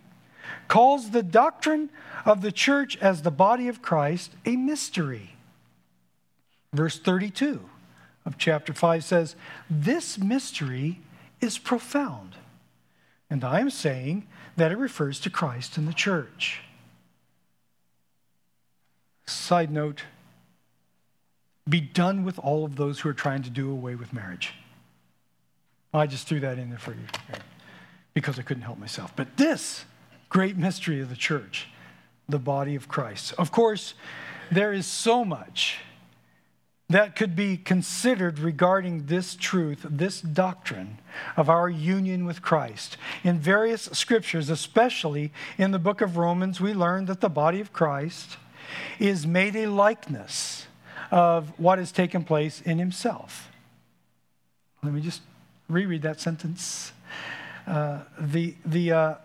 calls 0.67 1.11
the 1.11 1.23
doctrine 1.23 1.89
of 2.25 2.41
the 2.41 2.51
church 2.51 2.97
as 2.97 3.21
the 3.21 3.31
body 3.31 3.67
of 3.67 3.81
Christ 3.81 4.31
a 4.45 4.55
mystery. 4.55 5.35
Verse 6.73 6.99
32 6.99 7.61
of 8.25 8.37
chapter 8.37 8.73
5 8.73 9.03
says, 9.03 9.35
This 9.69 10.17
mystery 10.17 10.99
is 11.41 11.57
profound. 11.57 12.35
And 13.29 13.43
I 13.43 13.59
am 13.59 13.69
saying 13.69 14.27
that 14.55 14.71
it 14.71 14.77
refers 14.77 15.19
to 15.21 15.29
Christ 15.29 15.77
and 15.77 15.87
the 15.87 15.93
church. 15.93 16.61
Side 19.25 19.71
note 19.71 20.03
be 21.67 21.79
done 21.79 22.23
with 22.23 22.39
all 22.39 22.65
of 22.65 22.75
those 22.75 22.99
who 22.99 23.09
are 23.09 23.13
trying 23.13 23.43
to 23.43 23.49
do 23.49 23.69
away 23.69 23.93
with 23.93 24.11
marriage. 24.11 24.53
I 25.93 26.07
just 26.07 26.27
threw 26.27 26.39
that 26.39 26.57
in 26.57 26.69
there 26.69 26.79
for 26.79 26.91
you 26.91 27.05
because 28.13 28.39
I 28.39 28.41
couldn't 28.41 28.63
help 28.63 28.79
myself. 28.79 29.15
But 29.15 29.37
this 29.37 29.85
great 30.29 30.57
mystery 30.57 31.01
of 31.01 31.09
the 31.09 31.15
church, 31.15 31.67
the 32.27 32.39
body 32.39 32.75
of 32.75 32.87
Christ. 32.87 33.33
Of 33.37 33.51
course, 33.51 33.93
there 34.51 34.71
is 34.71 34.85
so 34.85 35.25
much 35.25 35.79
that 36.89 37.15
could 37.15 37.35
be 37.35 37.55
considered 37.55 38.39
regarding 38.39 39.05
this 39.05 39.35
truth, 39.35 39.85
this 39.87 40.21
doctrine 40.21 40.97
of 41.37 41.47
our 41.47 41.69
union 41.69 42.25
with 42.25 42.41
Christ. 42.41 42.97
In 43.23 43.39
various 43.39 43.83
scriptures, 43.93 44.49
especially 44.49 45.31
in 45.57 45.69
the 45.69 45.77
book 45.77 46.01
of 46.01 46.17
Romans, 46.17 46.59
we 46.59 46.73
learn 46.73 47.05
that 47.05 47.21
the 47.21 47.29
body 47.29 47.59
of 47.61 47.71
Christ 47.71 48.37
is 48.97 49.27
made 49.27 49.55
a 49.55 49.67
likeness 49.67 50.65
of 51.11 51.57
what 51.59 51.77
has 51.77 51.91
taken 51.91 52.23
place 52.23 52.61
in 52.61 52.79
himself. 52.79 53.49
Let 54.83 54.93
me 54.93 55.01
just 55.01 55.21
reread 55.67 56.01
that 56.01 56.19
sentence. 56.19 56.91
uh, 57.69 57.99
the, 58.19 58.55
the, 58.65 58.91
uh, 58.91 59.15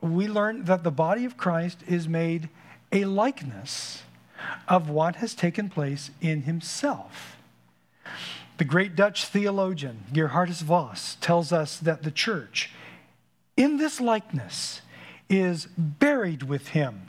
we 0.00 0.28
learn 0.28 0.64
that 0.64 0.82
the 0.82 0.90
body 0.90 1.24
of 1.24 1.36
Christ 1.36 1.78
is 1.86 2.08
made 2.08 2.48
a 2.92 3.04
likeness 3.04 4.02
of 4.68 4.88
what 4.90 5.16
has 5.16 5.34
taken 5.34 5.68
place 5.68 6.10
in 6.20 6.42
himself. 6.42 7.36
The 8.58 8.64
great 8.64 8.94
Dutch 8.94 9.24
theologian 9.24 10.04
Geerhardus 10.12 10.62
Vos 10.62 11.16
tells 11.20 11.52
us 11.52 11.78
that 11.78 12.02
the 12.02 12.10
church, 12.10 12.70
in 13.56 13.78
this 13.78 14.00
likeness, 14.00 14.80
is 15.28 15.66
buried 15.76 16.44
with 16.44 16.68
him, 16.68 17.08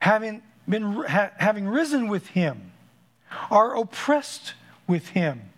having, 0.00 0.42
been, 0.68 1.04
ha, 1.04 1.30
having 1.38 1.66
risen 1.66 2.08
with 2.08 2.28
him, 2.28 2.72
are 3.50 3.76
oppressed 3.76 4.54
with 4.86 5.08
him, 5.08 5.50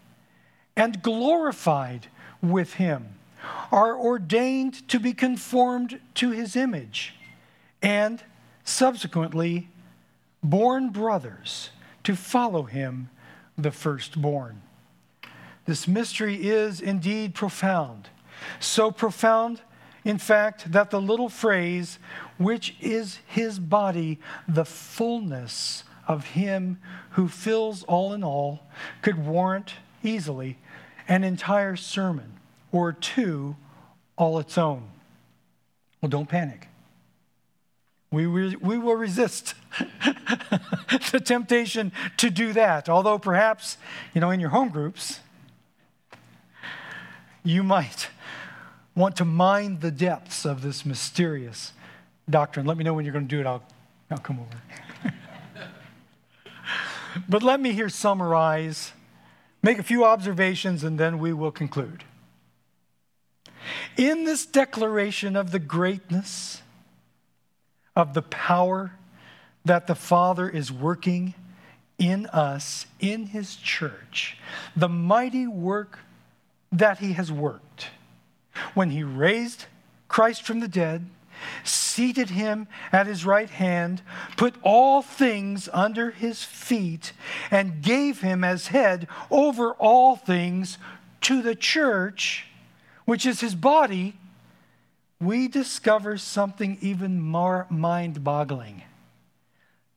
and 0.77 1.03
glorified 1.03 2.07
with 2.43 2.75
him, 2.75 3.16
are 3.73 3.97
ordained 3.97 4.87
to 4.89 4.99
be 4.99 5.13
conformed 5.13 6.01
to 6.15 6.31
his 6.31 6.57
image, 6.57 7.15
and 7.83 8.23
subsequently 8.65 9.69
born 10.43 10.91
brothers 10.91 11.71
to 12.05 12.15
follow 12.15 12.65
him, 12.65 13.11
the 13.59 13.71
firstborn. 13.71 14.63
This 15.65 15.89
mystery 15.89 16.47
is 16.47 16.81
indeed 16.81 17.35
profound, 17.35 18.09
so 18.61 18.91
profound, 18.91 19.61
in 20.05 20.19
fact, 20.19 20.71
that 20.73 20.91
the 20.91 21.01
little 21.01 21.29
phrase, 21.29 21.99
which 22.39 22.77
is 22.81 23.19
his 23.27 23.59
body, 23.59 24.21
the 24.47 24.65
fullness 24.65 25.83
of 26.07 26.27
him 26.27 26.79
who 27.11 27.27
fills 27.27 27.83
all 27.85 28.13
in 28.13 28.23
all, 28.23 28.61
could 29.03 29.27
warrant 29.27 29.75
easily 30.05 30.59
an 31.09 31.25
entire 31.25 31.75
sermon 31.75 32.36
or 32.73 32.93
two 32.93 33.57
all 34.17 34.39
its 34.39 34.59
own. 34.59 34.89
Well, 36.01 36.09
don't 36.09 36.29
panic. 36.29 36.69
We, 38.11 38.27
re- 38.27 38.57
we 38.57 38.79
will 38.79 38.95
resist 38.95 39.55
the 41.13 41.21
temptation 41.23 41.93
to 42.19 42.31
do 42.31 42.53
that. 42.53 42.89
Although 42.89 43.19
perhaps, 43.19 43.77
you 44.15 44.21
know, 44.21 44.31
in 44.31 44.41
your 44.41 44.51
home 44.51 44.69
groups, 44.69 45.21
you 47.43 47.63
might 47.63 48.09
want 48.95 49.17
to 49.17 49.25
mine 49.25 49.81
the 49.81 49.91
depths 49.91 50.47
of 50.47 50.63
this 50.63 50.87
mysterious 50.87 51.73
doctrine. 52.29 52.67
Let 52.67 52.77
me 52.77 52.85
know 52.85 52.95
when 52.95 53.05
you're 53.05 53.13
going 53.13 53.29
to 53.29 53.37
do 53.37 53.41
it. 53.41 53.47
I'll, 53.47 53.63
I'll 54.11 54.19
come 54.19 54.41
over. 54.41 55.13
but 57.29 57.43
let 57.43 57.61
me 57.61 57.73
here 57.73 57.89
summarize, 57.89 58.93
make 59.63 59.79
a 59.79 59.83
few 59.83 60.05
observations, 60.05 60.83
and 60.85 60.99
then 60.99 61.19
we 61.19 61.33
will 61.33 61.53
conclude. 61.53 62.05
In 63.97 64.25
this 64.25 64.47
declaration 64.47 65.37
of 65.37 65.51
the 65.51 65.59
greatness, 65.59 66.63
of 67.95 68.15
the 68.15 68.23
power 68.23 68.93
that 69.65 69.87
the 69.87 69.95
Father 69.95 70.49
is 70.49 70.71
working 70.71 71.35
in 71.99 72.27
us, 72.27 72.87
in 73.01 73.27
His 73.27 73.57
church, 73.57 74.37
the 74.77 74.89
mighty 74.89 75.47
work 75.47 75.99
that 76.71 76.99
He 76.99 77.15
has 77.15 77.33
worked. 77.33 77.89
When 78.75 78.91
He 78.91 79.03
raised 79.03 79.65
Christ 80.09 80.43
from 80.43 80.61
the 80.61 80.69
dead, 80.69 81.07
seated 81.65 82.31
Him 82.31 82.69
at 82.93 83.07
His 83.07 83.25
right 83.25 83.51
hand, 83.51 84.03
put 84.37 84.55
all 84.63 85.03
things 85.03 85.69
under 85.73 86.11
His 86.11 86.45
feet, 86.45 87.13
and 87.51 87.83
gave 87.83 88.21
Him 88.21 88.45
as 88.45 88.69
head 88.69 89.09
over 89.31 89.73
all 89.73 90.17
things 90.17 90.79
to 91.23 91.43
the 91.43 91.55
church, 91.55 92.47
which 93.07 93.25
is 93.25 93.41
His 93.41 93.55
body 93.55 94.15
we 95.21 95.49
discover 95.49 96.19
something 96.19 96.77
even 96.81 97.23
more 97.23 97.67
mind 97.71 98.23
boggling. 98.23 98.83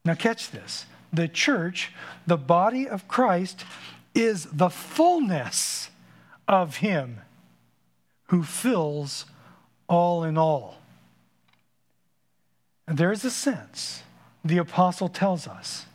Now, 0.05 0.15
catch 0.15 0.51
this 0.51 0.85
the 1.11 1.27
church, 1.27 1.91
the 2.25 2.37
body 2.37 2.87
of 2.87 3.07
Christ, 3.07 3.65
is 4.15 4.45
the 4.45 4.69
fullness 4.69 5.89
of 6.47 6.77
Him 6.77 7.21
who 8.27 8.43
fills 8.43 9.25
all 9.87 10.23
in 10.23 10.37
all. 10.37 10.77
And 12.87 12.97
there 12.97 13.11
is 13.11 13.25
a 13.25 13.31
sense, 13.31 14.03
the 14.43 14.57
apostle 14.57 15.09
tells 15.09 15.47
us, 15.47 15.85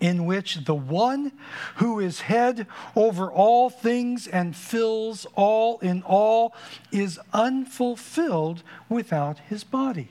in 0.00 0.26
which 0.26 0.64
the 0.64 0.74
one 0.74 1.32
who 1.76 2.00
is 2.00 2.20
head 2.22 2.66
over 2.94 3.30
all 3.30 3.70
things 3.70 4.26
and 4.26 4.54
fills 4.54 5.26
all 5.34 5.78
in 5.78 6.02
all 6.02 6.54
is 6.92 7.18
unfulfilled 7.32 8.62
without 8.88 9.38
his 9.38 9.64
body, 9.64 10.08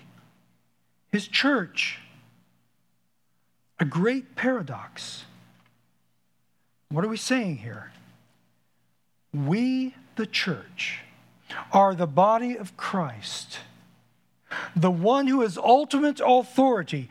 his 1.11 1.27
church. 1.27 1.99
A 3.79 3.86
great 3.86 4.36
paradox. 4.36 5.25
What 6.89 7.03
are 7.03 7.09
we 7.09 7.17
saying 7.17 7.57
here? 7.57 7.91
We, 9.33 9.95
the 10.15 10.25
church, 10.25 11.01
are 11.71 11.93
the 11.93 12.07
body 12.07 12.57
of 12.57 12.77
Christ, 12.77 13.59
the 14.75 14.91
one 14.91 15.27
who 15.27 15.41
has 15.41 15.57
ultimate 15.57 16.21
authority 16.23 17.09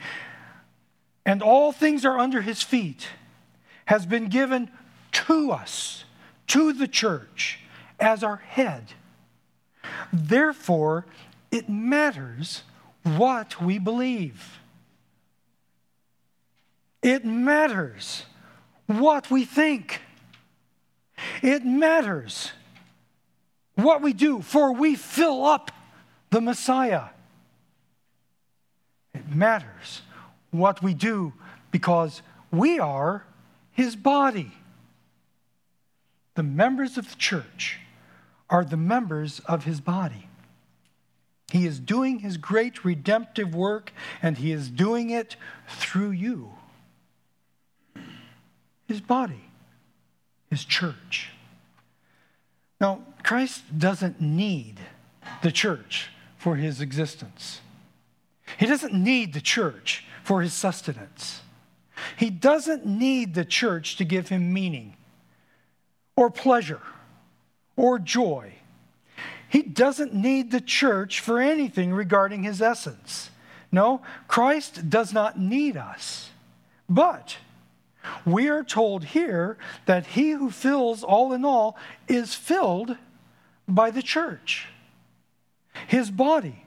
and 1.26 1.42
all 1.42 1.72
things 1.72 2.04
are 2.04 2.18
under 2.18 2.42
his 2.42 2.62
feet, 2.62 3.08
has 3.86 4.06
been 4.06 4.28
given 4.28 4.70
to 5.12 5.50
us, 5.50 6.04
to 6.48 6.72
the 6.72 6.88
church, 6.88 7.60
as 7.98 8.22
our 8.22 8.36
head. 8.36 8.92
Therefore, 10.12 11.06
it 11.50 11.68
matters 11.68 12.62
what 13.02 13.60
we 13.60 13.78
believe. 13.78 14.58
It 17.02 17.24
matters 17.24 18.24
what 18.86 19.30
we 19.30 19.44
think. 19.44 20.00
It 21.42 21.64
matters 21.64 22.52
what 23.74 24.02
we 24.02 24.12
do, 24.12 24.40
for 24.40 24.72
we 24.72 24.94
fill 24.94 25.44
up 25.44 25.70
the 26.30 26.40
Messiah. 26.40 27.04
It 29.12 29.28
matters 29.34 30.02
what 30.55 30.82
we 30.82 30.94
do 30.94 31.32
because 31.70 32.22
we 32.50 32.78
are 32.78 33.24
his 33.72 33.96
body. 33.96 34.52
The 36.34 36.42
members 36.42 36.96
of 36.96 37.11
the 37.11 37.16
church 37.16 37.80
are 38.48 38.64
the 38.64 38.76
members 38.76 39.40
of 39.40 39.64
his 39.64 39.80
body. 39.80 40.28
He 41.52 41.66
is 41.66 41.78
doing 41.78 42.20
his 42.20 42.36
great 42.36 42.84
redemptive 42.84 43.55
work, 43.55 43.92
and 44.22 44.38
he 44.38 44.50
is 44.52 44.68
doing 44.68 45.11
it 45.11 45.36
through 45.68 46.11
you. 46.11 46.52
His 48.86 49.00
body, 49.00 49.50
his 50.50 50.64
church. 50.64 51.30
Now, 52.80 53.02
Christ 53.22 53.78
doesn't 53.78 54.20
need 54.20 54.80
the 55.42 55.52
church 55.52 56.11
for 56.36 56.57
his 56.57 56.80
existence. 56.80 57.61
He 58.59 58.66
doesn't 58.66 58.92
need 58.92 59.32
the 59.32 59.40
church 59.40 60.05
for 60.24 60.40
his 60.42 60.52
sustenance. 60.52 61.42
He 62.16 62.30
doesn't 62.30 62.84
need 62.84 63.34
the 63.34 63.44
church 63.44 63.96
to 63.96 64.04
give 64.04 64.28
him 64.28 64.52
meaning 64.52 64.96
or 66.16 66.30
pleasure 66.30 66.80
or 67.76 67.98
joy. 67.98 68.54
He 69.48 69.62
doesn't 69.62 70.14
need 70.14 70.50
the 70.50 70.60
church 70.60 71.20
for 71.20 71.40
anything 71.40 71.92
regarding 71.92 72.42
his 72.42 72.60
essence. 72.60 73.30
No, 73.70 74.02
Christ 74.26 74.90
does 74.90 75.12
not 75.12 75.38
need 75.38 75.76
us. 75.76 76.30
But 76.88 77.36
we 78.24 78.48
are 78.48 78.64
told 78.64 79.04
here 79.04 79.56
that 79.86 80.06
he 80.06 80.30
who 80.30 80.50
fills 80.50 81.04
all 81.04 81.32
in 81.32 81.44
all 81.44 81.76
is 82.08 82.34
filled 82.34 82.96
by 83.68 83.90
the 83.90 84.02
church, 84.02 84.68
his 85.86 86.10
body. 86.10 86.64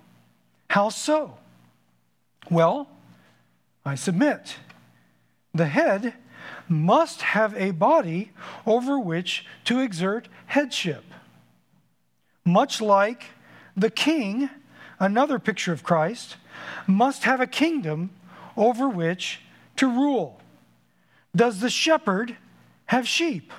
How 0.70 0.90
so? 0.90 1.38
Well, 2.50 2.88
I 3.88 3.96
submit. 3.96 4.58
The 5.54 5.68
head 5.68 6.14
must 6.68 7.22
have 7.22 7.56
a 7.56 7.72
body 7.72 8.32
over 8.66 9.00
which 9.00 9.46
to 9.66 9.80
exert 9.80 10.28
headship. 10.48 11.04
Much 12.46 12.82
like 12.82 13.26
the 13.76 13.90
king, 13.90 14.50
another 15.00 15.40
picture 15.40 15.74
of 15.74 15.84
Christ, 15.84 16.38
must 16.86 17.24
have 17.24 17.42
a 17.42 17.48
kingdom 17.48 18.12
over 18.56 18.90
which 18.90 19.42
to 19.78 19.88
rule. 19.88 20.42
Does 21.36 21.60
the 21.60 21.70
shepherd 21.70 22.36
have 22.88 23.08
sheep? 23.08 23.54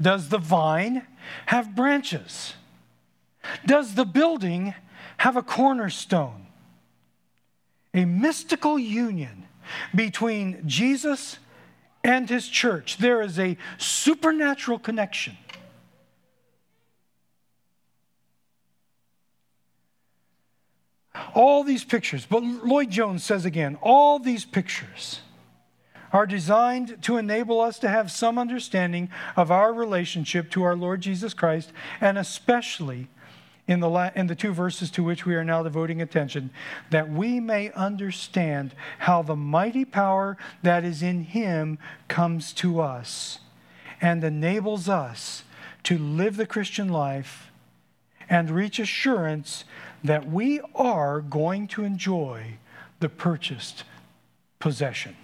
Does 0.00 0.28
the 0.28 0.38
vine 0.38 1.06
have 1.46 1.74
branches? 1.74 2.54
Does 3.64 3.94
the 3.94 4.04
building 4.04 4.74
have 5.18 5.36
a 5.36 5.42
cornerstone? 5.42 6.45
a 7.96 8.04
mystical 8.04 8.78
union 8.78 9.44
between 9.94 10.62
Jesus 10.66 11.38
and 12.04 12.28
his 12.28 12.48
church. 12.48 12.98
There 12.98 13.22
is 13.22 13.38
a 13.38 13.56
supernatural 13.78 14.78
connection. 14.78 15.36
All 21.34 21.64
these 21.64 21.84
pictures, 21.84 22.26
but 22.26 22.42
Lloyd 22.42 22.90
Jones 22.90 23.24
says 23.24 23.44
again, 23.44 23.78
all 23.82 24.18
these 24.18 24.44
pictures 24.44 25.20
are 26.12 26.26
designed 26.26 27.02
to 27.02 27.16
enable 27.16 27.60
us 27.60 27.78
to 27.80 27.88
have 27.88 28.10
some 28.10 28.38
understanding 28.38 29.10
of 29.34 29.50
our 29.50 29.72
relationship 29.72 30.50
to 30.50 30.62
our 30.62 30.76
Lord 30.76 31.00
Jesus 31.00 31.34
Christ 31.34 31.72
and 32.00 32.16
especially 32.16 33.08
in 33.68 33.80
the, 33.80 33.90
la- 33.90 34.10
in 34.14 34.26
the 34.26 34.34
two 34.34 34.52
verses 34.52 34.90
to 34.92 35.02
which 35.02 35.26
we 35.26 35.34
are 35.34 35.44
now 35.44 35.62
devoting 35.62 36.00
attention, 36.00 36.50
that 36.90 37.10
we 37.10 37.40
may 37.40 37.70
understand 37.72 38.74
how 39.00 39.22
the 39.22 39.36
mighty 39.36 39.84
power 39.84 40.36
that 40.62 40.84
is 40.84 41.02
in 41.02 41.24
Him 41.24 41.78
comes 42.08 42.52
to 42.54 42.80
us 42.80 43.40
and 44.00 44.22
enables 44.22 44.88
us 44.88 45.42
to 45.82 45.98
live 45.98 46.36
the 46.36 46.46
Christian 46.46 46.88
life 46.88 47.50
and 48.28 48.50
reach 48.50 48.78
assurance 48.78 49.64
that 50.02 50.28
we 50.28 50.60
are 50.74 51.20
going 51.20 51.66
to 51.68 51.84
enjoy 51.84 52.58
the 53.00 53.08
purchased 53.08 53.84
possession. 54.58 55.16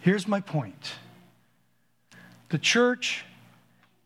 Here's 0.00 0.28
my 0.28 0.40
point 0.40 0.94
the 2.50 2.58
church 2.58 3.24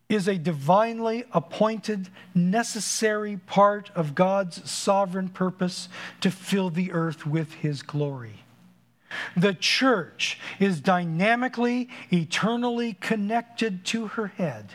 is 0.08 0.26
a 0.26 0.38
divinely 0.38 1.24
appointed, 1.32 2.08
necessary 2.34 3.36
part 3.46 3.90
of 3.94 4.14
God's 4.14 4.68
sovereign 4.70 5.28
purpose 5.28 5.88
to 6.20 6.30
fill 6.30 6.70
the 6.70 6.92
earth 6.92 7.26
with 7.26 7.52
his 7.54 7.82
glory. 7.82 8.44
The 9.36 9.54
church 9.54 10.38
is 10.58 10.80
dynamically, 10.80 11.88
eternally 12.10 12.94
connected 12.94 13.84
to 13.86 14.08
her 14.08 14.28
head 14.28 14.72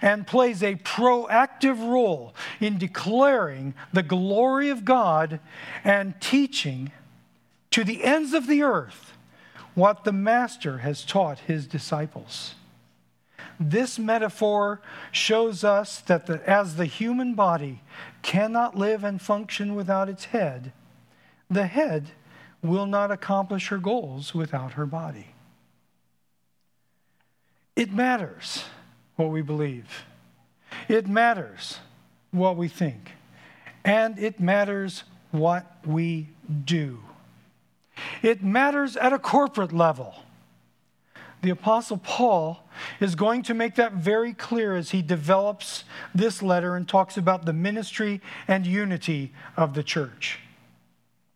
and 0.00 0.26
plays 0.26 0.62
a 0.62 0.76
proactive 0.76 1.78
role 1.78 2.34
in 2.60 2.78
declaring 2.78 3.74
the 3.92 4.02
glory 4.02 4.70
of 4.70 4.84
God 4.84 5.40
and 5.84 6.20
teaching 6.20 6.90
to 7.70 7.84
the 7.84 8.02
ends 8.04 8.32
of 8.32 8.46
the 8.46 8.62
earth 8.62 9.12
what 9.74 10.04
the 10.04 10.12
Master 10.12 10.78
has 10.78 11.04
taught 11.04 11.40
his 11.40 11.66
disciples. 11.66 12.54
This 13.60 13.98
metaphor 13.98 14.80
shows 15.10 15.64
us 15.64 16.00
that 16.02 16.26
the, 16.26 16.48
as 16.48 16.76
the 16.76 16.84
human 16.84 17.34
body 17.34 17.82
cannot 18.22 18.76
live 18.76 19.02
and 19.02 19.20
function 19.20 19.74
without 19.74 20.08
its 20.08 20.26
head, 20.26 20.72
the 21.50 21.66
head 21.66 22.10
will 22.62 22.86
not 22.86 23.10
accomplish 23.10 23.68
her 23.68 23.78
goals 23.78 24.34
without 24.34 24.72
her 24.72 24.86
body. 24.86 25.28
It 27.74 27.92
matters 27.92 28.64
what 29.16 29.30
we 29.30 29.42
believe, 29.42 30.04
it 30.88 31.08
matters 31.08 31.78
what 32.30 32.56
we 32.56 32.68
think, 32.68 33.12
and 33.84 34.18
it 34.18 34.38
matters 34.38 35.04
what 35.30 35.66
we 35.84 36.28
do. 36.64 37.00
It 38.22 38.42
matters 38.42 38.96
at 38.96 39.12
a 39.12 39.18
corporate 39.18 39.72
level 39.72 40.14
the 41.42 41.50
Apostle 41.50 41.98
Paul 41.98 42.60
is 43.00 43.14
going 43.14 43.42
to 43.44 43.54
make 43.54 43.76
that 43.76 43.92
very 43.92 44.32
clear 44.32 44.76
as 44.76 44.90
he 44.90 45.02
develops 45.02 45.84
this 46.14 46.42
letter 46.42 46.74
and 46.76 46.88
talks 46.88 47.16
about 47.16 47.44
the 47.44 47.52
ministry 47.52 48.20
and 48.46 48.66
unity 48.66 49.32
of 49.56 49.74
the 49.74 49.82
church, 49.82 50.40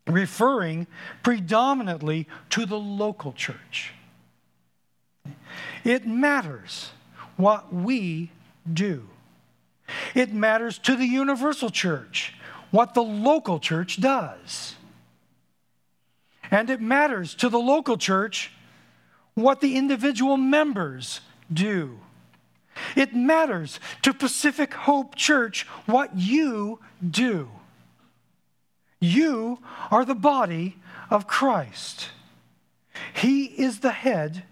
referring 0.07 0.87
predominantly 1.23 2.27
to 2.51 2.67
the 2.67 2.79
local 2.79 3.33
church. 3.33 3.93
It 5.85 6.07
matters 6.07 6.91
what 7.37 7.73
we 7.73 8.31
do, 8.71 9.09
it 10.15 10.33
matters 10.33 10.79
to 10.79 10.97
the 10.97 11.07
universal 11.07 11.71
church 11.71 12.35
what 12.73 12.95
the 12.95 13.03
local 13.03 13.61
church 13.61 14.01
does. 14.01 14.75
And 16.51 16.69
it 16.69 16.81
matters 16.81 17.35
to 17.37 17.49
the 17.49 17.59
local 17.59 17.97
church 17.97 18.51
what 19.35 19.61
the 19.61 19.77
individual 19.77 20.37
members 20.37 21.21
do. 21.53 21.99
It 22.97 23.15
matters 23.15 23.81
to 24.03 24.15
Pacific 24.15 24.75
Hope 24.75 25.15
Church 25.15 25.67
what 25.87 26.17
you 26.17 26.81
do. 27.09 27.51
You 29.01 29.59
are 29.91 30.05
the 30.05 30.15
body 30.15 30.77
of 31.11 31.27
Christ. 31.27 32.11
He 33.15 33.45
is 33.45 33.81
the 33.81 33.91
head, 33.91 34.45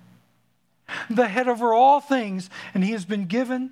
the 1.09 1.29
head 1.29 1.49
over 1.49 1.73
all 1.73 2.01
things, 2.01 2.51
and 2.75 2.85
He 2.85 2.93
has 2.93 3.05
been 3.05 3.27
given 3.27 3.71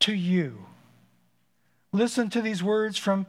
to 0.00 0.14
you. 0.14 0.66
Listen 1.92 2.30
to 2.30 2.40
these 2.40 2.62
words 2.62 2.96
from 2.96 3.26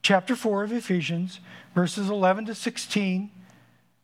chapter 0.00 0.36
4 0.36 0.64
of 0.64 0.72
Ephesians, 0.72 1.40
verses 1.74 2.08
11 2.08 2.46
to 2.46 2.54
16 2.54 3.30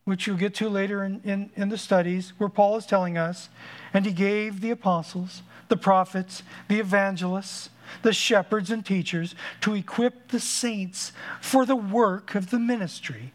which 0.04 0.26
you'll 0.26 0.36
get 0.36 0.54
to 0.54 0.68
later 0.68 1.04
in, 1.04 1.20
in, 1.24 1.50
in, 1.54 1.68
the 1.68 1.78
studies, 1.78 2.32
where 2.38 2.48
Paul 2.48 2.76
is 2.76 2.86
telling 2.86 3.16
us, 3.16 3.48
and 3.94 4.04
he 4.04 4.12
gave 4.12 4.60
the 4.60 4.70
apostles, 4.70 5.42
the 5.68 5.76
prophets, 5.76 6.42
the 6.68 6.80
evangelists, 6.80 7.70
the 8.02 8.12
shepherds 8.12 8.70
and 8.70 8.84
teachers 8.84 9.34
to 9.60 9.74
equip 9.74 10.28
the 10.28 10.40
saints 10.40 11.12
for 11.40 11.64
the 11.64 11.76
work 11.76 12.34
of 12.34 12.50
the 12.50 12.58
ministry, 12.58 13.32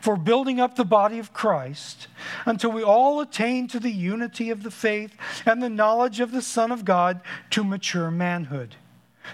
for 0.00 0.16
building 0.16 0.60
up 0.60 0.76
the 0.76 0.84
body 0.84 1.18
of 1.18 1.32
Christ, 1.32 2.08
until 2.44 2.72
we 2.72 2.82
all 2.82 3.20
attain 3.20 3.68
to 3.68 3.80
the 3.80 3.92
unity 3.92 4.50
of 4.50 4.64
the 4.64 4.70
faith 4.70 5.16
and 5.46 5.62
the 5.62 5.70
knowledge 5.70 6.20
of 6.20 6.32
the 6.32 6.42
Son 6.42 6.72
of 6.72 6.84
God 6.84 7.20
to 7.50 7.64
mature 7.64 8.10
manhood. 8.10 8.76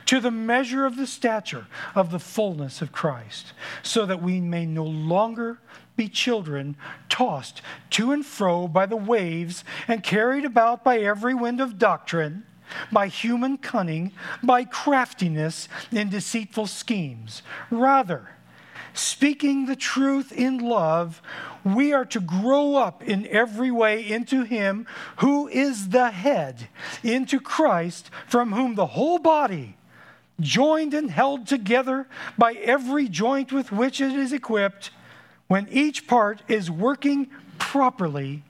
To 0.07 0.20
the 0.20 0.31
measure 0.31 0.85
of 0.85 0.97
the 0.97 1.07
stature 1.07 1.66
of 1.95 2.11
the 2.11 2.18
fullness 2.18 2.83
of 2.83 2.93
Christ, 2.93 3.55
so 3.83 4.05
that 4.05 4.22
we 4.22 4.39
may 4.39 4.66
no 4.66 4.85
longer 4.85 5.59
be 5.99 6.09
children, 6.09 6.76
tossed 7.11 7.61
to 7.90 8.12
and 8.12 8.24
fro 8.24 8.66
by 8.66 8.86
the 8.86 8.96
waves 8.96 9.64
and 9.86 10.03
carried 10.03 10.46
about 10.46 10.82
by 10.82 10.99
every 10.99 11.34
wind 11.34 11.61
of 11.61 11.78
doctrine, 11.78 12.44
by 12.90 13.09
human 13.09 13.59
cunning, 13.59 14.12
by 14.42 14.64
craftiness 14.64 15.68
in 15.92 16.09
deceitful 16.09 16.66
schemes. 16.66 17.42
Rather, 17.70 18.30
speaking 18.94 19.66
the 19.66 19.76
truth 19.76 20.32
in 20.32 20.59
love, 20.59 21.20
we 21.64 21.92
are 21.92 22.05
to 22.07 22.20
grow 22.20 22.76
up 22.76 23.03
in 23.03 23.26
every 23.26 23.70
way 23.70 24.09
into 24.09 24.44
Him 24.44 24.86
who 25.16 25.49
is 25.49 25.90
the 25.90 26.11
head, 26.11 26.68
into 27.03 27.40
Christ, 27.40 28.11
from 28.26 28.53
whom 28.53 28.74
the 28.74 28.86
whole 28.86 29.18
body, 29.18 29.76
joined 30.40 30.94
and 30.94 31.11
held 31.11 31.46
together 31.46 32.07
by 32.36 32.53
every 32.53 33.09
joint 33.09 33.53
with 33.53 33.72
which 33.72 34.01
it 34.01 34.12
is 34.12 34.32
equipped, 34.32 34.90
when 35.49 35.66
each 35.70 36.07
part 36.07 36.42
is 36.46 36.70
working 36.70 37.28
properly, 37.59 38.42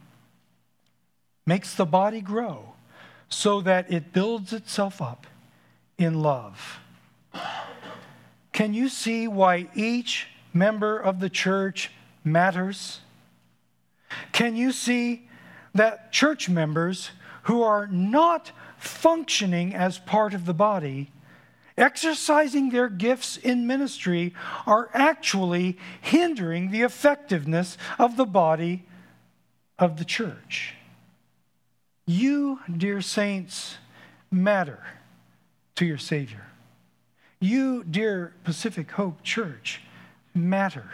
makes 1.46 1.74
the 1.74 1.86
body 1.86 2.20
grow 2.20 2.74
so 3.28 3.60
that 3.62 3.90
it 3.90 4.12
builds 4.12 4.52
itself 4.52 5.00
up 5.00 5.26
in 5.96 6.20
love. 6.20 6.80
Can 8.52 8.74
you 8.74 8.88
see 8.88 9.28
why 9.28 9.68
each 9.74 10.26
member 10.52 10.98
of 10.98 11.20
the 11.20 11.30
church 11.30 11.90
matters? 12.24 13.00
Can 14.32 14.56
you 14.56 14.72
see 14.72 15.28
that 15.74 16.12
church 16.12 16.48
members 16.48 17.10
who 17.44 17.62
are 17.62 17.86
not 17.86 18.50
functioning 18.76 19.74
as 19.74 19.98
part 19.98 20.34
of 20.34 20.44
the 20.44 20.54
body 20.54 21.10
exercising 21.78 22.70
their 22.70 22.88
gifts 22.88 23.36
in 23.36 23.66
ministry 23.66 24.34
are 24.66 24.90
actually 24.92 25.78
hindering 26.00 26.70
the 26.70 26.82
effectiveness 26.82 27.78
of 27.98 28.16
the 28.16 28.26
body 28.26 28.84
of 29.78 29.98
the 29.98 30.04
church. 30.04 30.74
You, 32.06 32.60
dear 32.74 33.00
saints, 33.00 33.76
matter 34.30 34.84
to 35.76 35.86
your 35.86 35.98
Savior. 35.98 36.46
You, 37.40 37.84
dear 37.84 38.34
Pacific 38.44 38.90
Hope 38.92 39.22
Church, 39.22 39.80
matter 40.34 40.90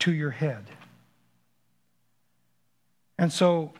to 0.00 0.12
your 0.12 0.32
head. 0.32 0.64
And 3.18 3.32
so 3.32 3.72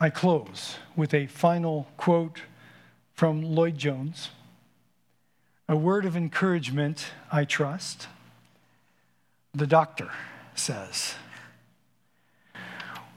I 0.00 0.10
close 0.10 0.76
with 0.96 1.12
a 1.12 1.26
final 1.26 1.88
quote 1.96 2.42
from 3.14 3.42
Lloyd 3.42 3.76
Jones. 3.76 4.30
A 5.70 5.76
word 5.76 6.06
of 6.06 6.16
encouragement, 6.16 7.08
I 7.30 7.44
trust. 7.44 8.08
The 9.52 9.66
doctor 9.66 10.10
says, 10.54 11.14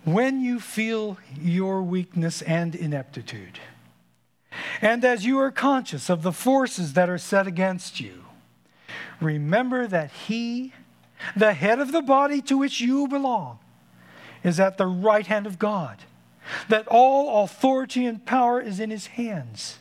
When 0.03 0.41
you 0.41 0.59
feel 0.59 1.17
your 1.39 1.81
weakness 1.81 2.41
and 2.41 2.75
ineptitude, 2.75 3.59
and 4.81 5.05
as 5.05 5.25
you 5.25 5.39
are 5.39 5.51
conscious 5.51 6.09
of 6.09 6.23
the 6.23 6.33
forces 6.33 6.91
that 6.93 7.09
are 7.09 7.17
set 7.17 7.47
against 7.47 8.01
you, 8.01 8.25
remember 9.21 9.87
that 9.87 10.11
He, 10.11 10.73
the 11.33 11.53
head 11.53 11.79
of 11.79 11.93
the 11.93 12.01
body 12.01 12.41
to 12.41 12.57
which 12.57 12.81
you 12.81 13.07
belong, 13.07 13.59
is 14.43 14.59
at 14.59 14.77
the 14.77 14.87
right 14.87 15.25
hand 15.25 15.47
of 15.47 15.57
God, 15.57 15.99
that 16.67 16.87
all 16.87 17.45
authority 17.45 18.05
and 18.05 18.25
power 18.25 18.59
is 18.59 18.81
in 18.81 18.89
His 18.89 19.07
hands 19.07 19.77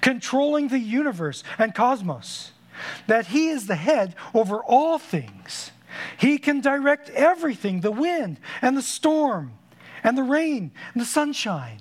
controlling 0.00 0.68
the 0.68 0.78
universe 0.78 1.42
and 1.58 1.74
cosmos, 1.74 2.52
that 3.06 3.26
He 3.26 3.48
is 3.48 3.66
the 3.66 3.76
head 3.76 4.14
over 4.34 4.58
all 4.58 4.98
things. 4.98 5.72
He 6.16 6.38
can 6.38 6.60
direct 6.60 7.10
everything 7.10 7.80
the 7.80 7.90
wind 7.90 8.38
and 8.62 8.76
the 8.76 8.82
storm 8.82 9.52
and 10.02 10.16
the 10.16 10.22
rain 10.22 10.70
and 10.94 11.00
the 11.00 11.06
sunshine. 11.06 11.80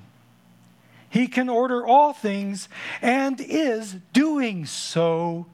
He 1.10 1.28
can 1.28 1.50
order 1.50 1.86
all 1.86 2.14
things 2.14 2.70
and 3.02 3.40
is 3.42 3.96
doing 4.14 4.66
so 4.66 5.48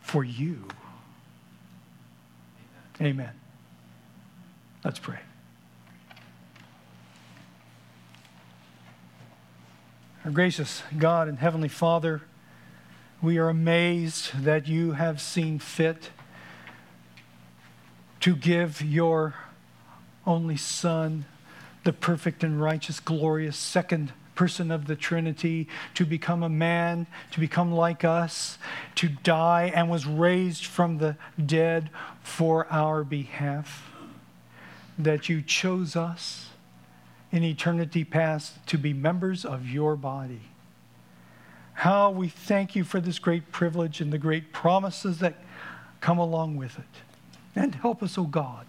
for 0.00 0.24
you. 0.24 0.64
Amen. 3.00 3.32
Let's 4.84 4.98
pray. 4.98 5.18
Our 10.28 10.34
gracious 10.34 10.82
God 10.98 11.26
and 11.26 11.38
Heavenly 11.38 11.70
Father, 11.70 12.20
we 13.22 13.38
are 13.38 13.48
amazed 13.48 14.44
that 14.44 14.68
you 14.68 14.92
have 14.92 15.22
seen 15.22 15.58
fit 15.58 16.10
to 18.20 18.36
give 18.36 18.82
your 18.82 19.36
only 20.26 20.58
Son, 20.58 21.24
the 21.84 21.94
perfect 21.94 22.44
and 22.44 22.60
righteous, 22.60 23.00
glorious 23.00 23.56
second 23.56 24.12
person 24.34 24.70
of 24.70 24.86
the 24.86 24.96
Trinity, 24.96 25.66
to 25.94 26.04
become 26.04 26.42
a 26.42 26.50
man, 26.50 27.06
to 27.30 27.40
become 27.40 27.72
like 27.72 28.04
us, 28.04 28.58
to 28.96 29.08
die, 29.08 29.72
and 29.74 29.88
was 29.88 30.04
raised 30.04 30.66
from 30.66 30.98
the 30.98 31.16
dead 31.42 31.88
for 32.22 32.66
our 32.70 33.02
behalf. 33.02 33.90
That 34.98 35.30
you 35.30 35.40
chose 35.40 35.96
us 35.96 36.47
in 37.30 37.44
eternity 37.44 38.04
past 38.04 38.66
to 38.66 38.78
be 38.78 38.92
members 38.92 39.44
of 39.44 39.68
your 39.68 39.96
body. 39.96 40.40
How 41.74 42.10
we 42.10 42.28
thank 42.28 42.74
you 42.74 42.84
for 42.84 43.00
this 43.00 43.18
great 43.18 43.52
privilege 43.52 44.00
and 44.00 44.12
the 44.12 44.18
great 44.18 44.52
promises 44.52 45.18
that 45.20 45.36
come 46.00 46.18
along 46.18 46.56
with 46.56 46.78
it. 46.78 46.84
And 47.54 47.74
help 47.76 48.02
us, 48.02 48.18
O 48.18 48.22
oh 48.22 48.24
God, 48.26 48.66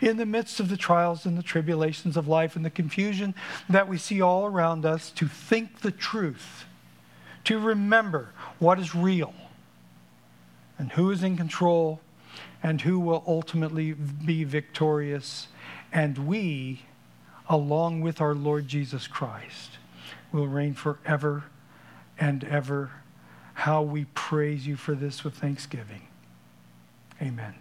in 0.00 0.16
the 0.16 0.26
midst 0.26 0.60
of 0.60 0.68
the 0.68 0.76
trials 0.76 1.26
and 1.26 1.36
the 1.36 1.42
tribulations 1.42 2.16
of 2.16 2.28
life 2.28 2.56
and 2.56 2.64
the 2.64 2.70
confusion 2.70 3.34
that 3.68 3.88
we 3.88 3.98
see 3.98 4.20
all 4.20 4.46
around 4.46 4.84
us, 4.84 5.10
to 5.12 5.26
think 5.28 5.80
the 5.80 5.90
truth, 5.90 6.64
to 7.44 7.58
remember 7.58 8.30
what 8.58 8.78
is 8.78 8.94
real 8.94 9.34
and 10.78 10.92
who 10.92 11.10
is 11.10 11.22
in 11.22 11.36
control 11.36 12.00
and 12.62 12.80
who 12.82 12.98
will 12.98 13.22
ultimately 13.26 13.92
be 13.92 14.44
victorious. 14.44 15.48
And 15.92 16.26
we, 16.26 16.82
along 17.48 18.00
with 18.00 18.20
our 18.20 18.34
Lord 18.34 18.68
Jesus 18.68 19.06
Christ, 19.06 19.78
will 20.32 20.46
reign 20.46 20.74
forever 20.74 21.44
and 22.18 22.44
ever. 22.44 22.90
How 23.54 23.82
we 23.82 24.04
praise 24.14 24.66
you 24.66 24.76
for 24.76 24.94
this 24.94 25.24
with 25.24 25.34
thanksgiving. 25.34 26.02
Amen. 27.20 27.54